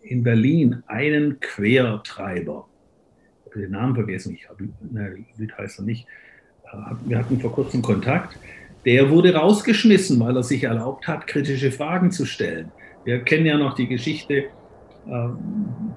[0.03, 2.67] in Berlin einen Quertreiber.
[3.39, 6.05] Ich habe den Namen vergessen, ich habe, ne, wie heißt er nicht.
[7.05, 8.37] Wir hatten vor kurzem Kontakt
[8.85, 12.71] der wurde rausgeschmissen, weil er sich erlaubt hat, kritische Fragen zu stellen.
[13.03, 14.45] Wir kennen ja noch die Geschichte äh,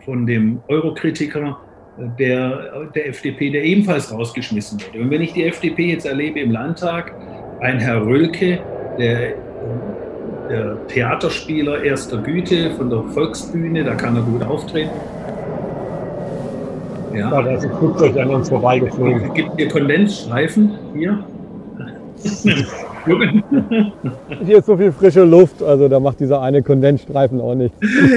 [0.04, 1.58] von dem Eurokritiker
[1.98, 5.00] äh, der, der FDP, der ebenfalls rausgeschmissen wurde.
[5.00, 7.14] Und wenn ich die FDP jetzt erlebe im Landtag,
[7.60, 8.60] ein Herr Rölke,
[8.98, 9.34] der,
[10.48, 14.90] der Theaterspieler erster Güte von der Volksbühne, da kann er gut auftreten.
[17.14, 19.34] Ja, da ist ein Flugzeug an uns vorbeigeflogen.
[19.34, 21.24] Gibt mir Kondensstreifen hier?
[24.44, 27.74] Hier ist so viel frische Luft, also da macht dieser eine Kondensstreifen auch nicht.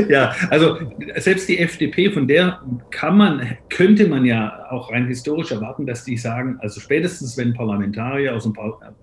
[0.09, 0.77] Ja, also
[1.17, 2.59] selbst die FDP, von der
[2.89, 7.53] kann man, könnte man ja auch rein historisch erwarten, dass die sagen, also spätestens wenn
[7.53, 8.53] Parlamentarier aus dem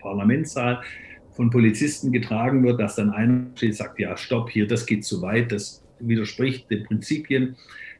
[0.01, 0.81] Parlamentssaal
[1.33, 5.23] von Polizisten getragen wird, dass dann einer steht, sagt, ja, stopp, hier, das geht zu
[5.23, 7.57] weit, das widerspricht den Prinzipien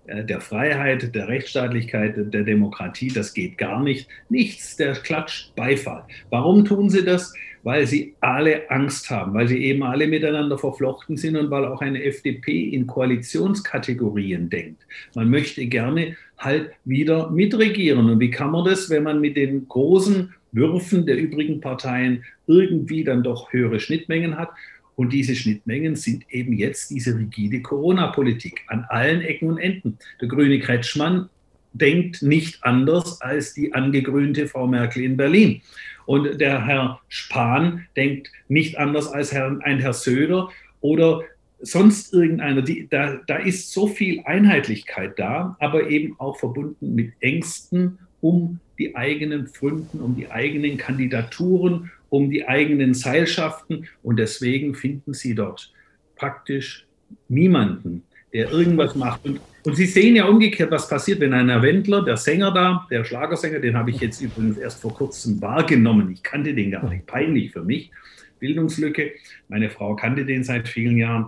[0.09, 4.09] der Freiheit, der Rechtsstaatlichkeit, der Demokratie, das geht gar nicht.
[4.29, 6.05] Nichts, der klatscht Beifall.
[6.31, 7.35] Warum tun sie das?
[7.63, 11.83] Weil sie alle Angst haben, weil sie eben alle miteinander verflochten sind und weil auch
[11.83, 14.87] eine FDP in Koalitionskategorien denkt.
[15.15, 18.09] Man möchte gerne halt wieder mitregieren.
[18.11, 23.05] Und wie kann man das, wenn man mit den großen Würfen der übrigen Parteien irgendwie
[23.05, 24.51] dann doch höhere Schnittmengen hat?
[24.99, 29.97] Und diese Schnittmengen sind eben jetzt diese rigide Corona-Politik an allen Ecken und Enden.
[30.21, 31.29] Der grüne Kretschmann
[31.73, 35.63] denkt nicht anders als die angegrünte Frau Merkel in Berlin.
[36.05, 40.49] Und der Herr Spahn denkt nicht anders als Herr, ein Herr Söder
[40.81, 41.23] oder
[41.61, 42.63] sonst irgendeiner.
[42.63, 48.61] Die, da, da ist so viel Einheitlichkeit da, aber eben auch verbunden mit Ängsten um
[48.79, 55.35] die eigenen Pfründen, um die eigenen Kandidaturen um die eigenen Seilschaften und deswegen finden sie
[55.35, 55.73] dort
[56.17, 56.87] praktisch
[57.29, 59.25] niemanden, der irgendwas macht.
[59.25, 62.87] Und, und Sie sehen ja umgekehrt, was passiert, wenn ein Herr Wendler, der Sänger da,
[62.91, 66.11] der Schlagersänger, den habe ich jetzt übrigens erst vor kurzem wahrgenommen.
[66.11, 67.91] Ich kannte den gar nicht, peinlich für mich.
[68.39, 69.13] Bildungslücke.
[69.49, 71.27] Meine Frau kannte den seit vielen Jahren.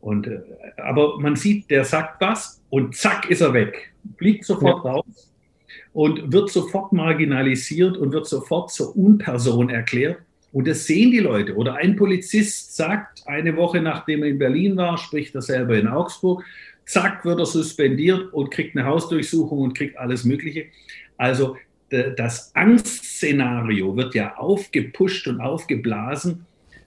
[0.00, 0.40] Und, äh,
[0.76, 3.92] aber man sieht, der sagt was und zack ist er weg.
[4.18, 4.92] Fliegt sofort ja.
[4.92, 5.33] raus
[5.94, 10.18] und wird sofort marginalisiert und wird sofort zur Unperson erklärt.
[10.52, 11.54] Und das sehen die Leute.
[11.54, 15.88] Oder ein Polizist sagt eine Woche nachdem er in Berlin war, spricht er selber in
[15.88, 16.44] Augsburg,
[16.84, 20.66] zack, wird er suspendiert und kriegt eine Hausdurchsuchung und kriegt alles Mögliche.
[21.16, 21.56] Also
[21.90, 26.44] das Angstszenario wird ja aufgepusht und aufgeblasen,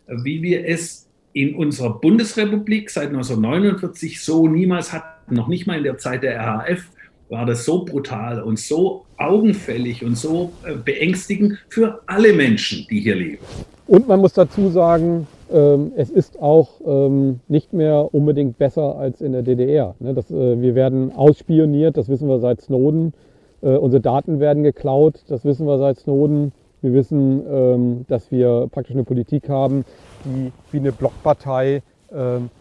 [0.07, 5.83] wie wir es in unserer Bundesrepublik seit 1949 so niemals hatten, noch nicht mal in
[5.83, 6.89] der Zeit der RAF
[7.29, 13.01] war das so brutal und so augenfällig und so äh, beängstigend für alle Menschen, die
[13.01, 13.39] hier leben.
[13.87, 19.21] Und man muss dazu sagen, ähm, es ist auch ähm, nicht mehr unbedingt besser als
[19.21, 19.95] in der DDR.
[19.99, 20.11] Ne?
[20.11, 23.13] Äh, wir werden ausspioniert, das wissen wir seit Snowden.
[23.61, 26.51] Äh, unsere Daten werden geklaut, das wissen wir seit Snowden.
[26.81, 29.85] Wir wissen, ähm, dass wir praktisch eine Politik haben,
[30.25, 31.81] die wie eine Blockpartei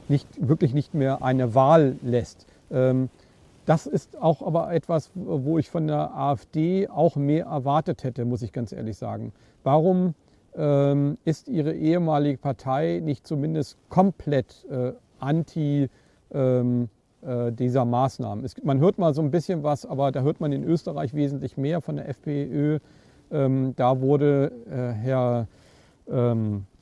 [0.09, 2.47] nicht, wirklich nicht mehr eine Wahl lässt.
[3.66, 8.43] Das ist auch aber etwas, wo ich von der AfD auch mehr erwartet hätte, muss
[8.43, 9.32] ich ganz ehrlich sagen.
[9.64, 10.14] Warum
[10.55, 15.88] ähm, ist Ihre ehemalige Partei nicht zumindest komplett äh, anti
[16.32, 16.88] ähm,
[17.22, 18.44] äh, dieser Maßnahmen?
[18.44, 21.56] Es, man hört mal so ein bisschen was, aber da hört man in Österreich wesentlich
[21.56, 22.78] mehr von der FPÖ.
[23.32, 25.48] Ähm, da wurde äh, Herr
[26.09, 26.76] ähm, äh,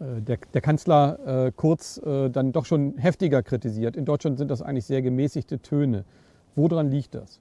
[0.00, 3.96] der, der, Kanzler äh, Kurz äh, dann doch schon heftiger kritisiert.
[3.96, 6.04] In Deutschland sind das eigentlich sehr gemäßigte Töne.
[6.54, 7.40] Woran liegt das?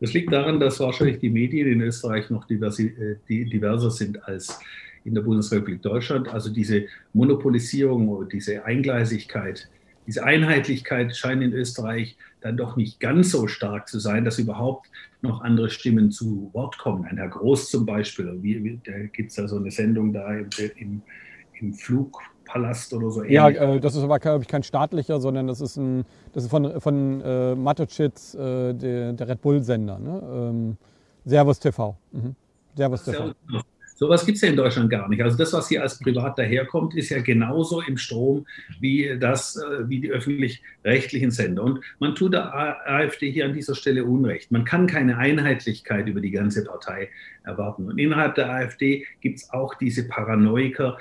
[0.00, 4.58] Das liegt daran, dass wahrscheinlich die Medien in Österreich noch äh, diverser sind als
[5.04, 6.28] in der Bundesrepublik Deutschland.
[6.28, 9.68] Also diese Monopolisierung, diese Eingleisigkeit,
[10.06, 14.90] diese Einheitlichkeit scheint in Österreich dann doch nicht ganz so stark zu sein, dass überhaupt
[15.22, 17.04] noch andere Stimmen zu Wort kommen.
[17.06, 21.02] Ein Herr Groß zum Beispiel, da gibt es ja so eine Sendung da im, im,
[21.60, 23.24] im Flugpalast oder so.
[23.24, 26.50] Ja, äh, das ist aber, glaube ich, kein staatlicher, sondern das ist, ein, das ist
[26.50, 30.22] von, von äh, Mateschitz, äh, der, der Red Bull-Sender, ne?
[30.32, 30.76] ähm,
[31.24, 31.96] Servus TV.
[32.12, 32.34] Mhm.
[32.76, 33.34] Servus TV.
[33.96, 35.22] Sowas gibt es ja in Deutschland gar nicht.
[35.22, 38.44] Also das, was hier als privat daherkommt, ist ja genauso im Strom
[38.80, 41.62] wie das, äh, wie die öffentlich-rechtlichen Sender.
[41.62, 44.50] Und man tut der AfD hier an dieser Stelle Unrecht.
[44.50, 47.08] Man kann keine Einheitlichkeit über die ganze Partei
[47.44, 47.86] erwarten.
[47.86, 50.98] Und innerhalb der AfD gibt es auch diese Paranoiker,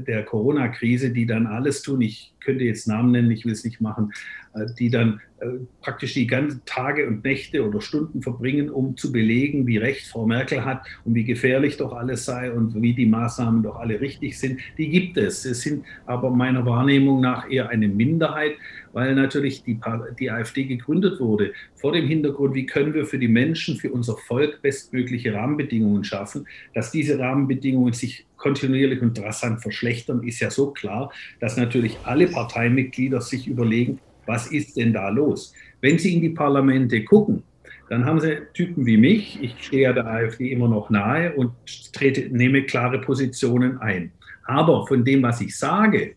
[0.00, 2.00] der Corona-Krise, die dann alles tun.
[2.00, 4.41] Ich könnte jetzt Namen nennen, ich will es nicht machen, äh,
[4.78, 5.46] die dann äh,
[5.80, 10.26] praktisch die ganzen Tage und Nächte oder Stunden verbringen, um zu belegen, wie recht Frau
[10.26, 14.38] Merkel hat und wie gefährlich doch alles sei und wie die Maßnahmen doch alle richtig
[14.38, 14.60] sind.
[14.78, 15.44] Die gibt es.
[15.44, 18.52] Es sind aber meiner Wahrnehmung nach eher eine Minderheit,
[18.92, 19.80] weil natürlich die,
[20.20, 24.16] die AfD gegründet wurde vor dem Hintergrund, wie können wir für die Menschen, für unser
[24.16, 26.46] Volk bestmögliche Rahmenbedingungen schaffen.
[26.74, 32.26] Dass diese Rahmenbedingungen sich kontinuierlich und rasant verschlechtern, ist ja so klar, dass natürlich alle
[32.28, 35.52] Parteimitglieder sich überlegen, was ist denn da los?
[35.80, 37.42] Wenn Sie in die Parlamente gucken,
[37.88, 41.52] dann haben Sie Typen wie mich, ich stehe ja der AfD immer noch nahe und
[41.92, 44.12] trete, nehme klare Positionen ein.
[44.44, 46.14] Aber von dem, was ich sage,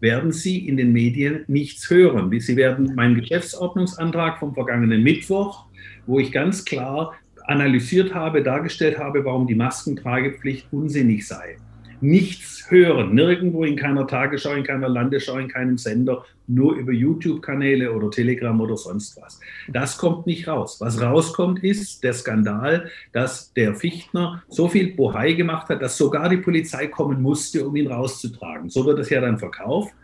[0.00, 2.30] werden Sie in den Medien nichts hören.
[2.40, 5.66] Sie werden meinen Geschäftsordnungsantrag vom vergangenen Mittwoch,
[6.06, 7.14] wo ich ganz klar
[7.46, 11.56] analysiert habe, dargestellt habe, warum die Maskentragepflicht unsinnig sei
[12.00, 17.92] nichts hören, nirgendwo in keiner Tagesschau, in keiner Landesschau, in keinem Sender, nur über YouTube-Kanäle
[17.92, 19.40] oder Telegram oder sonst was.
[19.68, 20.80] Das kommt nicht raus.
[20.80, 26.28] Was rauskommt, ist der Skandal, dass der Fichtner so viel Bohai gemacht hat, dass sogar
[26.28, 28.70] die Polizei kommen musste, um ihn rauszutragen.
[28.70, 29.94] So wird es ja dann verkauft.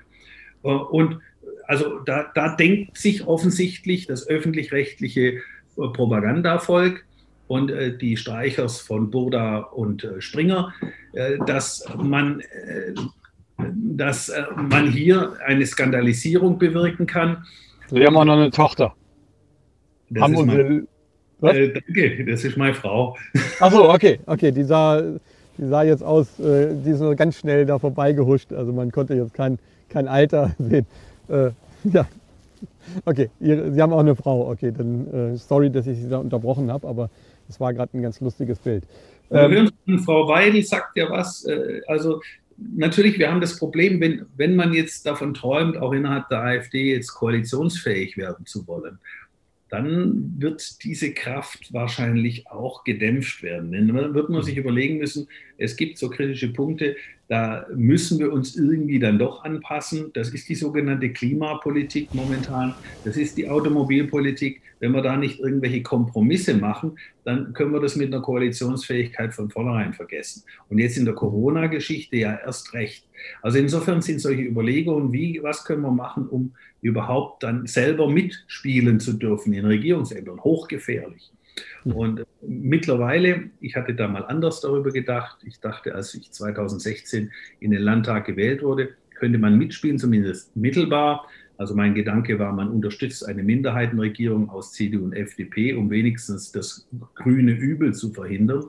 [0.62, 1.20] Und
[1.66, 5.40] also da, da denkt sich offensichtlich das öffentlich-rechtliche
[5.76, 7.04] Propagandavolk,
[7.46, 10.72] und äh, die Streichers von Burda und äh, Springer,
[11.12, 12.94] äh, dass man äh,
[13.58, 17.44] dass äh, man hier eine Skandalisierung bewirken kann.
[17.90, 18.94] Wir haben auch noch eine Tochter.
[20.10, 20.88] Das haben ist mein,
[21.42, 23.16] äh, danke, das ist meine Frau.
[23.60, 25.02] Achso, okay, okay, die sah,
[25.58, 29.34] die sah jetzt aus, die ist so ganz schnell da vorbeigehuscht, also man konnte jetzt
[29.34, 29.58] kein,
[29.88, 30.86] kein Alter sehen.
[31.84, 32.06] ja,
[33.04, 36.86] okay, Sie haben auch eine Frau, okay, dann sorry, dass ich Sie da unterbrochen habe,
[36.88, 37.10] aber
[37.46, 38.84] das war gerade ein ganz lustiges Bild.
[39.30, 39.70] Ähm,
[40.04, 42.20] Frau Weidel sagt ja was, äh, also
[42.58, 46.94] natürlich, wir haben das Problem, wenn, wenn man jetzt davon träumt, auch innerhalb der AfD
[46.94, 48.98] jetzt koalitionsfähig werden zu wollen,
[49.68, 53.72] dann wird diese Kraft wahrscheinlich auch gedämpft werden.
[53.72, 55.26] Denn dann wird man sich überlegen müssen,
[55.58, 56.96] es gibt so kritische Punkte,
[57.28, 60.10] da müssen wir uns irgendwie dann doch anpassen.
[60.12, 62.74] Das ist die sogenannte Klimapolitik momentan.
[63.04, 64.60] Das ist die Automobilpolitik.
[64.80, 69.48] Wenn wir da nicht irgendwelche Kompromisse machen, dann können wir das mit einer Koalitionsfähigkeit von
[69.48, 70.42] vornherein vergessen.
[70.68, 73.06] Und jetzt in der Corona-Geschichte ja erst recht.
[73.40, 76.52] Also insofern sind solche Überlegungen, wie, was können wir machen, um
[76.82, 81.32] überhaupt dann selber mitspielen zu dürfen in Regierungsämtern, hochgefährlich.
[81.84, 87.70] Und mittlerweile, ich hatte da mal anders darüber gedacht, ich dachte, als ich 2016 in
[87.70, 91.28] den Landtag gewählt wurde, könnte man mitspielen, zumindest mittelbar.
[91.56, 96.88] Also mein Gedanke war, man unterstützt eine Minderheitenregierung aus CDU und FDP, um wenigstens das
[97.14, 98.64] grüne Übel zu verhindern,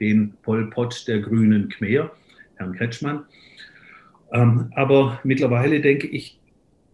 [0.00, 2.10] den Pol Pot der grünen Khmer,
[2.56, 3.24] Herrn Kretschmann.
[4.32, 6.39] Ähm, aber mittlerweile denke ich,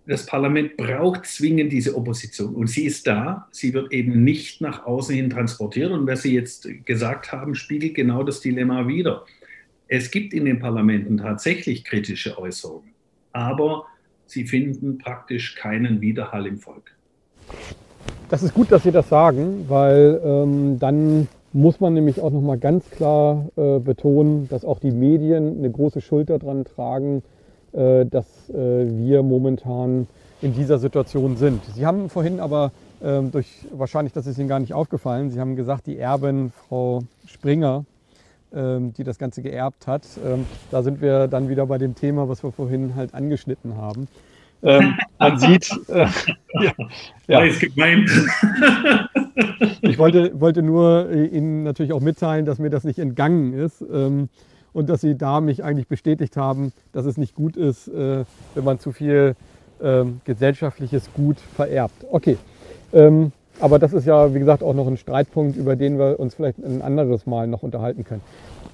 [0.06, 2.54] das Parlament braucht zwingend diese Opposition.
[2.54, 3.48] Und sie ist da.
[3.50, 5.90] Sie wird eben nicht nach außen hin transportiert.
[5.90, 9.24] Und was Sie jetzt gesagt haben, spiegelt genau das Dilemma wider.
[9.88, 12.90] Es gibt in den Parlamenten tatsächlich kritische Äußerungen,
[13.32, 13.84] aber
[14.26, 16.96] sie finden praktisch keinen Widerhall im Volk.
[18.28, 22.40] Das ist gut, dass Sie das sagen, weil ähm, dann muss man nämlich auch noch
[22.40, 27.22] mal ganz klar äh, betonen, dass auch die Medien eine große Schuld daran tragen,
[27.76, 30.06] dass äh, wir momentan
[30.40, 31.62] in dieser Situation sind.
[31.74, 32.72] Sie haben vorhin aber
[33.04, 37.02] ähm, durch, wahrscheinlich, das ist Ihnen gar nicht aufgefallen, Sie haben gesagt, die Erbin, Frau
[37.26, 37.84] Springer,
[38.54, 40.04] ähm, die das Ganze geerbt hat.
[40.24, 44.08] Ähm, da sind wir dann wieder bei dem Thema, was wir vorhin halt angeschnitten haben.
[44.62, 44.96] Man
[45.38, 46.06] sieht, äh,
[46.62, 46.72] ja,
[47.28, 47.40] ja.
[47.44, 48.08] ist gemein.
[49.82, 53.84] ich wollte, wollte nur Ihnen natürlich auch mitteilen, dass mir das nicht entgangen ist.
[54.76, 58.62] Und dass Sie da mich eigentlich bestätigt haben, dass es nicht gut ist, äh, wenn
[58.64, 59.34] man zu viel
[59.82, 62.04] ähm, gesellschaftliches Gut vererbt.
[62.10, 62.36] Okay,
[62.92, 66.34] ähm, aber das ist ja, wie gesagt, auch noch ein Streitpunkt, über den wir uns
[66.34, 68.20] vielleicht ein anderes Mal noch unterhalten können.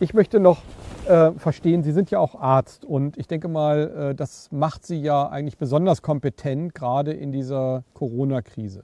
[0.01, 0.63] Ich möchte noch
[1.07, 5.01] äh, verstehen, Sie sind ja auch Arzt und ich denke mal, äh, das macht Sie
[5.01, 8.83] ja eigentlich besonders kompetent, gerade in dieser Corona-Krise.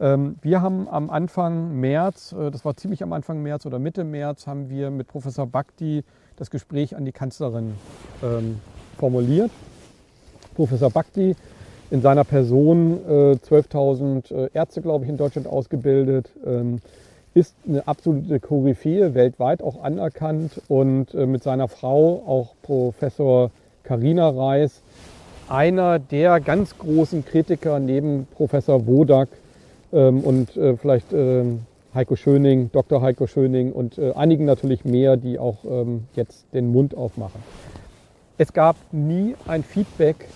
[0.00, 4.04] Ähm, wir haben am Anfang März, äh, das war ziemlich am Anfang März oder Mitte
[4.04, 6.02] März, haben wir mit Professor Bakti
[6.36, 7.74] das Gespräch an die Kanzlerin
[8.22, 8.60] ähm,
[8.98, 9.50] formuliert.
[10.54, 11.36] Professor Bakti
[11.90, 16.80] in seiner Person äh, 12.000 äh, Ärzte, glaube ich, in Deutschland ausgebildet, ähm,
[17.34, 23.50] ist eine absolute Koryphäe, weltweit auch anerkannt und äh, mit seiner Frau, auch Professor
[23.84, 24.82] Karina Reis,
[25.48, 29.28] einer der ganz großen Kritiker neben Professor Wodak
[29.92, 31.60] ähm, und äh, vielleicht ähm,
[31.96, 33.00] Heiko Schöning, Dr.
[33.00, 37.42] Heiko Schöning und äh, einigen natürlich mehr, die auch ähm, jetzt den Mund aufmachen.
[38.36, 40.28] Es gab nie ein Feedback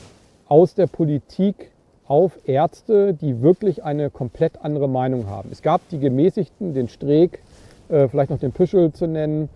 [0.49, 1.71] aus der Politik
[2.07, 5.51] auf Ärzte, die wirklich eine komplett andere Meinung haben.
[5.53, 7.43] Es gab die Gemäßigten, den Streeck,
[7.91, 9.51] äh, vielleicht noch den Püschel zu nennen,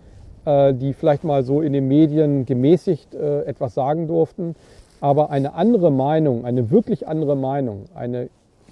[0.45, 4.55] äh, die vielleicht mal so in den Medien gemäßigt äh, etwas sagen durften.
[5.01, 8.29] Aber eine andere Meinung, eine wirklich andere Meinung, eine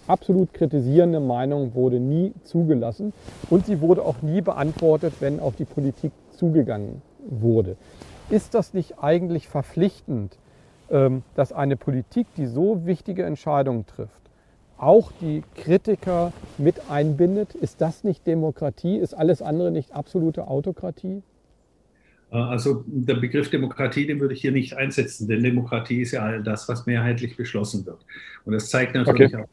[0.07, 3.13] absolut kritisierende Meinung wurde nie zugelassen
[3.49, 7.77] und sie wurde auch nie beantwortet, wenn auf die Politik zugegangen wurde.
[8.29, 10.37] Ist das nicht eigentlich verpflichtend,
[10.89, 14.21] ähm, dass eine Politik, die so wichtige Entscheidungen trifft,
[14.77, 17.55] auch die Kritiker mit einbindet?
[17.55, 18.97] Ist das nicht Demokratie?
[18.97, 21.21] Ist alles andere nicht absolute Autokratie?
[22.31, 26.23] Äh, also der Begriff Demokratie, den würde ich hier nicht einsetzen, denn Demokratie ist ja
[26.23, 28.05] all das, was mehrheitlich beschlossen wird.
[28.45, 29.43] Und das zeigt natürlich okay.
[29.43, 29.49] auch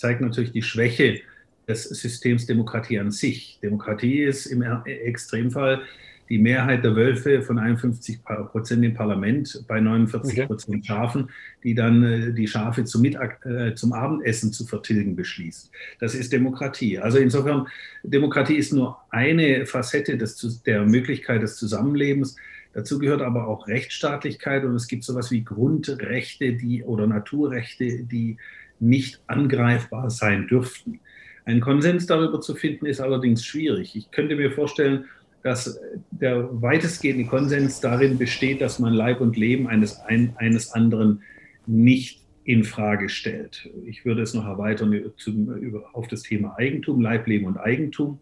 [0.00, 1.20] zeigt natürlich die Schwäche
[1.68, 3.58] des Systems Demokratie an sich.
[3.62, 5.82] Demokratie ist im Extremfall
[6.30, 10.86] die Mehrheit der Wölfe von 51 Prozent im Parlament bei 49 Prozent okay.
[10.86, 11.28] Schafen,
[11.64, 15.70] die dann äh, die Schafe zum, Mittag, äh, zum Abendessen zu vertilgen beschließt.
[15.98, 16.98] Das ist Demokratie.
[16.98, 17.66] Also insofern,
[18.04, 22.36] Demokratie ist nur eine Facette des, der Möglichkeit des Zusammenlebens.
[22.74, 28.36] Dazu gehört aber auch Rechtsstaatlichkeit und es gibt sowas wie Grundrechte die, oder Naturrechte, die
[28.80, 31.00] nicht angreifbar sein dürften.
[31.44, 33.96] Ein Konsens darüber zu finden, ist allerdings schwierig.
[33.96, 35.06] Ich könnte mir vorstellen,
[35.42, 35.80] dass
[36.10, 41.22] der weitestgehende Konsens darin besteht, dass man Leib und Leben eines, ein, eines anderen
[41.66, 43.70] nicht in Frage stellt.
[43.86, 48.18] Ich würde es noch erweitern zum, auf das Thema Eigentum, Leib, Leben und Eigentum.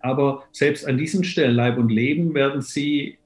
[0.00, 3.18] Aber selbst an diesen Stellen Leib und Leben werden Sie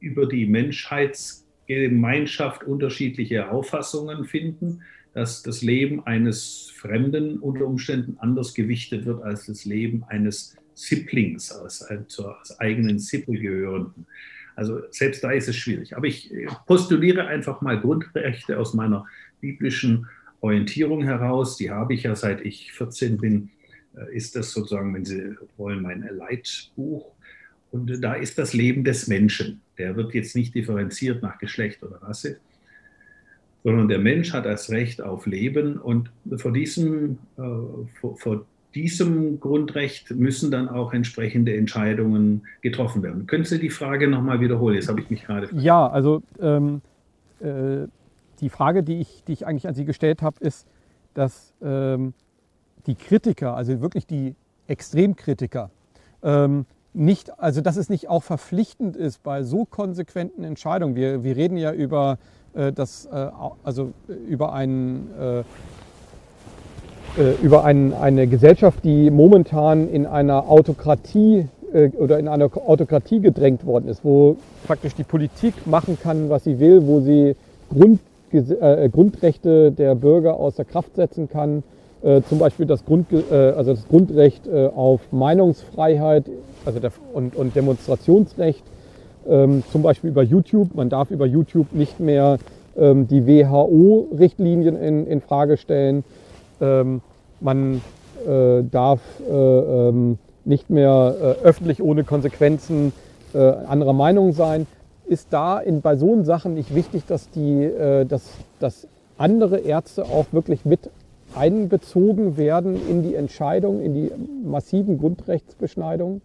[0.00, 4.82] über die Menschheitsgemeinschaft unterschiedliche Auffassungen finden
[5.18, 11.50] dass das Leben eines Fremden unter Umständen anders gewichtet wird als das Leben eines Sibblings,
[11.50, 14.06] als, zur eigenen Sippel gehörenden.
[14.54, 15.96] Also selbst da ist es schwierig.
[15.96, 16.32] Aber ich
[16.68, 19.06] postuliere einfach mal Grundrechte aus meiner
[19.40, 20.06] biblischen
[20.40, 21.56] Orientierung heraus.
[21.56, 23.50] Die habe ich ja seit ich 14 bin.
[23.96, 27.10] Äh, ist das sozusagen, wenn Sie wollen, mein Leitbuch.
[27.72, 29.62] Und da ist das Leben des Menschen.
[29.78, 32.38] Der wird jetzt nicht differenziert nach Geschlecht oder Rasse,
[33.64, 37.42] sondern der Mensch hat das Recht auf Leben und vor diesem, äh,
[38.00, 38.44] vor, vor,
[38.74, 43.26] diesem Grundrecht müssen dann auch entsprechende Entscheidungen getroffen werden.
[43.26, 44.76] Können Sie die Frage nochmal wiederholen?
[44.76, 45.48] Jetzt habe ich mich gerade.
[45.54, 46.82] Ja, also ähm,
[47.40, 47.88] äh,
[48.40, 50.66] die Frage, die ich, die ich eigentlich an Sie gestellt habe, ist,
[51.14, 52.12] dass ähm,
[52.86, 54.34] die Kritiker, also wirklich die
[54.66, 55.70] Extremkritiker,
[56.22, 60.94] ähm, nicht, also dass es nicht auch verpflichtend ist bei so konsequenten Entscheidungen.
[60.94, 62.18] Wir, wir reden ja über
[62.74, 63.26] das, äh,
[63.62, 63.92] also
[64.28, 65.42] über einen äh,
[67.42, 71.48] über ein, eine Gesellschaft, die momentan in einer Autokratie
[71.98, 74.36] oder in einer Autokratie gedrängt worden ist, wo
[74.66, 77.34] praktisch die Politik machen kann, was sie will, wo sie
[77.70, 78.00] Grund,
[78.32, 81.62] äh, Grundrechte der Bürger außer Kraft setzen kann,
[82.02, 86.24] äh, zum Beispiel das, Grund, äh, also das Grundrecht auf Meinungsfreiheit
[86.64, 88.62] also der, und, und Demonstrationsrecht
[89.28, 90.74] ähm, zum Beispiel über YouTube.
[90.74, 92.38] Man darf über YouTube nicht mehr
[92.76, 96.04] ähm, die WHO-Richtlinien in, in, Frage stellen.
[96.60, 97.00] Ähm,
[97.40, 97.80] man
[98.26, 102.92] äh, darf äh, ähm, nicht mehr äh, öffentlich ohne Konsequenzen
[103.34, 104.66] äh, anderer Meinung sein.
[105.06, 108.86] Ist da in, bei so Sachen nicht wichtig, dass, die, äh, dass, dass
[109.16, 110.90] andere Ärzte auch wirklich mit
[111.34, 114.10] einbezogen werden in die Entscheidung, in die
[114.44, 116.22] massiven Grundrechtsbeschneidungen?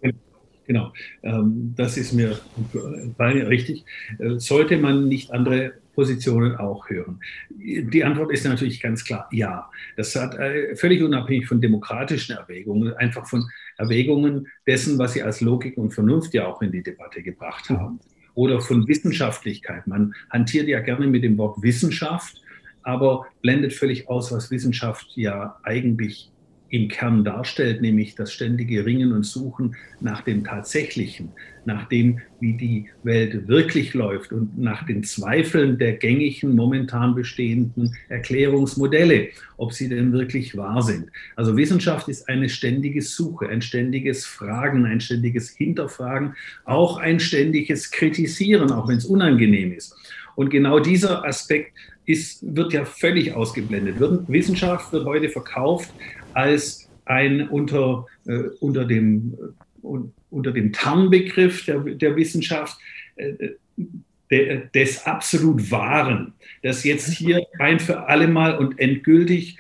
[0.65, 2.39] Genau, ähm, das ist mir
[3.19, 3.83] richtig.
[4.19, 7.19] Äh, sollte man nicht andere Positionen auch hören?
[7.49, 9.69] Die Antwort ist natürlich ganz klar ja.
[9.97, 13.45] Das hat äh, völlig unabhängig von demokratischen Erwägungen, einfach von
[13.77, 17.99] Erwägungen dessen, was sie als Logik und Vernunft ja auch in die Debatte gebracht haben.
[18.35, 19.85] Oder von Wissenschaftlichkeit.
[19.85, 22.41] Man hantiert ja gerne mit dem Wort Wissenschaft,
[22.81, 26.32] aber blendet völlig aus, was Wissenschaft ja eigentlich
[26.73, 31.29] im Kern darstellt, nämlich das ständige Ringen und Suchen nach dem Tatsächlichen,
[31.65, 37.95] nach dem, wie die Welt wirklich läuft und nach den Zweifeln der gängigen, momentan bestehenden
[38.09, 39.27] Erklärungsmodelle,
[39.57, 41.09] ob sie denn wirklich wahr sind.
[41.35, 46.33] Also Wissenschaft ist eine ständige Suche, ein ständiges Fragen, ein ständiges Hinterfragen,
[46.65, 49.95] auch ein ständiges Kritisieren, auch wenn es unangenehm ist.
[50.35, 51.73] Und genau dieser Aspekt
[52.05, 53.95] ist, wird ja völlig ausgeblendet.
[54.27, 55.93] Wissenschaft wird heute verkauft
[56.33, 59.37] als ein unter, äh, unter dem,
[59.83, 62.77] uh, unter dem Tarnbegriff der, der Wissenschaft
[63.15, 63.33] äh,
[64.31, 69.57] de, des absolut Wahren, das jetzt hier ein für alle Mal und endgültig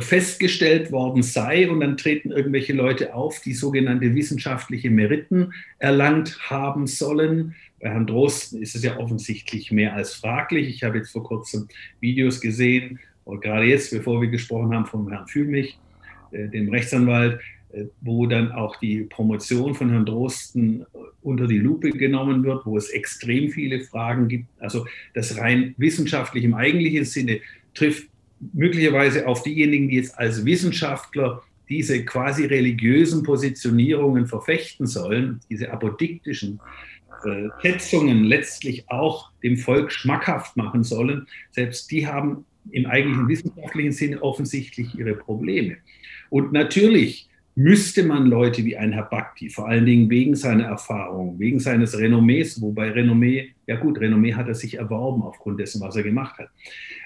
[0.00, 6.86] festgestellt worden sei und dann treten irgendwelche Leute auf, die sogenannte wissenschaftliche Meriten erlangt haben
[6.86, 7.54] sollen.
[7.80, 10.68] Bei Herrn Drosten ist es ja offensichtlich mehr als fraglich.
[10.68, 11.68] Ich habe jetzt vor kurzem
[12.00, 15.83] Videos gesehen, und gerade jetzt, bevor wir gesprochen haben, von Herrn Fühlmich, äh,
[16.48, 17.40] dem Rechtsanwalt,
[17.74, 20.84] äh, wo dann auch die Promotion von Herrn Drosten äh,
[21.22, 24.46] unter die Lupe genommen wird, wo es extrem viele Fragen gibt.
[24.60, 27.40] Also das rein wissenschaftlich im eigentlichen Sinne
[27.74, 28.08] trifft
[28.52, 36.60] möglicherweise auf diejenigen, die jetzt als Wissenschaftler diese quasi religiösen Positionierungen verfechten sollen, diese apodiktischen
[37.24, 43.92] äh, Setzungen letztlich auch dem Volk schmackhaft machen sollen, selbst die haben im eigentlichen wissenschaftlichen
[43.92, 45.76] Sinne offensichtlich ihre Probleme.
[46.30, 51.38] Und natürlich müsste man Leute wie ein Herr Bhakti, vor allen Dingen wegen seiner Erfahrung,
[51.38, 55.94] wegen seines Renommees, wobei Renommee, ja gut, Renommee hat er sich erworben aufgrund dessen, was
[55.94, 56.48] er gemacht hat,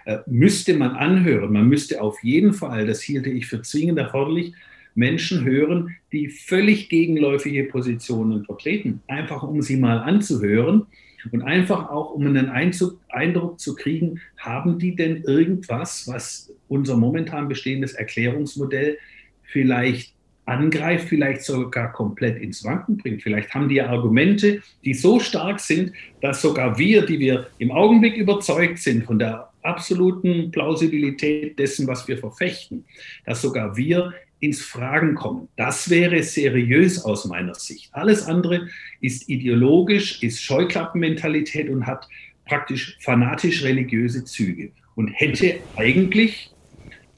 [0.07, 1.53] äh, müsste man anhören.
[1.53, 4.55] Man müsste auf jeden Fall, das hielte ich für zwingend erforderlich,
[4.95, 10.87] Menschen hören, die völlig gegenläufige Positionen vertreten, einfach um sie mal anzuhören
[11.33, 16.97] und einfach auch, um einen Einzug, Eindruck zu kriegen, haben die denn irgendwas, was unser
[16.97, 18.99] momentan bestehendes Erklärungsmodell
[19.43, 20.15] vielleicht
[20.49, 23.23] angreift, vielleicht sogar komplett ins Wanken bringt.
[23.23, 25.93] Vielleicht haben die Argumente, die so stark sind,
[26.23, 32.09] dass sogar wir, die wir im Augenblick überzeugt sind von der absoluten Plausibilität dessen, was
[32.09, 32.85] wir verfechten,
[33.27, 35.49] dass sogar wir ins Fragen kommen.
[35.57, 37.91] Das wäre seriös aus meiner Sicht.
[37.93, 38.69] Alles andere
[39.01, 42.09] ist ideologisch, ist Scheuklappenmentalität und hat
[42.45, 46.51] praktisch fanatisch religiöse Züge und hätte eigentlich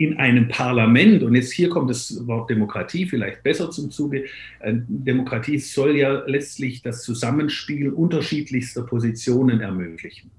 [0.00, 4.24] in einem Parlament, und jetzt hier kommt das Wort Demokratie vielleicht besser zum Zuge,
[4.60, 10.30] äh, Demokratie soll ja letztlich das Zusammenspiel unterschiedlichster Positionen ermöglichen.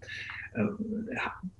[0.54, 0.64] Äh,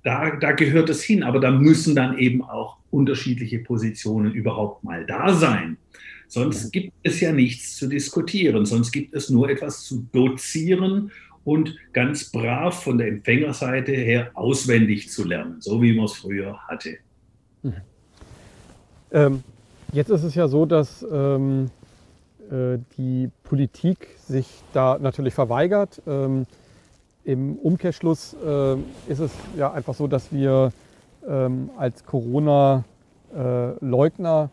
[0.02, 5.06] da, da gehört es hin, aber da müssen dann eben auch unterschiedliche Positionen überhaupt mal
[5.06, 5.78] da sein.
[6.28, 11.10] Sonst gibt es ja nichts zu diskutieren, sonst gibt es nur etwas zu dozieren
[11.44, 16.56] und ganz brav von der Empfängerseite her auswendig zu lernen, so wie man es früher
[16.68, 16.96] hatte.
[17.62, 17.74] Mhm.
[19.10, 19.42] Ähm,
[19.92, 21.70] jetzt ist es ja so, dass ähm,
[22.50, 26.00] äh, die Politik sich da natürlich verweigert.
[26.06, 26.46] Ähm,
[27.24, 28.74] Im Umkehrschluss äh,
[29.06, 30.72] ist es ja einfach so, dass wir
[31.28, 34.50] ähm, als Corona-Leugner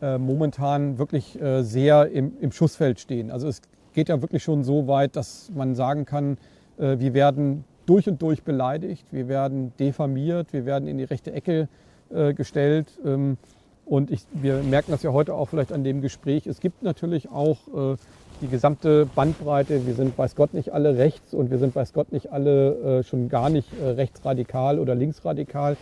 [0.00, 3.30] äh, momentan wirklich äh, sehr im, im, Schussfeld stehen.
[3.30, 3.60] Also es
[3.92, 6.38] geht ja wirklich schon so weit, dass man sagen kann,
[6.78, 11.32] äh, wir werden durch und durch beleidigt, wir werden diffamiert, wir werden in die rechte
[11.32, 11.68] Ecke
[12.10, 12.98] äh, gestellt.
[13.04, 13.36] Ähm,
[13.84, 16.46] und ich, wir merken das ja heute auch vielleicht an dem Gespräch.
[16.46, 17.96] Es gibt natürlich auch äh,
[18.40, 19.86] die gesamte Bandbreite.
[19.86, 23.02] Wir sind, weiß Gott, nicht alle rechts und wir sind, weiß Gott, nicht alle äh,
[23.02, 25.76] schon gar nicht äh, rechtsradikal oder linksradikal.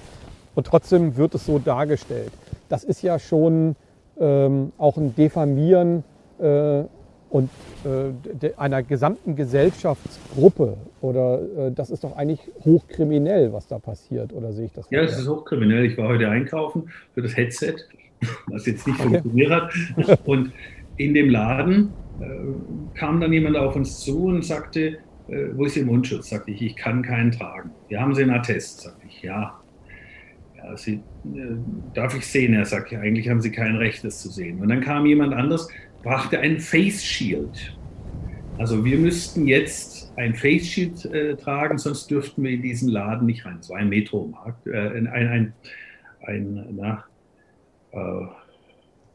[0.54, 2.32] Und trotzdem wird es so dargestellt.
[2.68, 3.76] Das ist ja schon
[4.18, 6.02] ähm, auch ein Diffamieren
[6.38, 6.84] äh,
[7.28, 7.50] und
[7.84, 14.52] äh, einer gesamten Gesellschaftsgruppe oder äh, das ist doch eigentlich hochkriminell, was da passiert, oder
[14.52, 14.88] sehe ich das?
[14.90, 15.84] Ja, es ist hochkriminell.
[15.84, 17.74] Ich war heute einkaufen für das Headset,
[18.46, 19.08] was jetzt nicht okay.
[19.08, 19.72] funktioniert hat.
[20.24, 20.52] Und
[20.96, 24.98] in dem Laden äh, kam dann jemand auf uns zu und sagte,
[25.28, 26.30] äh, wo ist Ihr Mundschutz?
[26.30, 27.70] Sagte ich, ich kann keinen tragen.
[27.88, 28.82] Wir haben Sie einen Attest?
[28.82, 29.60] Sagte ich, ja.
[30.56, 31.56] ja Sie, äh,
[31.94, 32.54] darf ich sehen?
[32.54, 34.60] Er sagte, eigentlich haben Sie kein Recht, das zu sehen.
[34.60, 35.68] Und dann kam jemand anders,
[36.02, 37.76] brachte ein Face Shield.
[38.58, 43.26] Also wir müssten jetzt ein Face Shield äh, tragen, sonst dürften wir in diesen Laden
[43.26, 43.58] nicht rein.
[43.60, 45.52] Es war ein Metromarkt, äh, ein, ein,
[46.22, 47.04] ein na,
[47.92, 48.26] äh,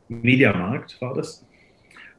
[0.09, 1.45] Mediamarkt war das.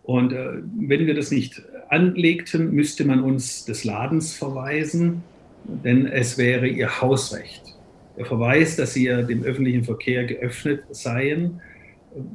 [0.03, 5.23] Und äh, wenn wir das nicht anlegten, müsste man uns des Ladens verweisen,
[5.65, 7.63] denn es wäre ihr Hausrecht.
[8.17, 11.61] Der Verweis, dass sie ja dem öffentlichen Verkehr geöffnet seien,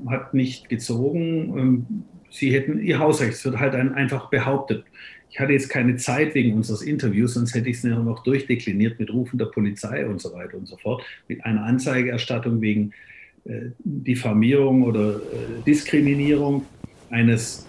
[0.07, 1.57] hat nicht gezogen.
[1.57, 1.85] Ähm,
[2.29, 4.85] sie hätten ihr Hausrecht, es wird halt einfach behauptet.
[5.29, 9.11] Ich hatte jetzt keine Zeit wegen unseres Interviews, sonst hätte ich es noch durchdekliniert mit
[9.11, 12.91] Rufen der Polizei und so weiter und so fort, mit einer Anzeigeerstattung wegen
[13.43, 16.65] äh, Diffamierung oder äh, Diskriminierung
[17.09, 17.65] eines,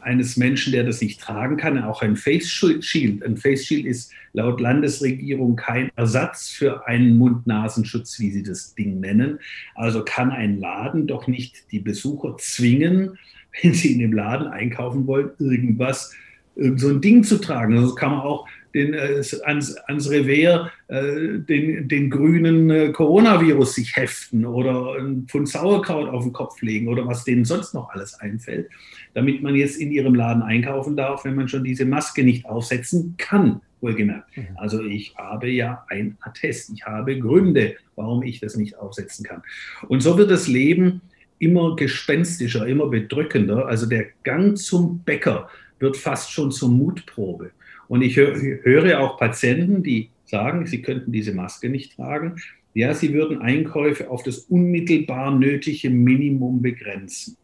[0.00, 1.82] eines Menschen, der das nicht tragen kann.
[1.82, 3.24] Auch ein Face Shield.
[3.24, 9.00] Ein Face Shield ist laut Landesregierung kein Ersatz für einen Mund-Nasenschutz, wie sie das Ding
[9.00, 9.38] nennen.
[9.74, 13.18] Also kann ein Laden doch nicht die Besucher zwingen,
[13.62, 16.14] wenn sie in dem Laden einkaufen wollen, irgendwas,
[16.54, 17.76] irgend so ein Ding zu tragen.
[17.78, 18.46] Also kann man auch
[18.76, 25.24] den, äh, ans, ans Revier äh, den, den grünen äh, Coronavirus sich heften oder ein
[25.26, 28.68] Pfund Sauerkraut auf den Kopf legen oder was denen sonst noch alles einfällt,
[29.14, 33.14] damit man jetzt in ihrem Laden einkaufen darf, wenn man schon diese Maske nicht aufsetzen
[33.16, 33.62] kann.
[33.80, 34.36] Wohlgemerkt.
[34.36, 34.48] Mhm.
[34.56, 39.42] Also ich habe ja ein Attest, ich habe Gründe, warum ich das nicht aufsetzen kann.
[39.88, 41.00] Und so wird das Leben
[41.38, 43.66] immer gespenstischer, immer bedrückender.
[43.66, 45.48] Also der Gang zum Bäcker
[45.78, 47.50] wird fast schon zur Mutprobe.
[47.88, 52.36] Und ich höre auch Patienten, die sagen, sie könnten diese Maske nicht tragen.
[52.74, 57.36] Ja, sie würden Einkäufe auf das unmittelbar nötige Minimum begrenzen.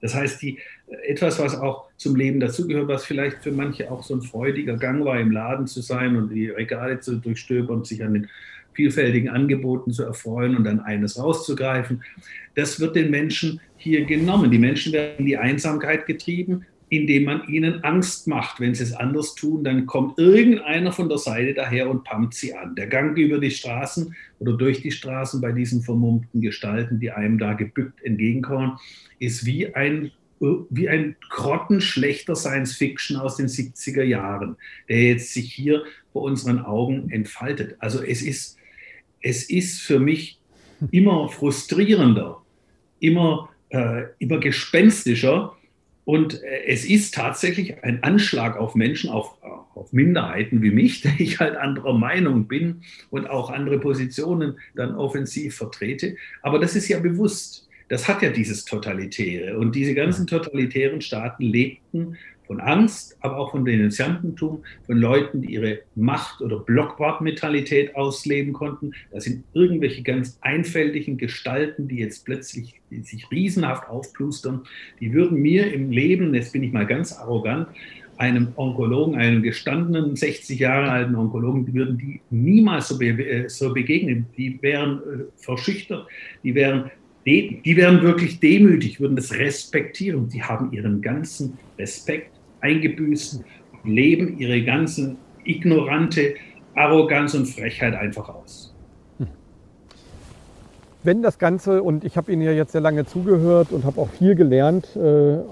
[0.00, 0.58] Das heißt, die,
[1.04, 5.04] etwas, was auch zum Leben dazugehört, was vielleicht für manche auch so ein freudiger Gang
[5.04, 8.28] war, im Laden zu sein und die Regale zu durchstöbern und sich an den
[8.74, 12.02] vielfältigen Angeboten zu erfreuen und dann eines rauszugreifen,
[12.54, 14.50] das wird den Menschen hier genommen.
[14.50, 18.60] Die Menschen werden in die Einsamkeit getrieben indem man ihnen Angst macht.
[18.60, 22.52] Wenn sie es anders tun, dann kommt irgendeiner von der Seite daher und pumpt sie
[22.52, 22.74] an.
[22.74, 27.38] Der Gang über die Straßen oder durch die Straßen bei diesen vermummten Gestalten, die einem
[27.38, 28.72] da gebückt entgegenkommen,
[29.18, 30.10] ist wie ein
[30.70, 34.56] wie ein grottenschlechter Science-Fiction aus den 70er Jahren,
[34.88, 37.76] der jetzt sich hier vor unseren Augen entfaltet.
[37.78, 38.58] Also es ist,
[39.20, 40.40] es ist für mich
[40.90, 42.42] immer frustrierender,
[42.98, 45.56] immer, äh, immer gespenstischer,
[46.04, 49.36] und äh, es ist tatsächlich ein Anschlag auf Menschen, auf,
[49.74, 54.94] auf Minderheiten wie mich, der ich halt anderer Meinung bin und auch andere Positionen dann
[54.94, 56.16] offensiv vertrete.
[56.42, 57.68] Aber das ist ja bewusst.
[57.88, 59.58] Das hat ja dieses Totalitäre.
[59.58, 62.16] Und diese ganzen totalitären Staaten lebten
[62.52, 68.92] von Angst, aber auch von Denunziantentum, von Leuten, die ihre Macht- oder Blockwortmentalität ausleben konnten.
[69.10, 74.64] Das sind irgendwelche ganz einfältigen Gestalten, die jetzt plötzlich die sich riesenhaft aufplustern.
[75.00, 77.68] Die würden mir im Leben, jetzt bin ich mal ganz arrogant,
[78.18, 83.48] einem Onkologen, einem gestandenen 60 Jahre alten Onkologen, die würden die niemals so, be äh,
[83.48, 84.26] so begegnen.
[84.36, 86.06] Die wären äh, verschüchtert,
[86.44, 86.90] die wären
[87.24, 90.28] die wären wirklich demütig, würden das respektieren.
[90.28, 93.44] Die haben ihren ganzen Respekt eingebüßt
[93.84, 96.34] leben ihre ganzen ignorante
[96.74, 98.74] Arroganz und Frechheit einfach aus.
[101.04, 104.08] Wenn das Ganze, und ich habe Ihnen ja jetzt sehr lange zugehört und habe auch
[104.08, 105.00] viel gelernt äh,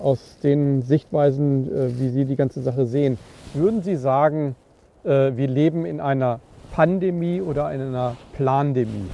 [0.00, 3.18] aus den Sichtweisen, äh, wie Sie die ganze Sache sehen,
[3.54, 4.54] würden Sie sagen,
[5.02, 6.38] äh, wir leben in einer
[6.70, 9.10] Pandemie oder in einer Plandemie?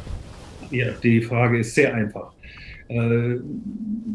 [0.70, 2.32] Ja, die Frage ist sehr einfach.
[2.88, 3.36] Äh,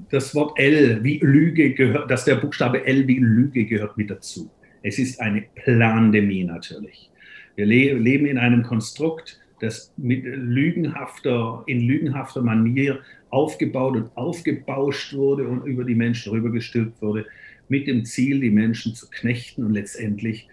[0.10, 4.49] das Wort L wie Lüge gehört, dass der Buchstabe L wie Lüge gehört mit dazu.
[4.84, 7.11] Es ist eine Plandemie natürlich.
[7.56, 12.99] Wir le leben in einem Konstrukt, das mit lügenhafter, in lügenhafter Manier
[13.30, 17.26] aufgebaut und aufgebauscht wurde und über die Menschen rübergestülpt wurde,
[17.69, 20.48] mit dem Ziel, die Menschen zu knechten und letztendlich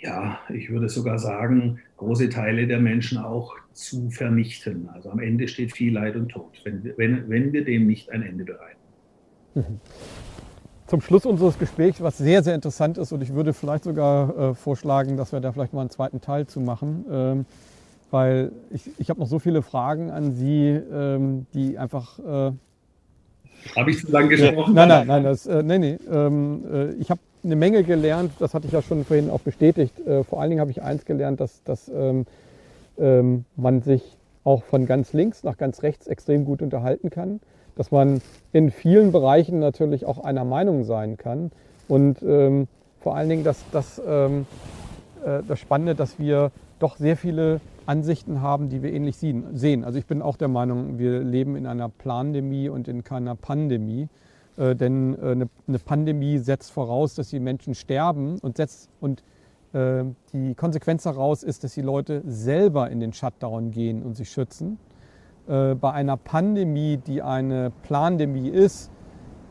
[0.00, 4.88] ja, ich würde sogar sagen, große Teile der Menschen auch zu vernichten.
[4.92, 8.22] Also am Ende steht viel Leid und Tod, wenn, wenn, wenn wir dem nicht ein
[8.22, 8.78] Ende bereiten.
[9.54, 9.80] Mhm.
[10.86, 14.54] Zum Schluss unseres Gesprächs, was sehr, sehr interessant ist, und ich würde vielleicht sogar äh,
[14.54, 17.46] vorschlagen, dass wir da vielleicht mal einen zweiten Teil zu machen, ähm,
[18.10, 22.18] weil ich, ich habe noch so viele Fragen an Sie, ähm, die einfach.
[22.18, 22.52] Äh,
[23.76, 24.74] habe ich zu lange gesprochen?
[24.74, 25.98] Nein, nein, nein, das, äh, nee, nee.
[26.10, 29.98] Ähm, äh, ich habe eine Menge gelernt, das hatte ich ja schon vorhin auch bestätigt.
[30.06, 32.26] Äh, vor allen Dingen habe ich eins gelernt, dass, dass ähm,
[32.98, 37.40] ähm, man sich auch von ganz links nach ganz rechts extrem gut unterhalten kann,
[37.76, 38.20] dass man
[38.52, 41.50] in vielen Bereichen natürlich auch einer Meinung sein kann
[41.88, 42.68] und ähm,
[43.00, 44.46] vor allen Dingen dass, dass, ähm,
[45.24, 49.84] äh, das Spannende, dass wir doch sehr viele Ansichten haben, die wir ähnlich sehen.
[49.84, 54.08] Also ich bin auch der Meinung, wir leben in einer Plandemie und in keiner Pandemie.
[54.56, 59.22] Äh, denn äh, eine, eine, Pandemie setzt voraus, dass die Menschen sterben und, setzt, und
[59.72, 64.30] äh, die Konsequenz daraus ist, dass die Leute selber in den Shutdown gehen und sich
[64.30, 64.78] schützen.
[65.48, 68.90] Äh, bei einer Pandemie, die eine Plandemie ist,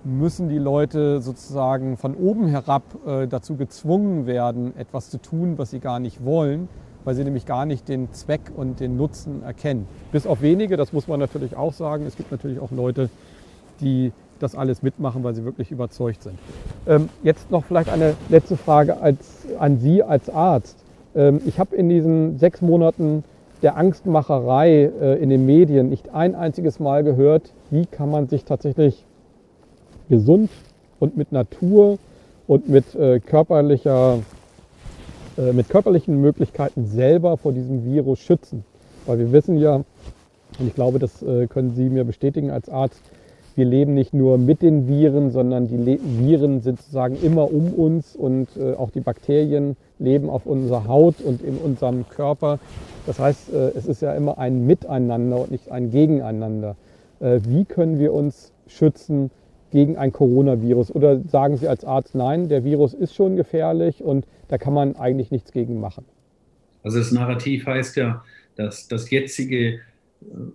[0.04, 5.72] müssen die Leute sozusagen von oben herab äh, dazu gezwungen werden, etwas zu tun, was
[5.72, 6.70] sie gar nicht wollen,
[7.04, 9.88] weil sie nämlich gar nicht den Zweck und den Nutzen erkennen.
[10.12, 12.06] Bis auf wenige, das muss man natürlich auch sagen.
[12.06, 13.10] Es gibt natürlich auch Leute,
[13.82, 16.38] die das alles mitmachen, weil sie wirklich überzeugt sind.
[16.88, 20.78] Ähm, jetzt noch vielleicht eine letzte Frage als, an Sie als Arzt.
[21.16, 23.24] Ähm, ich habe in diesen sechs Monaten
[23.62, 28.46] der Angstmacherei äh, in den Medien nicht ein einziges Mal gehört, wie kann man sich
[28.46, 29.06] tatsächlich
[30.10, 30.50] gesund
[31.00, 31.98] und mit Natur
[32.48, 34.20] und mit äh, körperlicher
[35.40, 38.66] äh, mit körperlichen Möglichkeiten selber vor diesem Virus schützen.
[39.06, 43.02] Weil wir wissen ja, und ich glaube, das äh, können Sie mir bestätigen als Arzt,
[43.56, 47.74] wir leben nicht nur mit den Viren, sondern die Le Viren sind sozusagen immer um
[47.74, 52.60] uns und äh, auch die Bakterien leben auf unserer Haut und in unserem Körper.
[53.06, 56.76] Das heißt, äh, es ist ja immer ein Miteinander und nicht ein Gegeneinander.
[57.20, 59.32] Äh, wie können wir uns schützen
[59.72, 60.96] gegen ein Coronavirus?
[60.96, 64.96] Oder sagen Sie als Arzt, nein, der Virus ist schon gefährlich und da kann man
[64.96, 66.06] eigentlich nichts gegen machen?
[66.84, 68.24] Also das Narrativ heißt ja,
[68.56, 69.80] dass das jetzige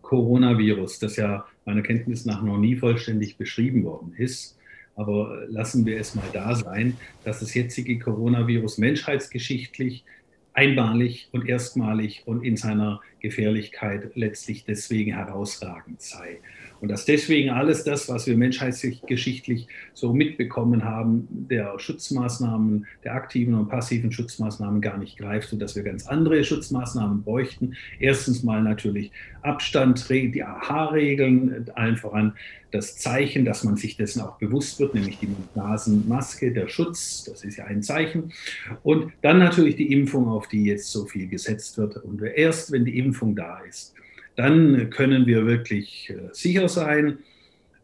[0.03, 4.59] Coronavirus, das ja meiner Kenntnis nach noch nie vollständig beschrieben worden ist.
[4.97, 10.05] Aber lassen wir es mal da sein, dass das jetzige Coronavirus menschheitsgeschichtlich
[10.53, 16.39] einmalig und erstmalig und in seiner Gefährlichkeit letztlich deswegen herausragend sei.
[16.85, 23.55] Und dass deswegen alles das, was wir menschheitsgeschichtlich so mitbekommen haben, der Schutzmaßnahmen, der aktiven
[23.55, 27.73] und passiven Schutzmaßnahmen gar nicht greift, sodass wir ganz andere Schutzmaßnahmen bräuchten.
[27.99, 32.35] Erstens mal natürlich Abstand, die AHA-Regeln, allen voran
[32.71, 37.45] das Zeichen, dass man sich dessen auch bewusst wird, nämlich die Mund-Nasen-Maske, der Schutz, das
[37.45, 38.35] ist ja ein Zeichen.
[38.83, 41.97] Und dann natürlich die Impfung, auf die jetzt so viel gesetzt wird.
[41.97, 43.94] Und erst wenn die Impfung da ist,
[44.37, 47.19] dann können wir wirklich äh, sicher sein.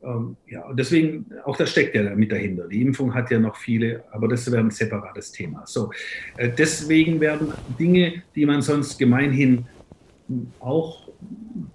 [0.02, 2.66] Ähm, ja, und deswegen, auch das steckt ja mit dahinter.
[2.68, 5.64] Die Impfung hat ja noch viele, aber das wäre ein separates Thema.
[5.66, 5.90] So,
[6.36, 9.66] äh, deswegen werden Dinge, die man sonst gemeinhin
[10.60, 11.09] auch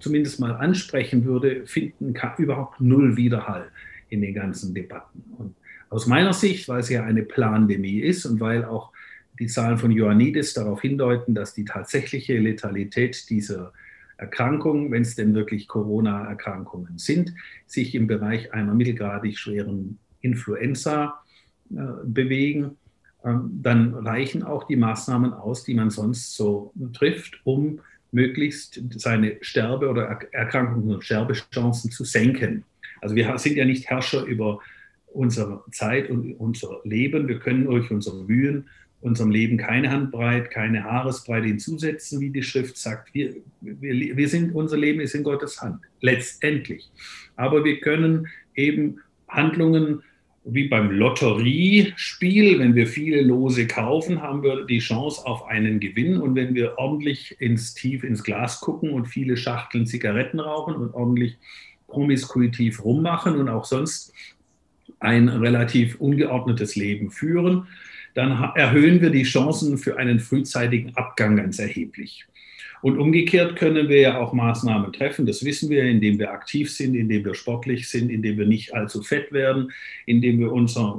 [0.00, 3.68] zumindest mal ansprechen würde, finden überhaupt null Widerhall
[4.08, 5.22] in den ganzen Debatten.
[5.38, 5.54] Und
[5.90, 8.92] aus meiner Sicht, weil es ja eine Plandemie ist und weil auch
[9.38, 13.72] die Zahlen von Ioannidis darauf hindeuten, dass die tatsächliche Letalität dieser
[14.16, 17.34] Erkrankungen, wenn es denn wirklich Corona-Erkrankungen sind,
[17.66, 21.20] sich im Bereich einer mittelgradig schweren Influenza
[21.70, 22.76] äh, bewegen,
[23.24, 27.80] ähm, dann reichen auch die Maßnahmen aus, die man sonst so trifft, um
[28.12, 32.64] möglichst seine Sterbe- oder Erkrankungen und Sterbechancen zu senken.
[33.00, 34.60] Also wir sind ja nicht Herrscher über
[35.06, 37.28] unsere Zeit und unser Leben.
[37.28, 38.68] Wir können durch unsere Mühen
[39.00, 43.14] unserem Leben keine Handbreit, keine Haaresbreite hinzusetzen, wie die Schrift sagt.
[43.14, 46.90] Wir, wir, wir sind, unser Leben ist in Gottes Hand, letztendlich.
[47.36, 50.02] Aber wir können eben Handlungen
[50.48, 56.18] wie beim Lotteriespiel, wenn wir viele Lose kaufen, haben wir die Chance auf einen Gewinn.
[56.18, 60.94] Und wenn wir ordentlich ins Tief ins Glas gucken und viele Schachteln Zigaretten rauchen und
[60.94, 61.36] ordentlich
[61.88, 64.12] promiskuitiv rummachen und auch sonst
[65.00, 67.66] ein relativ ungeordnetes Leben führen,
[68.16, 72.24] dann erhöhen wir die Chancen für einen frühzeitigen Abgang ganz erheblich.
[72.80, 76.94] Und umgekehrt können wir ja auch Maßnahmen treffen, das wissen wir, indem wir aktiv sind,
[76.94, 79.70] indem wir sportlich sind, indem wir nicht allzu fett werden,
[80.06, 80.94] indem wir unser,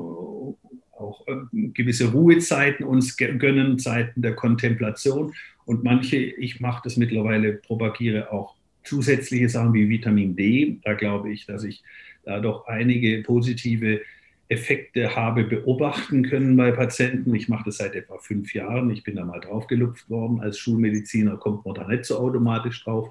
[0.91, 5.33] auch äh, gewisse Ruhezeiten uns gönnen, Zeiten der Kontemplation.
[5.65, 10.77] Und manche, ich mache das mittlerweile, propagiere auch zusätzliche Sachen wie Vitamin D.
[10.83, 11.81] Da glaube ich, dass ich
[12.23, 14.01] da doch einige positive
[14.49, 17.35] Effekte habe beobachten können bei Patienten.
[17.35, 18.89] Ich mache das seit etwa fünf Jahren.
[18.91, 20.39] Ich bin da mal drauf gelupft worden.
[20.39, 23.09] Als Schulmediziner kommt man da nicht so automatisch drauf.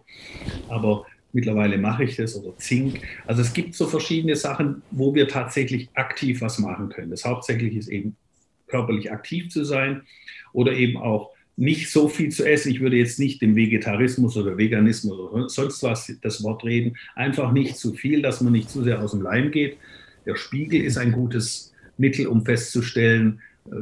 [0.69, 3.01] Aber mittlerweile mache ich das oder Zink.
[3.27, 7.11] Also es gibt so verschiedene Sachen, wo wir tatsächlich aktiv was machen können.
[7.11, 8.17] Das Hauptsächliche ist eben
[8.67, 10.03] körperlich aktiv zu sein
[10.53, 12.71] oder eben auch nicht so viel zu essen.
[12.71, 16.97] Ich würde jetzt nicht dem Vegetarismus oder Veganismus oder sonst was das Wort reden.
[17.15, 19.77] Einfach nicht zu viel, dass man nicht zu sehr aus dem Leim geht
[20.27, 23.77] der Spiegel ist ein gutes Mittel, um festzustellen, äh,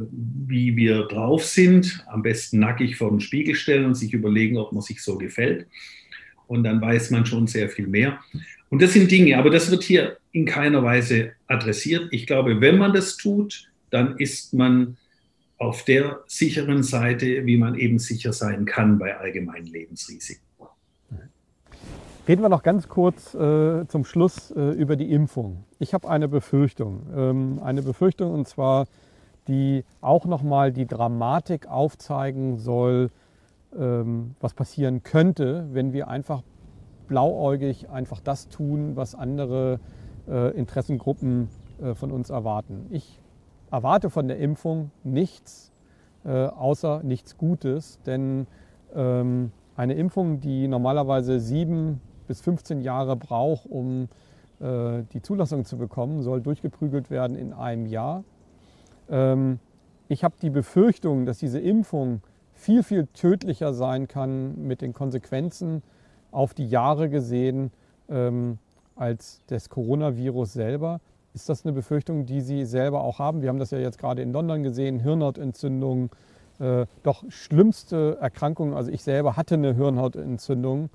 [0.47, 2.05] wie wir drauf sind.
[2.07, 5.67] Am besten nackig vor den Spiegel stellen und sich überlegen, ob man sich so gefällt.
[6.47, 8.19] Und dann weiß man schon sehr viel mehr.
[8.69, 12.07] Und das sind Dinge, aber das wird hier in keiner Weise adressiert.
[12.11, 14.97] Ich glaube, wenn man das tut, dann ist man
[15.57, 20.44] auf der sicheren Seite, wie man eben sicher sein kann bei allgemeinen Lebensrisiken.
[22.27, 25.63] Reden wir noch ganz kurz äh, zum Schluss äh, über die Impfung.
[25.77, 27.03] Ich habe eine Befürchtung.
[27.15, 28.87] Ähm, eine Befürchtung und zwar,
[29.47, 33.11] die auch nochmal die Dramatik aufzeigen soll,
[33.77, 36.41] ähm, was passieren könnte, wenn wir einfach
[37.07, 39.79] blauäugig einfach das tun, was andere
[40.27, 41.49] äh, Interessengruppen
[41.79, 42.87] äh, von uns erwarten.
[42.89, 43.21] Ich
[43.69, 45.71] erwarte von der Impfung nichts,
[46.25, 48.47] äh, außer nichts Gutes, denn
[48.95, 54.09] ähm, eine Impfung, die normalerweise sieben bis 15 Jahre braucht, um
[54.59, 58.23] äh, die Zulassung zu bekommen, soll durchgeprügelt werden in einem Jahr.
[59.09, 59.59] Ähm,
[60.07, 62.21] ich habe die Befürchtung, dass diese Impfung
[62.53, 65.81] viel, viel tödlicher sein kann mit den Konsequenzen
[66.31, 67.71] auf die Jahre gesehen,
[68.09, 68.57] ähm,
[68.95, 71.01] als das Coronavirus selber.
[71.33, 73.41] Ist das eine Befürchtung, die Sie selber auch haben?
[73.41, 76.09] Wir haben das ja jetzt gerade in London gesehen, Hirnhautentzündung,
[76.59, 78.73] äh, doch schlimmste Erkrankungen.
[78.73, 80.89] Also ich selber hatte eine Hirnhautentzündung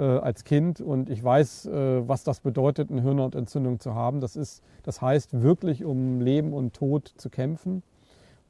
[0.00, 4.20] als Kind und ich weiß, äh, was das bedeutet, eine Hirnhautentzündung zu haben.
[4.20, 7.82] Das, ist, das heißt wirklich um Leben und Tod zu kämpfen.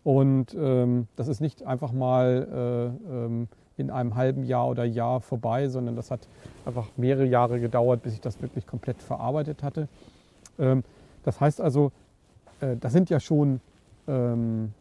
[0.02, 5.20] Und ähm, das ist nicht einfach mal äh, ähm, in einem halben Jahr oder Jahr
[5.20, 6.20] vorbei, sondern das hat
[6.64, 9.88] einfach mehrere Jahre gedauert, bis ich das wirklich komplett verarbeitet hatte.
[10.58, 10.84] Ähm,
[11.24, 11.92] das heißt also,
[12.60, 13.60] äh, das sind ja schon
[14.06, 14.72] ähm,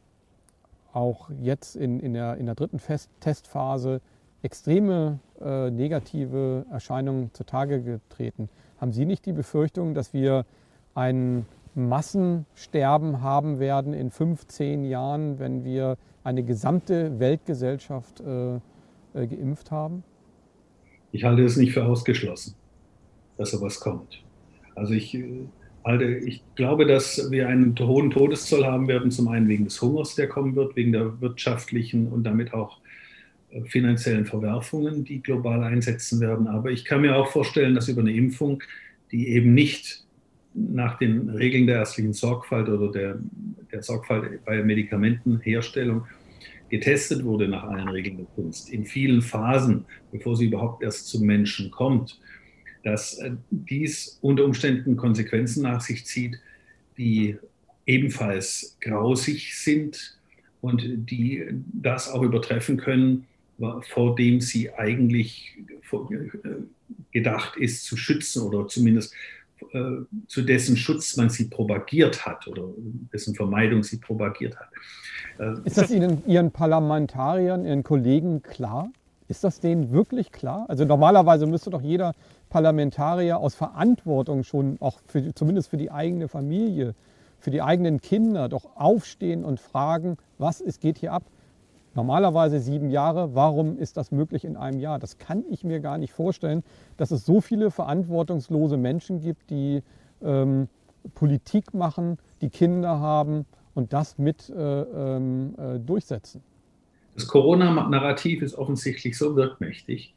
[0.93, 4.01] auch jetzt in, in, der, in der dritten Fest Testphase
[4.45, 8.47] extreme äh, negative Erscheinungen zutage getreten.
[8.79, 10.45] Haben Sie nicht die Befürchtung, dass wir
[10.93, 19.27] ein Massensterben haben werden in fünf, zehn Jahren, wenn wir eine gesamte Weltgesellschaft äh, äh,
[19.27, 20.03] geimpft haben?
[21.11, 22.55] Ich halte es nicht für ausgeschlossen,
[23.37, 24.23] dass sowas kommt.
[24.75, 25.47] Also ich, äh,
[25.83, 30.15] halte, ich glaube, dass wir einen hohen Todeszoll haben werden, zum einen wegen des Hungers,
[30.15, 32.79] der kommen wird, wegen der wirtschaftlichen und damit auch
[33.63, 36.47] finanziellen Verwerfungen, die global einsetzen werden.
[36.47, 38.61] Aber ich kann mir auch vorstellen, dass über eine Impfung,
[39.11, 40.03] die eben nicht
[40.53, 43.19] nach den Regeln der ärztlichen Sorgfalt oder der,
[43.71, 46.05] der Sorgfalt bei Medikamentenherstellung
[46.69, 51.25] getestet wurde nach allen Regeln der Kunst, in vielen Phasen, bevor sie überhaupt erst zum
[51.25, 52.19] Menschen kommt,
[52.83, 56.37] dass äh, dies unter Umständen Konsequenzen nach sich zieht,
[56.97, 57.37] die
[57.85, 60.17] ebenfalls grausig sind
[60.61, 63.27] und die das auch übertreffen können,
[63.87, 65.57] vor dem sie eigentlich
[65.91, 65.97] äh,
[67.11, 69.13] gedacht ist zu schützen oder zumindest
[69.71, 72.63] äh, zu dessen Schutz man sie propagiert hat oder
[73.13, 74.69] dessen Vermeidung sie propagiert hat.
[75.39, 78.91] Äh, ist das Ihnen, Ihren Parlamentariern, Ihren Kollegen klar?
[79.27, 80.65] Ist das denen wirklich klar?
[80.67, 82.13] Also normalerweise müsste doch jeder
[82.49, 86.93] Parlamentarier aus Verantwortung schon, auch für, zumindest für die eigene Familie,
[87.39, 91.23] für die eigenen Kinder, doch aufstehen und fragen, was ist, geht hier ab?
[91.95, 94.99] Normalerweise sieben Jahre, warum ist das möglich in einem Jahr?
[94.99, 96.61] Das kann ich mir gar nicht vorstellen,
[96.97, 99.81] dass es so viele verantwortungslose Menschen gibt, die
[100.21, 100.67] ähm,
[101.13, 103.45] Politik machen, die Kinder haben
[103.75, 106.41] und das mit äh, ähm, äh, durchsetzen.
[107.13, 110.13] Das Corona-Narrativ ist offensichtlich so wirkmächtig,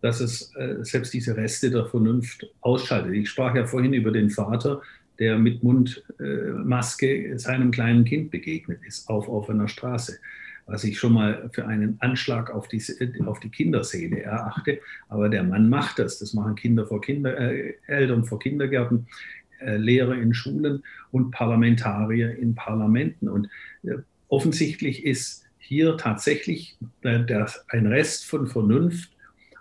[0.00, 3.12] dass es äh, selbst diese Reste der Vernunft ausschaltet.
[3.12, 4.82] Ich sprach ja vorhin über den Vater,
[5.20, 10.18] der mit Mundmaske seinem kleinen Kind begegnet ist auf offener Straße
[10.70, 12.82] was ich schon mal für einen Anschlag auf die,
[13.26, 14.80] auf die Kinderseele erachte.
[15.08, 16.20] Aber der Mann macht das.
[16.20, 19.06] Das machen Kinder vor Kinder, äh, Eltern vor Kindergärten.
[19.60, 23.28] Äh, Lehrer in Schulen und Parlamentarier in Parlamenten.
[23.28, 23.48] Und
[23.82, 23.96] äh,
[24.28, 29.10] offensichtlich ist hier tatsächlich äh, der, ein Rest von Vernunft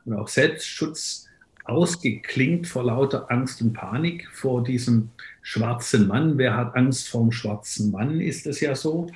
[0.06, 1.28] und auch Selbstschutz
[1.66, 5.10] ausgeklingt vor lauter Angst und Panik vor diesem
[5.42, 6.38] schwarzen Mann.
[6.38, 9.08] Wer hat Angst vor dem schwarzen Mann, ist es ja so.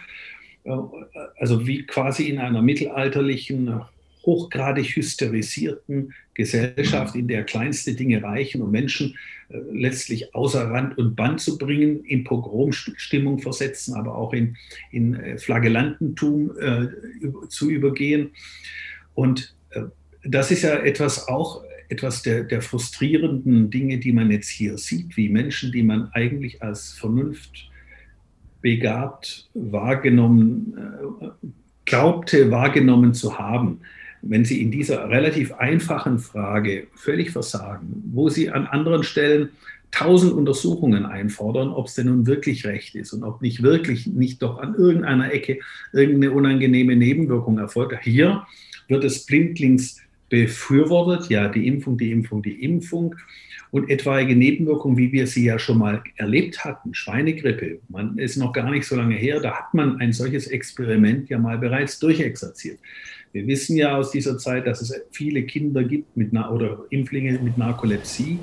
[1.38, 3.82] Also wie quasi in einer mittelalterlichen
[4.26, 9.18] hochgradig hysterisierten Gesellschaft, in der kleinste Dinge reichen, um Menschen
[9.50, 14.58] äh, letztlich außer Rand und Band zu bringen, in Pogromstimmung versetzen, aber auch in,
[14.92, 16.88] in äh, Flagellantentum äh,
[17.50, 18.32] zu übergehen.
[19.14, 19.82] Und äh,
[20.24, 25.16] das ist ja etwas auch etwas der, der frustrierenden Dinge, die man jetzt hier sieht,
[25.18, 27.70] wie Menschen, die man eigentlich als Vernunft
[28.64, 30.74] begabt wahrgenommen,
[31.22, 31.48] äh,
[31.86, 33.82] glaubte wahrgenommen zu haben,
[34.24, 39.50] wenn Sie in dieser relativ einfachen Frage völlig versagen, wo Sie an anderen Stellen
[39.92, 44.42] tausend Untersuchungen einfordern, ob es denn nun wirklich recht ist und ob nicht wirklich nicht
[44.42, 45.60] doch an irgendeiner Ecke
[45.92, 48.00] irgendeine unangenehme Nebenwirkung erfolgt.
[48.02, 48.48] Hier
[48.88, 53.16] wird es blindlings befürwortet, ja, die Impfung, die Impfung, die Impfung
[53.74, 58.54] und etwaige Nebenwirkungen, wie wir sie ja schon mal erlebt hatten, Schweinegrippe, man ist noch
[58.54, 62.78] gar nicht so lange her, da hat man ein solches Experiment ja mal bereits durchexerziert.
[63.32, 67.58] Wir wissen ja aus dieser Zeit, dass es viele Kinder gibt mit, oder Impflinge mit
[67.58, 68.38] Narkolepsie.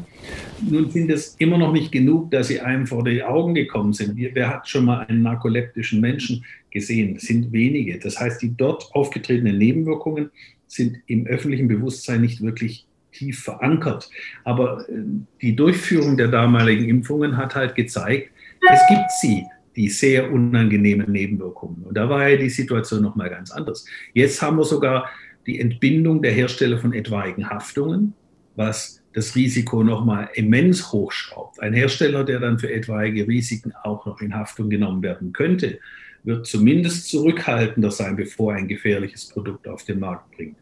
[0.69, 4.17] Nun sind es immer noch nicht genug, dass sie einem vor die Augen gekommen sind.
[4.17, 7.15] Wer hat schon mal einen narkoleptischen Menschen gesehen?
[7.15, 8.01] Das sind wenige.
[8.01, 10.31] Das heißt, die dort aufgetretenen Nebenwirkungen
[10.67, 14.11] sind im öffentlichen Bewusstsein nicht wirklich tief verankert.
[14.45, 15.03] Aber äh,
[15.43, 18.31] die Durchführung der damaligen Impfungen hat halt gezeigt,
[18.69, 19.45] es gibt sie
[19.77, 21.85] die sehr unangenehmen Nebenwirkungen.
[21.85, 23.87] Und da war ja die Situation nochmal ganz anders.
[24.15, 25.09] Jetzt haben wir sogar
[25.47, 28.15] die Entbindung der Hersteller von etwaigen Haftungen,
[28.57, 31.61] was das Risiko nochmal immens hochschraubt.
[31.61, 35.79] Ein Hersteller, der dann für etwaige Risiken auch noch in Haftung genommen werden könnte,
[36.23, 40.57] wird zumindest zurückhaltender sein, bevor er ein gefährliches Produkt auf den Markt bringt.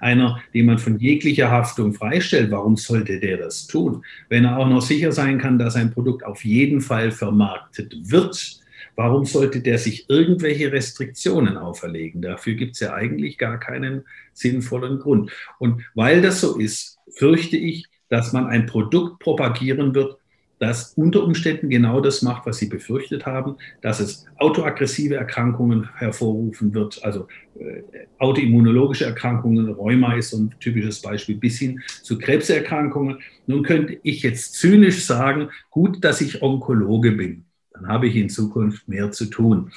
[0.00, 4.04] Einer, den man von jeglicher Haftung freistellt, warum sollte der das tun?
[4.28, 8.60] Wenn er auch noch sicher sein kann, dass ein Produkt auf jeden Fall vermarktet wird,
[8.96, 12.22] warum sollte der sich irgendwelche Restriktionen auferlegen?
[12.22, 15.30] Dafür gibt es ja eigentlich gar keinen sinnvollen Grund.
[15.58, 20.18] Und weil das so ist, fürchte ich, dass man ein Produkt propagieren wird,
[20.64, 26.72] das unter Umständen genau das macht, was Sie befürchtet haben, dass es autoaggressive Erkrankungen hervorrufen
[26.72, 27.28] wird, also
[27.58, 27.82] äh,
[28.18, 33.18] autoimmunologische Erkrankungen, Rheuma ist so ein typisches Beispiel, bis hin zu Krebserkrankungen.
[33.46, 37.44] Nun könnte ich jetzt zynisch sagen, gut, dass ich Onkologe bin.
[37.74, 39.72] Dann habe ich in Zukunft mehr zu tun.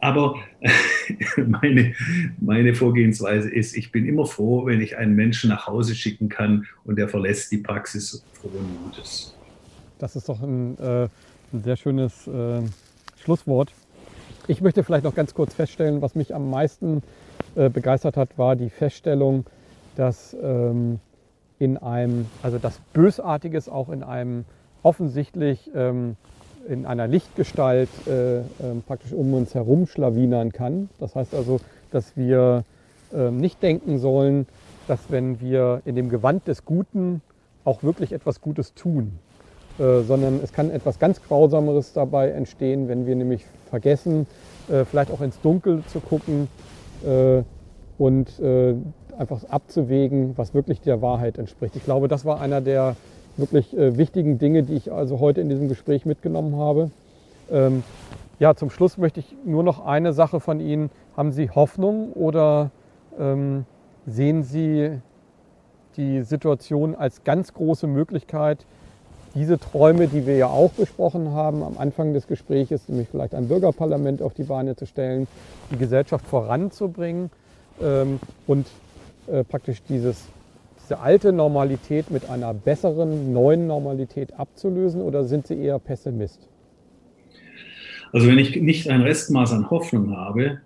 [0.00, 0.36] Aber
[1.46, 1.94] meine,
[2.40, 6.66] meine Vorgehensweise ist, ich bin immer froh, wenn ich einen Menschen nach Hause schicken kann
[6.84, 9.33] und der verlässt die Praxis frohen Mutes.
[10.04, 11.08] Das ist doch ein, äh,
[11.54, 12.60] ein sehr schönes äh,
[13.16, 13.72] Schlusswort.
[14.48, 17.02] Ich möchte vielleicht noch ganz kurz feststellen, was mich am meisten
[17.54, 19.46] äh, begeistert hat, war die Feststellung,
[19.96, 21.00] dass ähm,
[21.58, 24.44] in einem, also das Bösartiges auch in einem
[24.82, 26.16] offensichtlich ähm,
[26.68, 30.90] in einer Lichtgestalt äh, ähm, praktisch um uns herum schlawinern kann.
[31.00, 31.60] Das heißt also,
[31.90, 32.64] dass wir
[33.14, 34.48] ähm, nicht denken sollen,
[34.86, 37.22] dass wenn wir in dem Gewand des Guten
[37.64, 39.18] auch wirklich etwas Gutes tun.
[39.78, 44.28] Äh, sondern es kann etwas ganz Grausameres dabei entstehen, wenn wir nämlich vergessen,
[44.68, 46.48] äh, vielleicht auch ins Dunkel zu gucken
[47.04, 47.42] äh,
[47.98, 48.40] und
[49.16, 51.76] einfach abzuwägen, was wirklich der Wahrheit entspricht.
[51.76, 52.96] Ich glaube, das war einer der
[53.36, 56.90] wirklich wichtigen Dinge, die ich also heute in diesem Gespräch mitgenommen habe.
[57.52, 57.84] Ähm,
[58.40, 60.90] ja, zum Schluss möchte ich nur noch eine Sache von Ihnen.
[61.16, 62.72] Haben Sie Hoffnung oder
[63.16, 63.64] ähm,
[64.06, 64.90] sehen Sie
[65.96, 68.66] die Situation als ganz große Möglichkeit,
[69.34, 73.48] diese Träume, die wir ja auch besprochen haben am Anfang des Gesprächs, nämlich vielleicht ein
[73.48, 75.26] Bürgerparlament auf die Beine zu stellen,
[75.70, 77.30] die Gesellschaft voranzubringen
[77.82, 78.66] ähm, und
[79.26, 80.26] äh, praktisch dieses,
[80.82, 86.48] diese alte Normalität mit einer besseren, neuen Normalität abzulösen oder sind Sie eher Pessimist?
[88.12, 90.60] Also wenn ich nicht ein Restmaß an Hoffnung habe,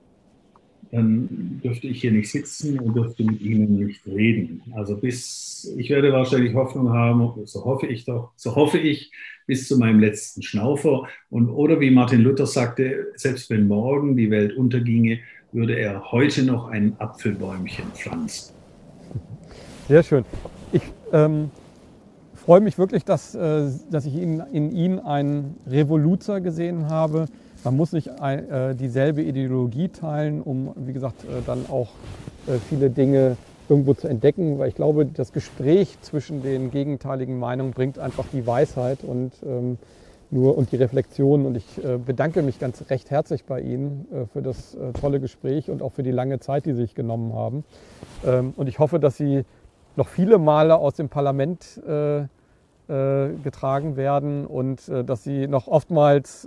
[0.90, 4.62] dann dürfte ich hier nicht sitzen und dürfte mit Ihnen nicht reden.
[4.74, 9.12] Also bis, ich werde wahrscheinlich Hoffnung haben, so hoffe ich doch, so hoffe ich,
[9.46, 11.04] bis zu meinem letzten Schnaufer.
[11.30, 15.18] Und oder wie Martin Luther sagte, selbst wenn morgen die Welt unterginge,
[15.52, 18.54] würde er heute noch ein Apfelbäumchen pflanzen.
[19.88, 20.24] Sehr schön.
[20.72, 20.82] Ich
[21.12, 21.50] ähm,
[22.34, 27.26] freue mich wirklich, dass, äh, dass ich in, in Ihnen einen Revoluzer gesehen habe
[27.64, 31.88] man muss nicht äh, dieselbe Ideologie teilen, um, wie gesagt, äh, dann auch
[32.46, 33.36] äh, viele Dinge
[33.68, 38.46] irgendwo zu entdecken, weil ich glaube, das Gespräch zwischen den gegenteiligen Meinungen bringt einfach die
[38.46, 39.76] Weisheit und ähm,
[40.30, 41.46] nur und die Reflexion.
[41.46, 45.92] Und ich bedanke mich ganz recht herzlich bei Ihnen für das tolle Gespräch und auch
[45.92, 47.64] für die lange Zeit, die Sie sich genommen haben.
[48.26, 49.46] Ähm, und ich hoffe, dass Sie
[49.96, 51.80] noch viele Male aus dem Parlament
[52.86, 56.46] getragen werden und dass Sie noch oftmals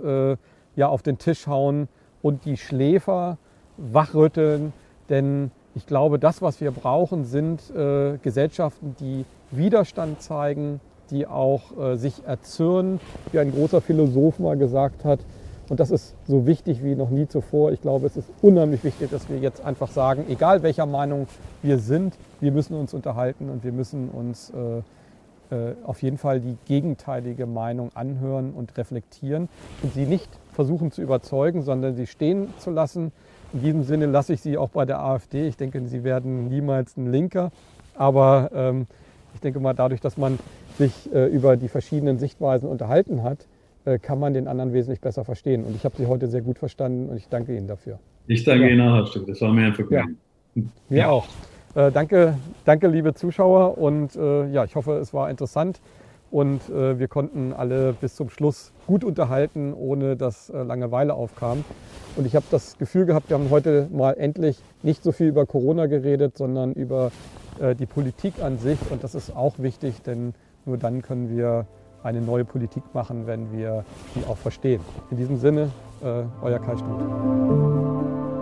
[0.76, 1.88] ja auf den Tisch hauen
[2.22, 3.38] und die Schläfer
[3.76, 4.72] wachrütteln.
[5.08, 10.80] Denn ich glaube, das, was wir brauchen, sind äh, Gesellschaften, die Widerstand zeigen,
[11.10, 13.00] die auch äh, sich erzürnen,
[13.32, 15.20] wie ein großer Philosoph mal gesagt hat.
[15.68, 17.72] Und das ist so wichtig wie noch nie zuvor.
[17.72, 21.26] Ich glaube, es ist unheimlich wichtig, dass wir jetzt einfach sagen, egal welcher Meinung
[21.62, 26.40] wir sind, wir müssen uns unterhalten und wir müssen uns äh, äh auf jeden Fall
[26.40, 29.48] die gegenteilige Meinung anhören und reflektieren
[29.82, 33.12] und sie nicht versuchen zu überzeugen, sondern sie stehen zu lassen.
[33.52, 35.46] In diesem Sinne lasse ich sie auch bei der AfD.
[35.46, 37.50] Ich denke, sie werden niemals ein Linker.
[37.94, 38.86] Aber ähm,
[39.34, 40.38] ich denke mal, dadurch, dass man
[40.78, 43.46] sich äh, über die verschiedenen Sichtweisen unterhalten hat,
[43.84, 45.64] äh, kann man den anderen wesentlich besser verstehen.
[45.64, 47.98] Und ich habe Sie heute sehr gut verstanden und ich danke Ihnen dafür.
[48.26, 48.70] Ich danke ja.
[48.70, 50.18] Ihnen auch, Das war mir ein Vergnügen.
[50.54, 50.62] Ja.
[50.88, 51.08] Mir ja.
[51.10, 51.26] auch.
[51.74, 53.78] Äh, danke, danke, liebe Zuschauer.
[53.78, 55.80] Und äh, ja, ich hoffe, es war interessant
[56.32, 61.62] und äh, wir konnten alle bis zum Schluss gut unterhalten, ohne dass äh, Langeweile aufkam.
[62.16, 65.44] Und ich habe das Gefühl gehabt, wir haben heute mal endlich nicht so viel über
[65.46, 67.12] Corona geredet, sondern über
[67.60, 68.78] äh, die Politik an sich.
[68.90, 70.32] Und das ist auch wichtig, denn
[70.64, 71.66] nur dann können wir
[72.02, 73.84] eine neue Politik machen, wenn wir
[74.14, 74.80] die auch verstehen.
[75.10, 75.70] In diesem Sinne,
[76.02, 78.41] äh, euer Kai Stuth.